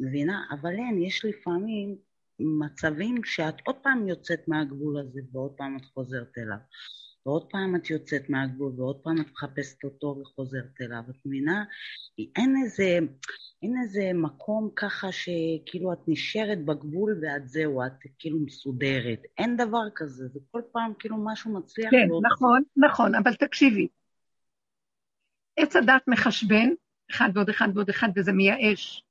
מבינה? 0.00 0.44
אבל 0.50 0.72
אין, 0.72 1.02
יש 1.02 1.24
לפעמים 1.24 1.96
מצבים 2.40 3.24
שאת 3.24 3.54
עוד 3.64 3.76
פעם 3.82 4.08
יוצאת 4.08 4.48
מהגבול 4.48 5.00
הזה 5.00 5.20
ועוד 5.32 5.52
פעם 5.56 5.76
את 5.76 5.84
חוזרת 5.84 6.38
אליו. 6.38 6.58
ועוד 7.26 7.50
פעם 7.50 7.76
את 7.76 7.90
יוצאת 7.90 8.30
מהגבול, 8.30 8.72
ועוד 8.76 9.00
פעם 9.02 9.20
את 9.20 9.26
מחפשת 9.32 9.84
אותו 9.84 10.16
וחוזרת 10.20 10.80
אליו. 10.80 11.02
את 11.10 11.26
מבינה? 11.26 11.64
אין 12.36 12.54
איזה, 12.64 12.98
אין 13.62 13.74
איזה 13.82 14.10
מקום 14.14 14.70
ככה 14.76 15.12
שכאילו 15.12 15.92
את 15.92 15.98
נשארת 16.08 16.64
בגבול 16.64 17.20
ואת 17.22 17.48
זהו, 17.48 17.82
את 17.86 17.92
כאילו 18.18 18.38
מסודרת. 18.38 19.22
אין 19.38 19.56
דבר 19.56 19.90
כזה, 19.94 20.28
זה 20.28 20.40
כל 20.50 20.60
פעם 20.72 20.92
כאילו 20.98 21.16
משהו 21.24 21.52
מצליח. 21.52 21.90
כן, 21.90 22.08
לא 22.08 22.20
נכון. 22.32 22.62
נכון, 22.76 23.14
אבל 23.14 23.34
תקשיבי. 23.34 23.88
עץ 25.56 25.76
הדת 25.76 26.02
מחשבן, 26.08 26.68
אחד 27.10 27.28
ועוד 27.34 27.48
אחד 27.48 27.68
ועוד 27.74 27.88
אחד, 27.88 28.08
וזה 28.16 28.32
מייאש. 28.32 29.04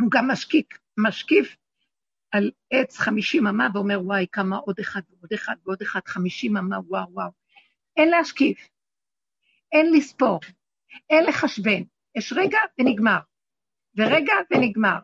הוא 0.00 0.08
גם 0.10 0.28
משקיק, 0.30 0.78
משקיף 0.98 1.56
על 2.32 2.50
עץ 2.70 2.98
חמישים 2.98 3.46
אמה 3.46 3.68
ואומר, 3.74 4.00
וואי, 4.04 4.26
כמה 4.32 4.56
עוד 4.56 4.78
אחד 4.80 5.00
ועוד 5.10 5.32
אחד 5.34 5.54
ועוד 5.64 5.82
אחד, 5.82 6.00
חמישים 6.06 6.56
אמה, 6.56 6.76
וואו, 6.88 7.12
וואו. 7.12 7.30
אין 7.96 8.08
להשקיף, 8.08 8.68
אין 9.72 9.92
לספור, 9.92 10.40
אין 11.10 11.24
לחשבן. 11.24 11.82
יש 12.14 12.32
רגע 12.36 12.58
ונגמר, 12.78 13.18
ורגע 13.96 14.32
ונגמר. 14.50 14.98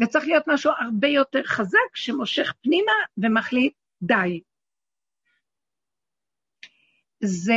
וצריך 0.00 0.24
להיות 0.24 0.44
משהו 0.46 0.72
הרבה 0.78 1.08
יותר 1.08 1.42
חזק 1.44 1.94
שמושך 1.94 2.52
פנימה 2.62 2.92
ומחליט, 3.18 3.72
די. 4.02 4.40
זה 7.22 7.54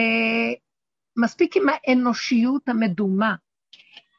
מספיק 1.18 1.58
עם 1.58 1.64
האנושיות 1.70 2.70
המדומה, 2.70 3.36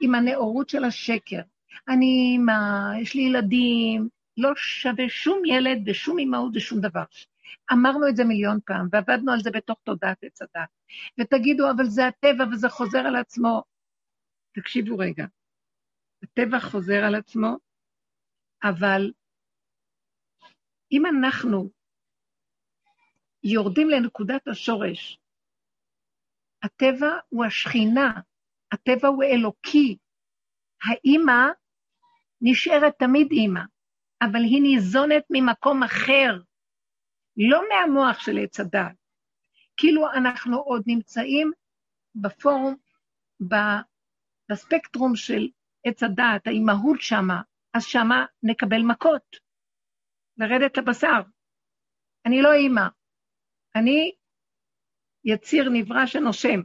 עם 0.01 0.15
הנאורות 0.15 0.69
של 0.69 0.85
השקר. 0.85 1.41
אני 1.89 2.31
אימא, 2.33 2.53
יש 3.01 3.15
לי 3.15 3.23
ילדים, 3.23 4.09
לא 4.37 4.51
שווה 4.57 5.09
שום 5.09 5.43
ילד 5.45 5.89
ושום 5.89 6.19
אימהות 6.19 6.53
ושום 6.55 6.81
דבר. 6.81 7.05
אמרנו 7.73 8.09
את 8.09 8.17
זה 8.17 8.25
מיליון 8.25 8.59
פעם, 8.67 8.89
ועבדנו 8.93 9.33
על 9.33 9.41
זה 9.41 9.51
בתוך 9.51 9.79
תודעת 9.85 10.25
עץ 10.25 10.43
הדת. 10.43 10.69
ותגידו, 11.21 11.71
אבל 11.71 11.85
זה 11.85 12.07
הטבע 12.07 12.45
וזה 12.53 12.69
חוזר 12.69 12.99
על 12.99 13.17
עצמו. 13.17 13.63
תקשיבו 14.53 14.99
רגע, 14.99 15.27
הטבע 16.23 16.61
חוזר 16.61 17.05
על 17.07 17.15
עצמו, 17.15 17.57
אבל 18.65 19.13
אם 20.93 21.07
אנחנו 21.07 21.71
יורדים 23.43 23.91
לנקודת 23.91 24.49
השורש, 24.49 25.19
הטבע 26.63 27.09
הוא 27.29 27.45
השכינה, 27.45 28.21
הטבע 28.73 29.09
הוא 29.09 29.25
אלוקי. 29.25 29.97
האימא 30.85 31.47
נשארת 32.41 32.99
תמיד 32.99 33.29
אימא. 33.31 33.61
אבל 34.25 34.41
היא 34.41 34.63
ניזונת 34.63 35.25
ממקום 35.31 35.83
אחר, 35.83 36.39
לא 37.37 37.63
מהמוח 37.69 38.19
של 38.19 38.39
עץ 38.39 38.61
הדת. 38.61 38.97
כאילו 39.77 40.13
אנחנו 40.13 40.57
עוד 40.57 40.83
נמצאים 40.87 41.53
בפורום, 42.15 42.77
בספקטרום 44.51 45.17
של 45.17 45.49
עץ 45.85 46.03
הדעת, 46.03 46.47
האימהות 46.47 47.01
שמה, 47.01 47.43
אז 47.75 47.85
שמה 47.85 48.27
נקבל 48.43 48.83
מכות, 48.83 49.37
לרדת 50.37 50.77
לבשר. 50.77 51.21
אני 52.27 52.43
לא 52.43 52.53
אימא, 52.53 52.87
אני 53.77 54.15
יציר 55.25 55.69
נברא 55.73 56.07
שנושם, 56.07 56.61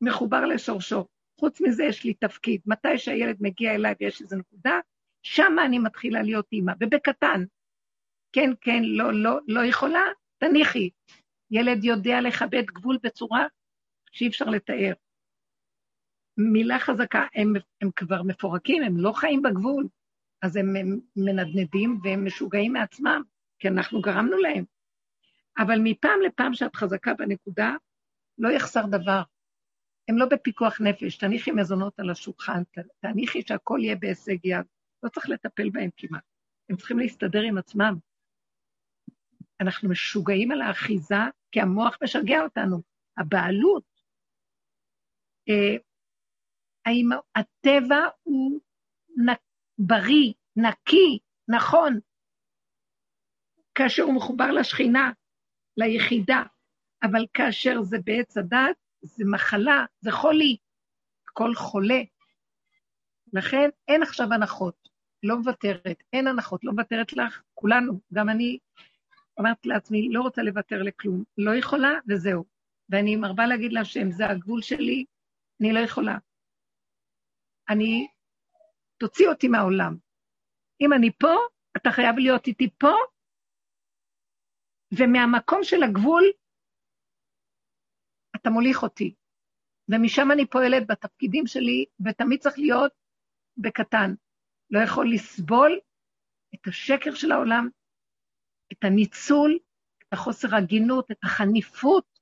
מחובר 0.00 0.44
לשורשו. 0.44 1.06
חוץ 1.40 1.60
מזה 1.60 1.84
יש 1.84 2.04
לי 2.04 2.14
תפקיד. 2.14 2.60
מתי 2.66 2.98
שהילד 2.98 3.36
מגיע 3.40 3.74
אליי 3.74 3.94
ויש 4.00 4.22
איזו 4.22 4.36
נקודה, 4.36 4.80
שם 5.26 5.56
אני 5.66 5.78
מתחילה 5.78 6.22
להיות 6.22 6.46
אימא, 6.52 6.72
ובקטן. 6.80 7.44
כן, 8.32 8.50
כן, 8.60 8.82
לא, 8.84 9.12
לא, 9.14 9.38
לא 9.48 9.64
יכולה, 9.64 10.02
תניחי. 10.38 10.90
ילד 11.50 11.84
יודע 11.84 12.20
לכבד 12.20 12.64
גבול 12.66 12.98
בצורה 13.02 13.46
שאי 14.12 14.28
אפשר 14.28 14.44
לתאר. 14.44 14.92
מילה 16.36 16.78
חזקה, 16.78 17.26
הם, 17.34 17.52
הם 17.80 17.90
כבר 17.96 18.22
מפורקים, 18.22 18.82
הם 18.82 18.96
לא 18.96 19.12
חיים 19.12 19.42
בגבול, 19.42 19.86
אז 20.42 20.56
הם, 20.56 20.76
הם 20.76 21.00
מנדנדים 21.16 22.00
והם 22.02 22.26
משוגעים 22.26 22.72
מעצמם, 22.72 23.22
כי 23.58 23.68
אנחנו 23.68 24.00
גרמנו 24.00 24.36
להם. 24.36 24.64
אבל 25.58 25.78
מפעם 25.82 26.20
לפעם 26.26 26.54
שאת 26.54 26.76
חזקה 26.76 27.14
בנקודה, 27.14 27.74
לא 28.38 28.48
יחסר 28.48 28.86
דבר. 28.86 29.22
הם 30.08 30.18
לא 30.18 30.26
בפיקוח 30.26 30.80
נפש, 30.80 31.16
תניחי 31.16 31.50
מזונות 31.50 32.00
על 32.00 32.10
השולחן, 32.10 32.62
תניחי 33.00 33.42
שהכל 33.42 33.78
יהיה 33.82 33.96
בהישג 33.96 34.44
יד. 34.44 34.75
לא 35.02 35.08
צריך 35.08 35.28
לטפל 35.28 35.70
בהם 35.70 35.90
כמעט. 35.96 36.22
הם 36.70 36.76
צריכים 36.76 36.98
להסתדר 36.98 37.42
עם 37.42 37.58
עצמם. 37.58 37.94
אנחנו 39.60 39.88
משוגעים 39.88 40.50
על 40.50 40.62
האחיזה, 40.62 41.22
כי 41.52 41.60
המוח 41.60 41.98
משגע 42.02 42.42
אותנו. 42.42 42.82
הבעלות, 43.18 43.84
אה, 45.48 45.76
האם 46.86 47.08
הטבע 47.34 48.08
הוא 48.22 48.60
נ, 49.16 49.26
בריא, 49.78 50.32
נקי, 50.56 51.18
נכון, 51.48 51.98
כאשר 53.74 54.02
הוא 54.02 54.16
מחובר 54.16 54.50
לשכינה, 54.50 55.12
ליחידה, 55.76 56.42
אבל 57.02 57.26
כאשר 57.34 57.82
זה 57.82 57.96
בעץ 58.04 58.36
הדת, 58.36 58.76
זה 59.02 59.24
מחלה, 59.32 59.84
זה 60.00 60.12
חולי, 60.12 60.56
כל 61.24 61.54
חולה. 61.54 62.00
לכן 63.32 63.68
אין 63.88 64.02
עכשיו 64.02 64.32
הנחות. 64.32 64.88
לא 65.22 65.36
מוותרת, 65.36 66.02
אין 66.12 66.26
הנחות, 66.26 66.64
לא 66.64 66.72
מוותרת 66.72 67.12
לך, 67.12 67.42
כולנו, 67.54 68.00
גם 68.12 68.28
אני 68.28 68.58
אמרתי 69.40 69.68
לעצמי, 69.68 70.08
לא 70.12 70.20
רוצה 70.20 70.42
לוותר 70.42 70.82
לכלום, 70.82 71.24
לא 71.38 71.54
יכולה, 71.54 71.90
וזהו. 72.08 72.44
ואני 72.88 73.16
מרבה 73.16 73.46
להגיד 73.46 73.72
להשם, 73.72 74.10
זה 74.10 74.26
הגבול 74.26 74.62
שלי, 74.62 75.04
אני 75.60 75.72
לא 75.72 75.78
יכולה. 75.78 76.18
אני, 77.68 78.08
תוציא 78.98 79.28
אותי 79.28 79.48
מהעולם. 79.48 79.96
אם 80.80 80.92
אני 80.92 81.10
פה, 81.18 81.34
אתה 81.76 81.90
חייב 81.90 82.16
להיות 82.18 82.46
איתי 82.46 82.70
פה, 82.78 82.92
ומהמקום 84.98 85.64
של 85.64 85.82
הגבול, 85.82 86.24
אתה 88.36 88.50
מוליך 88.50 88.82
אותי. 88.82 89.14
ומשם 89.88 90.32
אני 90.32 90.46
פועלת 90.46 90.86
בתפקידים 90.86 91.46
שלי, 91.46 91.84
ותמיד 92.06 92.40
צריך 92.40 92.58
להיות 92.58 92.92
בקטן. 93.58 94.14
לא 94.70 94.80
יכול 94.84 95.06
לסבול 95.14 95.80
את 96.54 96.66
השקר 96.66 97.14
של 97.14 97.32
העולם, 97.32 97.68
את 98.72 98.84
הניצול, 98.84 99.58
את 99.98 100.12
החוסר 100.12 100.48
הגינות, 100.56 101.10
את 101.10 101.18
החניפות, 101.24 102.18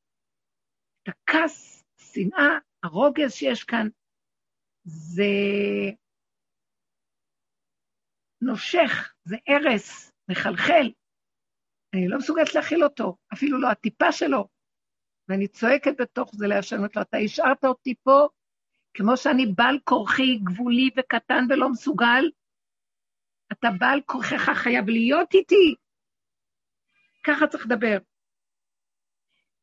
את 1.03 1.09
הכעס, 1.09 1.85
השנאה, 1.99 2.59
הרוגז 2.82 3.32
שיש 3.32 3.64
כאן. 3.64 3.89
זה 4.85 5.24
נושך, 8.43 9.14
זה 9.24 9.37
הרס, 9.49 10.12
מחלחל. 10.30 10.93
אני 11.95 12.09
לא 12.09 12.18
מסוגלת 12.18 12.55
להכיל 12.55 12.85
אותו, 12.85 13.16
אפילו 13.35 13.61
לא 13.61 13.70
הטיפה 13.70 14.12
שלו. 14.12 14.49
ואני 15.28 15.49
צועקת 15.49 16.01
בתוך 16.01 16.30
זה 16.35 16.47
להשנות 16.47 16.97
לו, 16.97 17.03
אתה 17.03 17.16
השארת 17.16 17.64
אותי 17.64 17.95
פה, 18.03 18.28
כמו 18.95 19.16
שאני 19.16 19.47
בעל 19.47 19.78
כורחי, 19.84 20.38
גבולי 20.38 20.90
וקטן 20.97 21.45
ולא 21.51 21.68
מסוגל, 21.70 22.30
אתה 23.53 23.68
בעל 23.78 24.01
כורחך 24.07 24.51
חייב 24.55 24.88
להיות 24.88 25.34
איתי. 25.34 25.74
ככה 27.26 27.47
צריך 27.47 27.66
לדבר. 27.66 27.99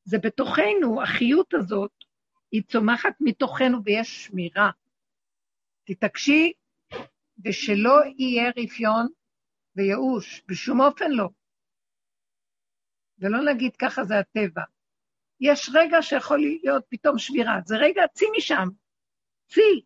זה 0.03 0.17
בתוכנו, 0.23 1.03
החיות 1.03 1.53
הזאת, 1.53 1.91
היא 2.51 2.63
צומחת 2.63 3.13
מתוכנו 3.19 3.83
ויש 3.85 4.25
שמירה. 4.25 4.71
תתעקשי, 5.85 6.53
ושלא 7.45 7.99
יהיה 8.17 8.51
רפיון 8.57 9.07
וייאוש, 9.75 10.41
בשום 10.47 10.81
אופן 10.81 11.11
לא. 11.11 11.29
ולא 13.19 13.53
נגיד 13.53 13.75
ככה 13.75 14.03
זה 14.03 14.19
הטבע. 14.19 14.61
יש 15.39 15.69
רגע 15.73 16.01
שיכול 16.01 16.39
להיות 16.39 16.85
פתאום 16.89 17.17
שבירה, 17.17 17.59
זה 17.65 17.75
רגע, 17.77 18.01
צאי 18.13 18.27
משם, 18.37 18.67
צאי. 19.51 19.81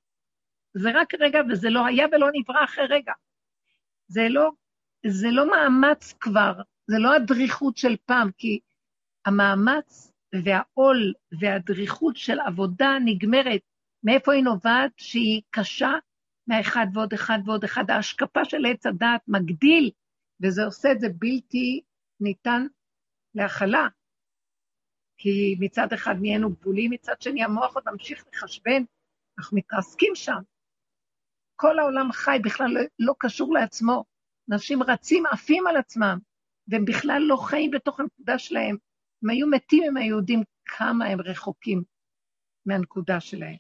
זה 0.74 0.90
רק 0.94 1.14
רגע, 1.20 1.40
וזה 1.50 1.70
לא 1.70 1.86
היה 1.86 2.06
ולא 2.12 2.28
נברא 2.34 2.64
אחרי 2.64 2.86
רגע. 2.90 3.14
זה 4.08 4.28
לא, 4.30 4.52
זה 5.08 5.28
לא 5.32 5.52
מאמץ 5.52 6.14
כבר, 6.20 6.54
זה 6.88 6.98
לא 7.00 7.16
הדריכות 7.16 7.78
של 7.78 7.96
פעם, 8.06 8.32
כי 8.38 8.60
המאמץ 9.26 10.12
והעול 10.44 11.14
והדריכות 11.40 12.18
של 12.18 12.40
עבודה 12.40 12.98
נגמרת. 13.06 13.62
מאיפה 14.04 14.34
היא 14.34 14.44
נובעת? 14.44 14.92
שהיא 14.98 15.42
קשה 15.50 15.92
מהאחד 16.48 16.88
ועוד 16.94 17.14
אחד 17.14 17.40
ועוד 17.46 17.64
אחד. 17.64 17.92
ההשקפה 17.92 18.46
של 18.46 18.66
עץ 18.66 18.86
הדעת 18.86 19.22
מגדיל, 19.28 19.92
וזה 20.44 20.66
עושה 20.66 20.92
את 20.92 21.00
זה 21.00 21.08
בלתי 21.10 21.82
ניתן 22.20 22.68
להכלה. 23.36 23.88
כי 25.18 25.56
מצד 25.60 25.94
אחד 25.94 26.16
נהיינו 26.22 26.50
גבולים, 26.50 26.92
מצד 26.92 27.22
שני 27.22 27.44
המוח 27.44 27.76
עוד 27.76 27.84
ממשיך 27.92 28.26
לחשבן, 28.34 28.84
אנחנו 29.40 29.58
מתרסקים 29.58 30.16
שם. 30.16 30.42
כל 31.56 31.80
העולם 31.80 32.12
חי 32.12 32.38
בכלל 32.44 32.68
לא, 32.72 32.82
לא 33.00 33.14
קשור 33.20 33.54
לעצמו. 33.54 34.06
אנשים 34.52 34.84
רצים, 34.84 35.26
עפים 35.26 35.68
על 35.68 35.78
עצמם, 35.78 36.20
והם 36.68 36.86
בכלל 36.86 37.22
לא 37.28 37.36
חיים 37.36 37.72
בתוך 37.72 38.00
הנקודה 38.00 38.40
שלהם. 38.40 38.78
הם 39.24 39.30
היו 39.30 39.48
מתים 39.48 39.84
אם 39.84 39.98
היו 39.98 40.18
יודעים 40.18 40.44
כמה 40.66 41.06
הם 41.06 41.22
רחוקים 41.22 41.84
מהנקודה 42.66 43.20
שלהם. 43.20 43.56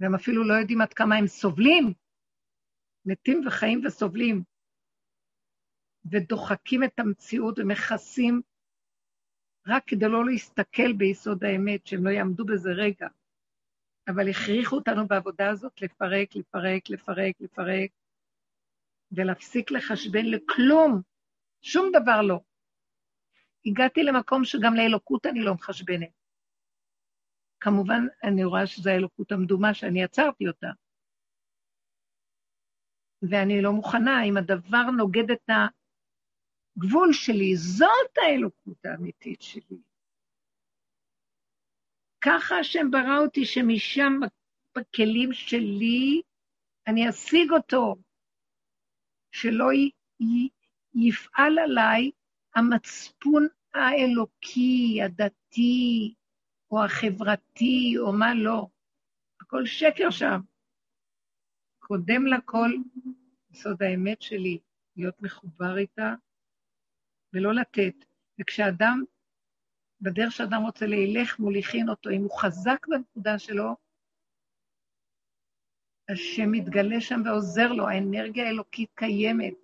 והם 0.00 0.14
אפילו 0.14 0.44
לא 0.48 0.54
יודעים 0.54 0.80
עד 0.80 0.94
כמה 0.94 1.16
הם 1.16 1.26
סובלים. 1.26 1.92
מתים 3.04 3.46
וחיים 3.46 3.80
וסובלים. 3.86 4.42
ודוחקים 6.12 6.84
את 6.84 6.98
המציאות 6.98 7.58
ומכסים 7.58 8.42
רק 9.66 9.84
כדי 9.86 10.08
לא 10.08 10.24
להסתכל 10.24 10.92
ביסוד 10.92 11.44
האמת, 11.44 11.86
שהם 11.86 12.06
לא 12.06 12.10
יעמדו 12.10 12.44
בזה 12.44 12.70
רגע. 12.70 13.08
אבל 14.08 14.28
הכריחו 14.28 14.76
אותנו 14.76 15.08
בעבודה 15.08 15.50
הזאת 15.50 15.82
לפרק, 15.82 16.36
לפרק, 16.36 16.90
לפרק, 16.90 17.34
לפרק, 17.40 17.90
ולהפסיק 19.12 19.70
לחשבן 19.70 20.26
לכלום, 20.26 21.02
שום 21.62 21.90
דבר 21.92 22.22
לא. 22.22 22.40
הגעתי 23.66 24.02
למקום 24.02 24.44
שגם 24.44 24.74
לאלוקות 24.74 25.26
אני 25.26 25.40
לא 25.40 25.54
מחשבנת. 25.54 26.08
כמובן, 27.60 28.06
אני 28.22 28.44
רואה 28.44 28.66
שזו 28.66 28.90
האלוקות 28.90 29.32
המדומה 29.32 29.74
שאני 29.74 30.04
עצרתי 30.04 30.48
אותה. 30.48 30.70
ואני 33.22 33.62
לא 33.62 33.72
מוכנה, 33.72 34.24
אם 34.24 34.36
הדבר 34.36 34.90
נוגד 34.98 35.30
את 35.30 35.50
הגבול 36.76 37.12
שלי, 37.12 37.56
זאת 37.56 38.18
האלוקות 38.18 38.84
האמיתית 38.84 39.42
שלי. 39.42 39.93
ככה 42.24 42.58
השם 42.58 42.90
ברא 42.90 43.18
אותי, 43.18 43.44
שמשם 43.44 44.20
בכלים 44.78 45.32
שלי 45.32 46.22
אני 46.86 47.08
אשיג 47.08 47.50
אותו, 47.52 47.96
שלא 49.32 49.72
י, 49.72 49.90
י, 50.20 50.48
יפעל 50.94 51.58
עליי 51.58 52.10
המצפון 52.54 53.46
האלוקי, 53.74 55.02
הדתי, 55.04 56.14
או 56.70 56.84
החברתי, 56.84 57.94
או 57.98 58.12
מה 58.12 58.34
לא. 58.34 58.66
הכל 59.40 59.66
שקר 59.66 60.10
שם. 60.10 60.40
קודם 61.78 62.26
לכל, 62.26 62.70
יסוד 63.50 63.82
האמת 63.82 64.22
שלי, 64.22 64.58
להיות 64.96 65.22
מחובר 65.22 65.76
איתה 65.76 66.14
ולא 67.32 67.54
לתת. 67.54 67.94
וכשאדם 68.40 69.04
בדרך 70.04 70.32
שאדם 70.32 70.62
רוצה 70.62 70.86
להילך, 70.86 71.38
מוליכין 71.38 71.88
אותו. 71.88 72.10
אם 72.10 72.22
הוא 72.22 72.38
חזק 72.38 72.86
בנקודה 72.88 73.38
שלו, 73.38 73.76
השם 76.08 76.50
מתגלה 76.50 77.00
שם 77.00 77.20
ועוזר 77.24 77.72
לו, 77.72 77.88
האנרגיה 77.88 78.46
האלוקית 78.46 78.90
קיימת. 78.94 79.54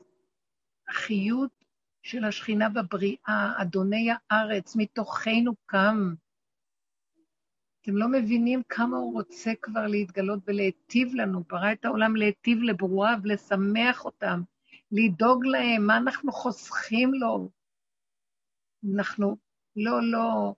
החיות 0.88 1.64
של 2.02 2.24
השכינה 2.24 2.68
בבריאה, 2.68 3.54
אדוני 3.62 4.08
הארץ, 4.30 4.76
מתוכנו 4.76 5.52
קם. 5.66 6.14
אתם 7.80 7.96
לא 7.96 8.08
מבינים 8.08 8.62
כמה 8.68 8.96
הוא 8.96 9.12
רוצה 9.12 9.50
כבר 9.62 9.86
להתגלות 9.86 10.38
ולהיטיב 10.46 11.14
לנו, 11.14 11.42
ברא 11.48 11.72
את 11.72 11.84
העולם 11.84 12.16
להיטיב 12.16 12.58
לברואיו, 12.62 13.18
לשמח 13.24 14.04
אותם, 14.04 14.40
לדאוג 14.92 15.44
להם, 15.44 15.86
מה 15.86 15.96
אנחנו 15.96 16.32
חוסכים 16.32 17.14
לו? 17.14 17.50
אנחנו 18.94 19.36
לא, 19.76 20.00
לא, 20.02 20.54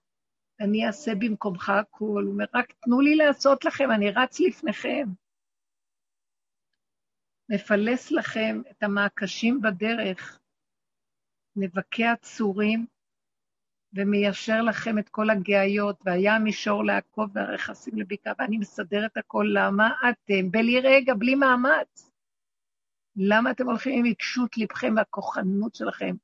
אני 0.60 0.86
אעשה 0.86 1.14
במקומך 1.14 1.68
הכול. 1.68 2.24
הוא 2.24 2.32
אומר, 2.32 2.44
רק 2.54 2.72
תנו 2.72 3.00
לי 3.00 3.14
לעשות 3.16 3.64
לכם, 3.64 3.90
אני 3.90 4.10
רץ 4.10 4.40
לפניכם. 4.40 5.08
נפלס 7.48 8.10
לכם 8.10 8.60
את 8.70 8.82
המעקשים 8.82 9.60
בדרך, 9.60 10.40
נבכה 11.56 12.12
הצורים, 12.12 12.86
ומיישר 13.94 14.62
לכם 14.62 14.98
את 14.98 15.08
כל 15.08 15.30
הגאיות, 15.30 15.96
והיה 16.04 16.38
מישור 16.38 16.84
לעקוב 16.84 17.30
והרכסים 17.34 17.98
לבקעה, 17.98 18.32
ואני 18.38 18.58
מסדר 18.58 19.06
את 19.06 19.16
הכל. 19.16 19.46
למה 19.52 19.90
אתם, 20.10 20.50
בלי 20.50 20.80
רגע, 20.80 21.14
בלי 21.14 21.34
מאמץ? 21.34 22.12
למה 23.16 23.50
אתם 23.50 23.66
הולכים 23.66 23.98
עם 23.98 24.04
עיקשות 24.04 24.58
לבכם 24.58 24.94
והכוחנות 24.96 25.74
שלכם, 25.74 26.14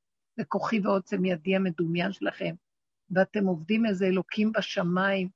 וכוחי 0.41 0.80
ועוצם 0.80 1.24
ידי 1.24 1.57
המדומיין 1.57 2.12
שלכם? 2.12 2.55
ואתם 3.11 3.47
עובדים 3.47 3.87
איזה 3.87 4.07
אלוקים 4.07 4.53
בשמיים, 4.53 5.29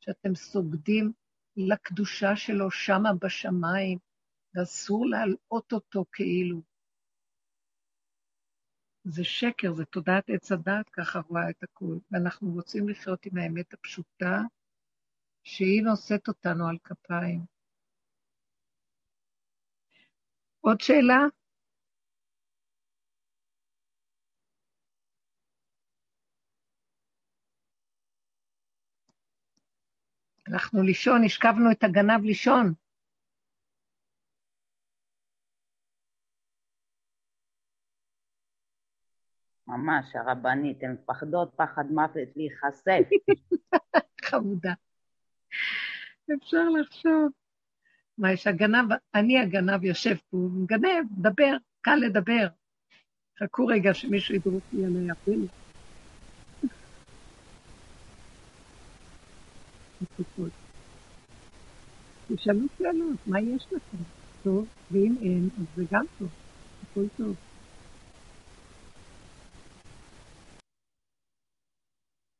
שאתם 0.00 0.34
סוגדים 0.34 1.12
לקדושה 1.56 2.36
שלו 2.36 2.70
שמה 2.70 3.10
בשמיים, 3.22 3.98
ואסור 4.54 5.06
להלאות 5.06 5.72
אותו 5.72 6.04
כאילו. 6.12 6.62
זה 9.04 9.24
שקר, 9.24 9.72
זה 9.72 9.84
תודעת 9.84 10.24
עץ 10.30 10.52
הדת, 10.52 10.88
ככה 10.92 11.18
רואה 11.28 11.50
את 11.50 11.62
הכול. 11.62 11.98
ואנחנו 12.10 12.52
רוצים 12.52 12.88
לחיות 12.88 13.26
עם 13.26 13.38
האמת 13.38 13.74
הפשוטה, 13.74 14.40
שהיא 15.42 15.82
נושאת 15.82 16.28
אותנו 16.28 16.68
על 16.68 16.76
כפיים. 16.84 17.40
עוד 20.60 20.80
שאלה? 20.80 21.39
הלכנו 30.70 30.82
לישון, 30.82 31.24
השכבנו 31.24 31.70
את 31.70 31.84
הגנב 31.84 32.24
לישון. 32.24 32.72
ממש, 39.66 40.16
הרבנית, 40.16 40.82
הן 40.82 40.92
מפחדות 40.92 41.52
פחד 41.56 41.84
מוות 41.90 42.28
להיחשף. 42.36 43.08
חמודה. 44.30 44.72
אפשר 46.36 46.68
לחשוב. 46.80 47.30
מה, 48.18 48.32
יש 48.32 48.46
הגנב, 48.46 48.92
אני 49.14 49.38
הגנב 49.38 49.84
יושב 49.84 50.16
פה, 50.30 50.36
מגנב, 50.52 51.04
דבר, 51.18 51.56
קל 51.80 51.96
לדבר. 51.96 52.48
חכו 53.38 53.66
רגע 53.66 53.94
שמישהו 53.94 54.34
ידרוך 54.34 54.62
לי 54.72 54.84
על 54.84 54.92
היפים. 54.96 55.69
תשאלו 62.34 62.60
שאלות, 62.78 63.26
מה 63.26 63.40
יש 63.40 63.66
לכם? 63.66 64.02
טוב, 64.42 64.68
ואם 64.90 65.14
אין, 65.22 65.48
אז 65.58 65.66
זה 65.76 65.82
גם 65.90 66.04
טוב, 66.18 66.28
הכל 66.82 67.04
טוב. 67.16 67.36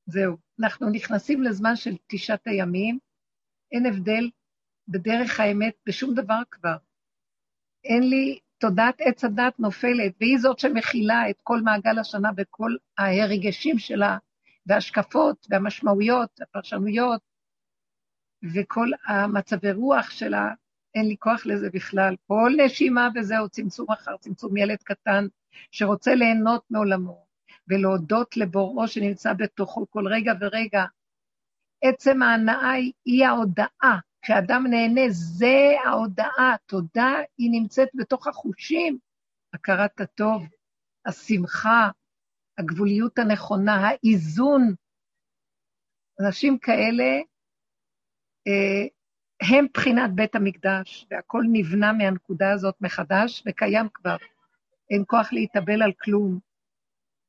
זהו, 0.07 0.37
אנחנו 0.61 0.91
נכנסים 0.91 1.43
לזמן 1.43 1.77
של 1.77 1.97
תשעת 2.07 2.47
הימים, 2.47 2.99
אין 3.73 3.87
הבדל 3.87 4.31
בדרך 4.89 5.41
האמת 5.41 5.75
בשום 5.87 6.15
דבר 6.15 6.41
כבר. 6.51 6.77
אין 7.85 8.03
לי, 8.03 8.39
תודעת 8.59 9.01
עץ 9.01 9.25
הדת 9.25 9.59
נופלת, 9.59 10.13
והיא 10.21 10.39
זאת 10.39 10.59
שמכילה 10.59 11.31
את 11.31 11.37
כל 11.43 11.61
מעגל 11.61 11.99
השנה 11.99 12.31
וכל 12.37 12.77
הרגשים 12.99 13.79
שלה, 13.79 14.19
וההשקפות, 14.67 15.47
והמשמעויות, 15.51 16.41
הפרשנויות, 16.41 17.30
וכל 18.55 18.89
המצבי 19.07 19.73
רוח 19.73 20.11
שלה, 20.11 20.49
אין 20.95 21.09
לי 21.09 21.17
כוח 21.19 21.47
לזה 21.47 21.71
בכלל. 21.73 22.17
כל 22.27 22.53
נשימה 22.65 23.09
וזהו, 23.15 23.49
צמצום 23.49 23.91
אחר 23.91 24.17
צמצום 24.17 24.57
ילד 24.57 24.79
קטן 24.83 25.27
שרוצה 25.71 26.15
ליהנות 26.15 26.65
מעולמו 26.71 27.27
ולהודות 27.69 28.37
לבוראו 28.37 28.89
שנמצא 28.89 29.33
בתוכו 29.33 29.91
כל 29.91 30.09
רגע 30.09 30.33
ורגע. 30.41 30.85
עצם 31.83 32.23
ההנאה 32.23 32.73
היא 33.05 33.27
ההודאה. 33.27 33.99
כשאדם 34.23 34.67
נהנה, 34.71 35.01
זה 35.09 35.75
ההודאה. 35.85 36.57
תודה, 36.67 37.15
היא 37.39 37.51
נמצאת 37.53 37.89
בתוך 37.95 38.27
החושים. 38.27 38.99
הכרת 39.55 40.01
הטוב, 40.01 40.43
השמחה, 41.07 41.89
הגבוליות 42.59 43.19
הנכונה, 43.19 43.89
האיזון. 43.89 44.75
אנשים 46.21 46.59
כאלה, 46.59 47.21
הם 49.41 49.67
בחינת 49.75 50.11
בית 50.15 50.35
המקדש, 50.35 51.07
והכל 51.11 51.43
נבנה 51.53 51.93
מהנקודה 51.93 52.53
הזאת 52.53 52.75
מחדש 52.81 53.43
וקיים 53.47 53.89
כבר. 53.95 54.17
אין 54.91 55.05
כוח 55.07 55.33
להתאבל 55.33 55.83
על 55.83 55.93
כלום. 55.93 56.39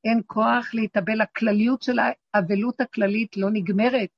אין 0.04 0.22
כוח 0.28 0.74
להתאבל, 0.74 1.22
הכלליות 1.22 1.82
של 1.82 1.98
האבלות 2.00 2.82
הכללית 2.82 3.38
לא 3.38 3.48
נגמרת. 3.54 4.10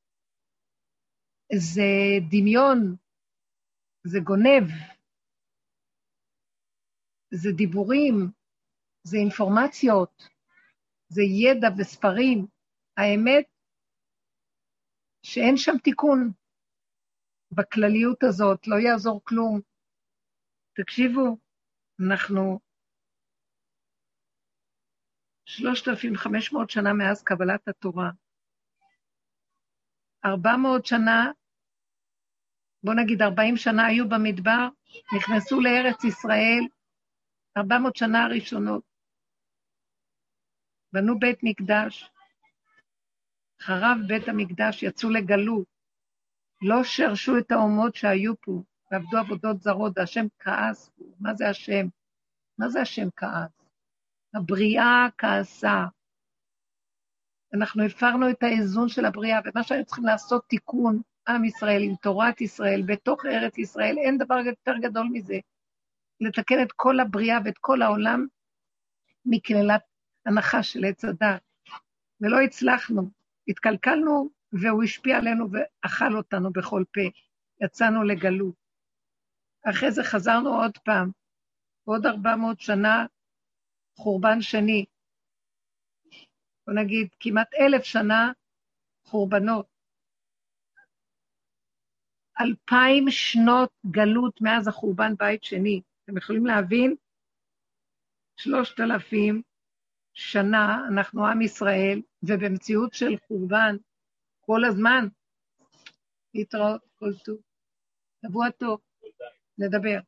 זה 1.55 1.89
דמיון, 2.29 2.95
זה 4.03 4.19
גונב, 4.23 4.69
זה 7.33 7.49
דיבורים, 7.57 8.31
זה 9.03 9.17
אינפורמציות, 9.17 10.29
זה 11.07 11.21
ידע 11.21 11.67
וספרים. 11.77 12.47
האמת 12.97 13.45
שאין 15.25 15.57
שם 15.57 15.77
תיקון. 15.83 16.31
בכלליות 17.55 18.23
הזאת, 18.23 18.67
לא 18.67 18.75
יעזור 18.75 19.21
כלום. 19.23 19.59
תקשיבו, 20.75 21.37
אנחנו 22.07 22.59
3,500 25.45 26.69
שנה 26.69 26.93
מאז 26.93 27.23
קבלת 27.23 27.67
התורה. 27.67 28.09
400 30.25 30.85
שנה, 30.85 31.31
בוא 32.83 32.93
נגיד 32.93 33.21
40 33.21 33.57
שנה 33.57 33.85
היו 33.85 34.09
במדבר, 34.09 34.67
נכנסו 35.17 35.61
לארץ 35.61 36.03
ישראל, 36.03 36.63
400 37.57 37.95
שנה 37.95 38.23
הראשונות. 38.23 38.83
בנו 40.93 41.19
בית 41.19 41.39
מקדש, 41.43 42.09
חרב 43.61 43.97
בית 44.07 44.27
המקדש, 44.27 44.83
יצאו 44.83 45.09
לגלות. 45.09 45.72
לא 46.63 46.83
שרשו 46.83 47.37
את 47.37 47.51
האומות 47.51 47.95
שהיו 47.95 48.33
פה 48.41 48.63
ועבדו 48.91 49.17
עבודות 49.17 49.61
זרות, 49.61 49.93
והשם 49.95 50.25
כעס. 50.39 50.91
מה 51.19 51.33
זה 51.33 51.49
השם? 51.49 51.87
מה 52.57 52.69
זה 52.69 52.81
השם 52.81 53.07
כעס? 53.15 53.51
הבריאה 54.33 55.07
כעסה. 55.17 55.85
אנחנו 57.53 57.83
הפרנו 57.83 58.29
את 58.29 58.43
האיזון 58.43 58.89
של 58.89 59.05
הבריאה, 59.05 59.39
ומה 59.45 59.63
שהיינו 59.63 59.85
צריכים 59.85 60.05
לעשות 60.05 60.45
תיקון, 60.47 61.01
עם 61.27 61.45
ישראל, 61.45 61.83
עם 61.83 61.95
תורת 61.95 62.41
ישראל, 62.41 62.81
בתוך 62.85 63.25
ארץ 63.25 63.57
ישראל, 63.57 63.97
אין 63.97 64.17
דבר 64.17 64.37
יותר 64.45 64.73
גדול 64.81 65.07
מזה. 65.11 65.39
לתקן 66.21 66.61
את 66.61 66.71
כל 66.71 66.99
הבריאה 66.99 67.37
ואת 67.45 67.57
כל 67.57 67.81
העולם 67.81 68.25
מקללת 69.25 69.81
הנחה 70.25 70.63
של 70.63 70.85
עץ 70.85 71.05
הדת. 71.05 71.41
ולא 72.21 72.41
הצלחנו. 72.41 73.09
התקלקלנו 73.47 74.29
והוא 74.61 74.83
השפיע 74.83 75.17
עלינו 75.17 75.45
ואכל 75.51 76.17
אותנו 76.17 76.51
בכל 76.51 76.83
פה. 76.93 77.01
יצאנו 77.61 78.03
לגלות. 78.03 78.55
אחרי 79.69 79.91
זה 79.91 80.03
חזרנו 80.03 80.49
עוד 80.49 80.77
פעם, 80.77 81.11
עוד 81.83 82.05
400 82.05 82.59
שנה, 82.59 83.05
חורבן 83.95 84.41
שני. 84.41 84.85
בוא 86.67 86.73
נגיד, 86.73 87.07
כמעט 87.19 87.53
אלף 87.53 87.83
שנה 87.83 88.31
חורבנות. 89.03 89.67
אלפיים 92.41 93.05
שנות 93.09 93.69
גלות 93.91 94.41
מאז 94.41 94.67
החורבן 94.67 95.15
בית 95.19 95.43
שני. 95.43 95.81
אתם 96.03 96.17
יכולים 96.17 96.45
להבין? 96.45 96.95
שלושת 98.37 98.79
אלפים 98.79 99.41
שנה 100.13 100.87
אנחנו 100.93 101.27
עם 101.27 101.41
ישראל, 101.41 102.01
ובמציאות 102.23 102.93
של 102.93 103.17
חורבן 103.27 103.75
כל 104.45 104.65
הזמן. 104.65 105.07
להתראות, 106.33 106.81
כל 106.95 107.13
טוב. 107.25 107.37
שבוע 108.25 108.49
טוב, 108.49 108.81
נדבר. 109.57 109.99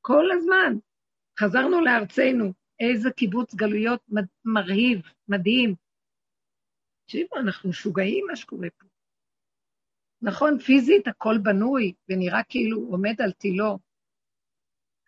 כל 0.00 0.24
הזמן. 0.32 0.78
חזרנו 1.40 1.80
לארצנו, 1.80 2.52
איזה 2.80 3.10
קיבוץ 3.10 3.54
גלויות 3.54 4.00
מרהיב, 4.44 5.00
מדהים. 5.28 5.74
תקשיבו, 7.04 7.36
אנחנו 7.36 7.70
משוגעים 7.70 8.26
מה 8.26 8.36
שקורה 8.36 8.68
פה. 8.78 8.86
נכון, 10.22 10.58
פיזית 10.58 11.08
הכל 11.08 11.34
בנוי 11.42 11.92
ונראה 12.08 12.42
כאילו 12.48 12.78
עומד 12.90 13.14
על 13.24 13.32
תילו, 13.32 13.78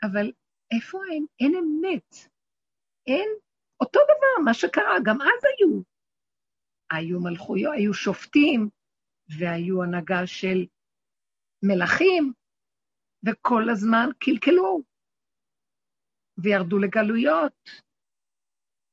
אבל 0.03 0.33
איפה 0.71 0.99
אין? 1.11 1.27
אין 1.41 1.55
אמת. 1.55 2.15
אין 3.07 3.29
אותו 3.81 4.01
דבר, 4.05 4.45
מה 4.45 4.55
שקרה, 4.55 4.95
גם 5.05 5.21
אז 5.21 5.45
היו. 5.45 5.96
היו 6.91 7.21
מלכויות, 7.21 7.75
היו 7.77 7.95
שופטים, 7.95 8.69
והיו 9.39 9.83
הנהגה 9.83 10.27
של 10.27 10.67
מלכים, 11.63 12.33
וכל 13.27 13.71
הזמן 13.73 14.09
קלקלו, 14.19 14.83
וירדו 16.39 16.79
לגלויות, 16.79 17.71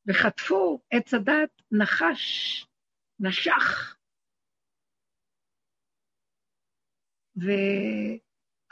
וחטפו 0.07 0.79
עץ 0.91 1.13
הדת, 1.13 1.61
נחש, 1.71 2.65
נשך. 3.19 3.95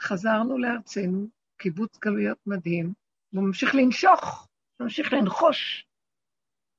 וחזרנו 0.00 0.58
לארצנו, 0.58 1.28
קיבוץ 1.56 1.98
גלויות 1.98 2.38
מדהים, 2.46 2.92
והוא 3.32 3.46
ממשיך 3.46 3.74
לנשוך, 3.74 4.48
ממשיך 4.80 5.12
לנחוש. 5.12 5.86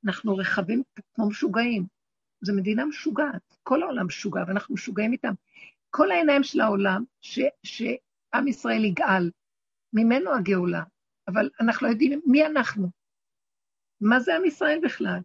אנחנו 0.05 0.37
רחבים 0.37 0.83
כמו 1.13 1.29
משוגעים. 1.29 1.87
זו 2.43 2.53
מדינה 2.55 2.85
משוגעת, 2.85 3.57
כל 3.63 3.83
העולם 3.83 4.05
משוגע, 4.05 4.43
ואנחנו 4.47 4.73
משוגעים 4.75 5.11
איתם. 5.11 5.33
כל 5.89 6.11
העיניים 6.11 6.43
של 6.43 6.61
העולם, 6.61 7.03
ש, 7.21 7.39
שעם 7.63 8.47
ישראל 8.47 8.85
יגאל, 8.85 9.31
ממנו 9.93 10.33
הגאולה, 10.33 10.83
אבל 11.27 11.49
אנחנו 11.61 11.87
לא 11.87 11.91
יודעים 11.91 12.21
מי 12.25 12.45
אנחנו. 12.45 12.89
מה 14.01 14.19
זה 14.19 14.35
עם 14.35 14.45
ישראל 14.45 14.79
בכלל? 14.83 15.19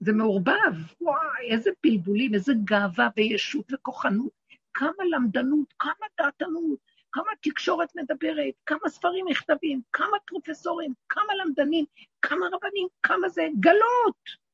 זה 0.00 0.12
מעורבב, 0.12 0.74
וואי, 1.00 1.50
איזה 1.50 1.70
בלבולים, 1.82 2.34
איזה 2.34 2.52
גאווה 2.64 3.08
וישות 3.16 3.72
וכוחנות, 3.72 4.32
כמה 4.74 5.04
למדנות, 5.10 5.74
כמה 5.78 6.06
דעתנות, 6.20 6.78
כמה 7.12 7.30
תקשורת 7.40 7.96
מדברת, 7.96 8.54
כמה 8.66 8.88
ספרים 8.88 9.26
נכתבים, 9.28 9.80
כמה 9.92 10.16
פרופסורים, 10.26 10.92
כמה 11.08 11.34
למדנים, 11.44 11.84
כמה 12.22 12.46
רבנים, 12.52 12.88
כמה 13.02 13.28
זה, 13.28 13.42
גלות. 13.60 14.45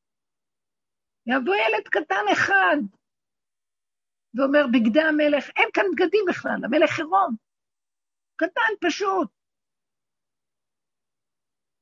יבוא 1.26 1.54
ילד 1.54 1.88
קטן 1.88 2.24
אחד 2.32 2.76
ואומר, 4.34 4.66
בגדי 4.72 5.02
המלך, 5.02 5.50
אין 5.56 5.68
כאן 5.74 5.84
בגדים 5.92 6.24
בכלל, 6.28 6.58
המלך 6.64 6.98
עירום. 6.98 7.36
קטן 8.36 8.72
פשוט. 8.80 9.28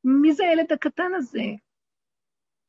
מי 0.05 0.33
זה 0.33 0.45
הילד 0.45 0.73
הקטן 0.73 1.15
הזה? 1.17 1.47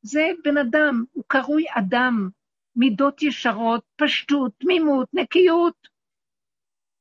זה 0.02 0.22
בן 0.44 0.58
אדם, 0.58 1.04
הוא 1.12 1.24
קרוי 1.28 1.66
אדם. 1.80 2.30
מידות 2.76 3.22
ישרות, 3.22 3.86
פשטות, 3.96 4.52
תמימות, 4.60 5.10
נקיות. 5.14 5.88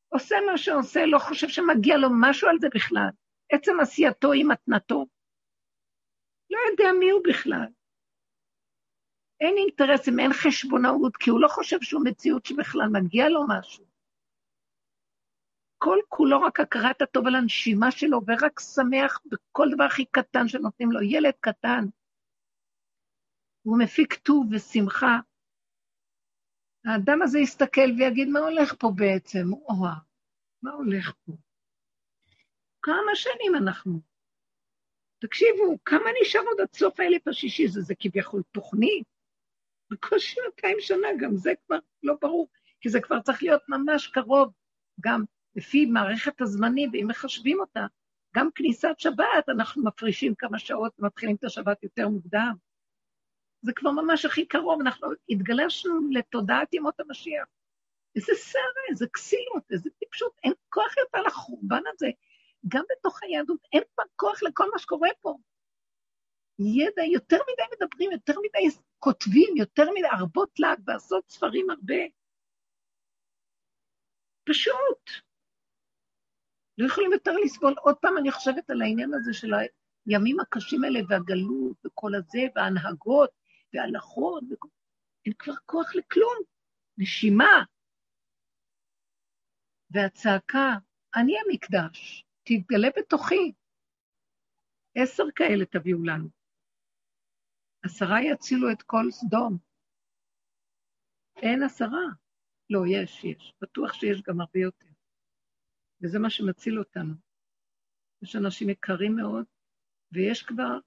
עושה 0.09 0.37
מה 0.47 0.59
שעושה, 0.59 1.07
לא 1.07 1.19
חושב 1.19 1.49
שמגיע 1.49 1.97
לו 1.97 2.09
משהו 2.21 2.49
על 2.49 2.59
זה 2.61 2.69
בכלל. 2.75 3.09
עצם 3.53 3.81
עשייתו 3.83 4.33
היא 4.33 4.45
מתנתו. 4.49 5.07
לא 6.51 6.59
יודע 6.71 6.93
מי 7.01 7.11
הוא 7.11 7.23
בכלל. 7.29 7.67
אין 9.41 9.55
אינטרסים, 9.57 10.21
אין 10.21 10.33
חשבונאות, 10.33 11.17
כי 11.17 11.31
הוא 11.31 11.41
לא 11.41 11.49
חושב 11.49 11.81
שהוא 11.81 12.03
מציאות 12.05 12.47
שבכלל 12.47 12.89
מגיע 12.93 13.29
לו 13.29 13.45
משהו. 13.49 13.85
כל 15.79 15.99
כולו 16.09 16.43
רק 16.43 16.61
הכרת 16.61 17.03
הטוב 17.03 17.27
על 17.27 17.35
הנשימה 17.35 17.91
שלו, 17.91 18.21
ורק 18.27 18.61
שמח 18.61 19.21
בכל 19.27 19.67
דבר 19.75 19.85
הכי 19.85 20.05
קטן 20.05 20.49
שנותנים 20.49 20.93
לו. 20.93 21.03
ילד 21.03 21.35
קטן, 21.41 21.85
הוא 23.63 23.79
מפיק 23.79 24.15
טוב 24.15 24.47
ושמחה. 24.51 25.19
האדם 26.85 27.23
הזה 27.23 27.39
יסתכל 27.39 27.91
ויגיד, 27.99 28.29
מה 28.29 28.41
הולך 28.41 28.75
פה 28.79 28.93
בעצם? 28.97 29.53
וואו, 29.53 29.95
מה 30.63 30.71
הולך 30.71 31.13
פה? 31.25 31.33
כמה 32.83 33.15
שנים 33.15 33.55
אנחנו? 33.63 34.01
תקשיבו, 35.19 35.79
כמה 35.85 36.11
נשאר 36.23 36.41
עוד 36.41 36.61
עד 36.61 36.75
סוף 36.75 37.01
האלף 37.01 37.29
השישי? 37.29 37.69
זה, 37.69 37.81
זה 37.81 37.95
כביכול 37.99 38.43
תוכנית. 38.53 39.20
בקושי 39.91 40.41
200 40.57 40.77
שנה, 40.81 41.09
גם 41.21 41.37
זה 41.37 41.53
כבר 41.67 41.79
לא 42.03 42.15
ברור, 42.21 42.49
כי 42.81 42.89
זה 42.89 43.01
כבר 43.01 43.21
צריך 43.21 43.43
להיות 43.43 43.63
ממש 43.69 44.07
קרוב, 44.07 44.53
גם 45.01 45.25
לפי 45.57 45.87
מערכת 45.87 46.41
הזמנים, 46.41 46.91
ואם 46.93 47.07
מחשבים 47.09 47.61
אותה, 47.61 47.87
גם 48.37 48.49
כניסת 48.55 48.95
שבת, 48.99 49.49
אנחנו 49.49 49.85
מפרישים 49.85 50.35
כמה 50.35 50.59
שעות, 50.59 50.93
מתחילים 50.99 51.37
את 51.37 51.45
השבת 51.45 51.83
יותר 51.83 52.09
מוקדם. 52.09 52.55
זה 53.63 53.73
כבר 53.73 53.91
ממש 53.91 54.25
הכי 54.25 54.47
קרוב, 54.47 54.81
אנחנו 54.81 55.09
התגלשנו 55.29 56.01
לתודעת 56.11 56.75
ימות 56.75 57.01
המשיח. 57.01 57.47
איזה 58.17 58.33
סערה, 58.35 58.83
איזה 58.91 59.07
כסילות, 59.13 59.63
איזה 59.71 59.91
טיפשות, 59.99 60.33
אין 60.45 60.53
כוח 60.69 60.97
יותר 60.99 61.23
לחורבן 61.23 61.83
הזה. 61.95 62.09
גם 62.69 62.85
בתוך 62.91 63.23
היהדות 63.23 63.61
אין 63.73 63.83
כבר 63.95 64.05
כוח 64.17 64.43
לכל 64.43 64.71
מה 64.73 64.79
שקורה 64.79 65.09
פה. 65.21 65.37
ידע, 66.61 67.03
יותר 67.03 67.37
מדי 67.37 67.63
מדברים, 67.73 68.13
יותר 68.13 68.35
מדי 68.39 68.77
כותבים, 68.99 69.57
יותר 69.57 69.91
מדי 69.91 70.07
הרבות 70.13 70.51
לעג 70.59 70.81
ועשות 70.87 71.31
ספרים 71.31 71.71
הרבה. 71.71 72.03
פשוט. 74.45 75.11
לא 76.79 76.87
יכולים 76.87 77.13
יותר 77.13 77.33
לסבול. 77.45 77.75
עוד 77.79 77.97
פעם 77.97 78.19
אני 78.19 78.31
חושבת 78.33 78.71
על 78.71 78.83
העניין 78.83 79.15
הזה 79.15 79.33
של 79.33 79.51
הימים 80.07 80.41
הקשים 80.41 80.85
האלה 80.85 81.01
והגלות 81.09 81.87
וכל 81.87 82.15
הזה, 82.15 82.41
וההנהגות 82.55 83.31
וההלכות, 83.75 84.43
וכל... 84.51 84.69
אין 85.27 85.35
כבר 85.39 85.55
כוח 85.67 85.95
לכלום. 85.95 86.39
נשימה. 86.99 87.65
והצעקה, 89.91 90.69
אני 91.17 91.35
המקדש, 91.41 92.25
תתגלה 92.43 92.89
בתוכי. 92.97 93.53
עשר 94.95 95.25
כאלה 95.35 95.65
תביאו 95.65 96.05
לנו. 96.05 96.40
עשרה 97.83 98.23
יצילו 98.23 98.73
את 98.73 98.83
כל 98.83 99.11
סדום. 99.11 99.59
אין 101.37 101.63
עשרה. 101.63 102.05
לא, 102.71 102.81
יש, 102.89 103.25
יש. 103.25 103.55
בטוח 103.63 103.93
שיש 103.93 104.23
גם 104.23 104.41
הרבה 104.41 104.59
יותר. 104.61 104.87
וזה 106.03 106.19
מה 106.19 106.31
שמציל 106.31 106.79
אותנו. 106.79 107.15
יש 108.23 108.37
אנשים 108.37 108.71
יקרים 108.71 109.17
מאוד, 109.17 109.45
ויש 110.13 110.43
כבר 110.43 110.79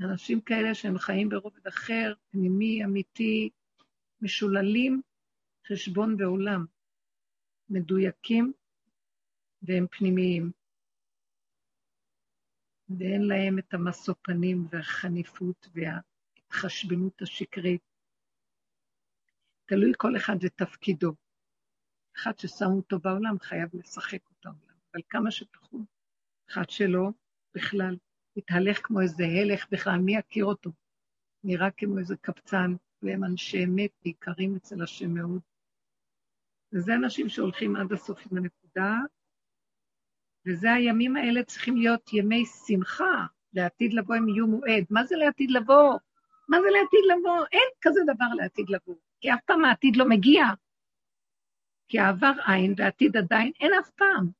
אנשים 0.00 0.40
כאלה 0.40 0.74
שהם 0.74 0.98
חיים 0.98 1.28
ברובד 1.28 1.66
אחר, 1.66 2.14
פנימי, 2.30 2.84
אמיתי, 2.84 3.50
משוללים 4.20 5.02
חשבון 5.68 6.16
ועולם, 6.18 6.64
מדויקים 7.68 8.52
והם 9.62 9.86
פנימיים. 9.90 10.50
ואין 12.98 13.22
להם 13.22 13.58
את 13.58 13.74
המשוא 13.74 14.14
פנים 14.22 14.66
והחניפות 14.70 15.68
וההתחשבנות 15.74 17.22
השקרית. 17.22 17.82
תלוי 19.64 19.92
כל 19.96 20.16
אחד 20.16 20.36
ותפקידו. 20.40 21.12
אחד 22.16 22.38
ששמו 22.38 22.76
אותו 22.76 22.98
בעולם 22.98 23.38
חייב 23.38 23.68
לשחק 23.72 24.28
אותו 24.28 24.48
העולם, 24.48 24.76
אבל 24.92 25.02
כמה 25.08 25.30
שפחות, 25.30 25.80
אחד 26.50 26.70
שלא, 26.70 27.10
בכלל, 27.54 27.96
מתהלך 28.36 28.80
כמו 28.82 29.00
איזה 29.00 29.24
הלך 29.24 29.66
בכלל, 29.70 29.98
מי 29.98 30.16
יכיר 30.16 30.44
אותו? 30.44 30.70
נראה 31.44 31.70
כמו 31.70 31.98
איזה 31.98 32.16
קבצן, 32.16 32.74
והם 33.02 33.24
אנשי 33.24 33.64
אמת 33.64 33.90
ויקרים 34.04 34.56
אצל 34.56 34.82
השם 34.82 35.14
מאוד. 35.14 35.40
וזה 36.72 36.94
אנשים 36.94 37.28
שהולכים 37.28 37.76
עד 37.76 37.92
הסוף 37.92 38.26
עם 38.30 38.38
הנקודה, 38.38 38.94
וזה 40.46 40.72
הימים 40.72 41.16
האלה 41.16 41.44
צריכים 41.44 41.76
להיות 41.76 42.12
ימי 42.12 42.44
שמחה, 42.46 43.26
לעתיד 43.52 43.94
לבוא 43.94 44.14
הם 44.14 44.28
יהיו 44.28 44.46
מועד. 44.46 44.84
מה 44.90 45.04
זה 45.04 45.16
לעתיד 45.16 45.50
לבוא? 45.50 45.98
מה 46.48 46.56
זה 46.62 46.68
לעתיד 46.70 47.00
לבוא? 47.16 47.44
אין 47.52 47.68
כזה 47.80 48.00
דבר 48.06 48.34
לעתיד 48.36 48.70
לבוא, 48.70 48.94
כי 49.20 49.32
אף 49.32 49.40
פעם 49.46 49.64
העתיד 49.64 49.96
לא 49.96 50.08
מגיע. 50.08 50.44
כי 51.88 51.98
העבר 51.98 52.32
אין 52.52 52.74
ועתיד 52.76 53.16
עדיין 53.16 53.52
אין 53.60 53.72
אף 53.80 53.90
פעם. 53.90 54.30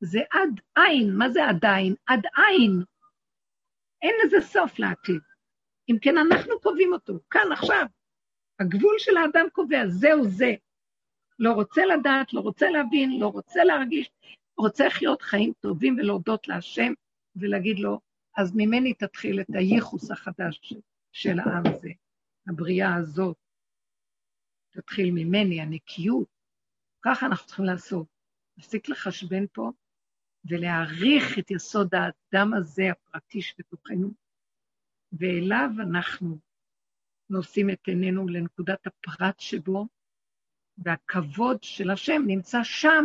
זה 0.00 0.20
עד 0.30 0.60
אין, 0.76 1.16
מה 1.18 1.30
זה 1.30 1.48
עדיין? 1.48 1.94
עד 2.06 2.26
אין. 2.36 2.84
אין 4.02 4.14
לזה 4.24 4.40
סוף 4.40 4.78
לעתיד. 4.78 5.20
אם 5.90 5.96
כן, 6.02 6.18
אנחנו 6.18 6.60
קובעים 6.60 6.92
אותו, 6.92 7.12
כאן, 7.30 7.52
עכשיו. 7.52 7.86
הגבול 8.60 8.94
של 8.98 9.16
האדם 9.16 9.46
קובע, 9.52 9.88
זהו 9.88 10.24
זה. 10.24 10.54
לא 11.40 11.52
רוצה 11.52 11.82
לדעת, 11.86 12.32
לא 12.32 12.40
רוצה 12.40 12.70
להבין, 12.70 13.20
לא 13.20 13.26
רוצה 13.26 13.64
להרגיש, 13.64 14.10
רוצה 14.56 14.86
לחיות 14.86 15.22
חיים 15.22 15.52
טובים 15.60 15.96
ולהודות 15.98 16.48
להשם 16.48 16.92
ולהגיד 17.36 17.78
לו, 17.78 18.00
אז 18.36 18.52
ממני 18.56 18.94
תתחיל 18.94 19.40
את 19.40 19.46
הייחוס 19.54 20.10
החדש 20.10 20.74
של 21.12 21.38
העם 21.38 21.62
הזה, 21.66 21.90
הבריאה 22.48 22.94
הזאת. 22.94 23.36
תתחיל 24.70 25.10
ממני, 25.10 25.60
הנקיות. 25.60 26.28
ככה 27.02 27.26
אנחנו 27.26 27.46
צריכים 27.46 27.64
לעשות. 27.64 28.06
להפסיק 28.56 28.88
לחשבן 28.88 29.44
פה 29.52 29.70
ולהעריך 30.44 31.38
את 31.38 31.50
יסוד 31.50 31.94
האדם 31.94 32.54
הזה, 32.54 32.82
הפרטי 32.90 33.42
שבתוכנו, 33.42 34.10
ואליו 35.12 35.70
אנחנו 35.80 36.38
נושאים 37.30 37.70
את 37.70 37.86
עינינו 37.86 38.28
לנקודת 38.28 38.86
הפרט 38.86 39.40
שבו, 39.40 39.86
והכבוד 40.80 41.62
של 41.62 41.90
השם 41.90 42.22
נמצא 42.26 42.58
שם. 42.62 43.04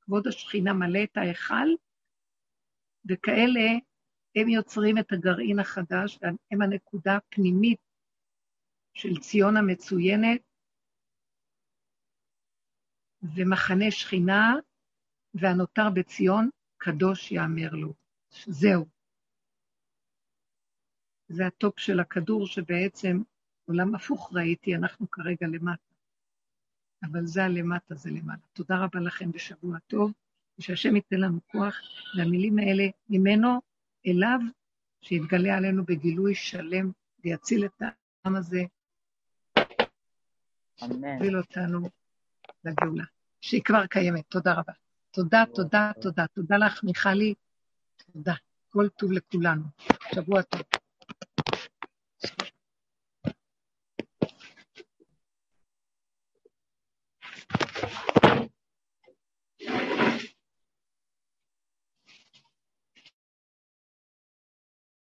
כבוד 0.00 0.26
השכינה 0.26 0.72
מלא 0.72 0.98
את 1.04 1.16
ההיכל, 1.16 1.68
וכאלה 3.08 3.70
הם 4.36 4.48
יוצרים 4.48 4.98
את 4.98 5.12
הגרעין 5.12 5.58
החדש, 5.58 6.18
והם 6.22 6.62
הנקודה 6.62 7.16
הפנימית 7.16 7.80
של 8.94 9.20
ציון 9.20 9.56
המצוינת, 9.56 10.40
ומחנה 13.22 13.90
שכינה, 13.90 14.54
והנותר 15.34 15.90
בציון, 15.94 16.50
קדוש 16.76 17.32
יאמר 17.32 17.70
לו. 17.72 17.94
זהו. 18.46 18.86
זה 21.28 21.46
ה 21.46 21.54
top 21.54 21.78
של 21.78 22.00
הכדור 22.00 22.46
שבעצם 22.46 23.22
עולם 23.64 23.94
הפוך 23.94 24.32
ראיתי, 24.34 24.74
אנחנו 24.74 25.10
כרגע 25.10 25.46
למטה. 25.46 25.87
אבל 27.02 27.26
זה 27.26 27.44
הלמטה, 27.44 27.94
זה 27.94 28.10
למעלה. 28.10 28.38
תודה 28.52 28.76
רבה 28.76 29.00
לכם 29.00 29.30
ושבוע 29.34 29.78
טוב, 29.86 30.12
ושהשם 30.58 30.96
ייתן 30.96 31.20
לנו 31.20 31.38
כוח, 31.52 31.76
והמילים 32.16 32.58
האלה 32.58 32.84
ממנו 33.08 33.60
אליו, 34.06 34.38
שיתגלה 35.00 35.56
עלינו 35.56 35.84
בגילוי 35.84 36.34
שלם 36.34 36.90
ויציל 37.24 37.64
את 37.64 37.82
העם 37.82 38.36
הזה. 38.36 38.62
אמן. 40.84 41.08
יוביל 41.14 41.36
אותנו 41.38 41.88
לגאולה, 42.64 43.04
שהיא 43.40 43.62
כבר 43.62 43.86
קיימת. 43.86 44.24
תודה 44.28 44.52
רבה. 44.52 44.72
תודה, 45.10 45.44
תודה, 45.54 45.90
תודה. 46.00 46.26
תודה 46.26 46.56
לך, 46.56 46.84
מיכלי. 46.84 47.34
תודה. 48.12 48.34
כל 48.70 48.88
טוב 48.88 49.12
לכולנו. 49.12 49.62
שבוע 50.14 50.42
טוב. 50.42 50.62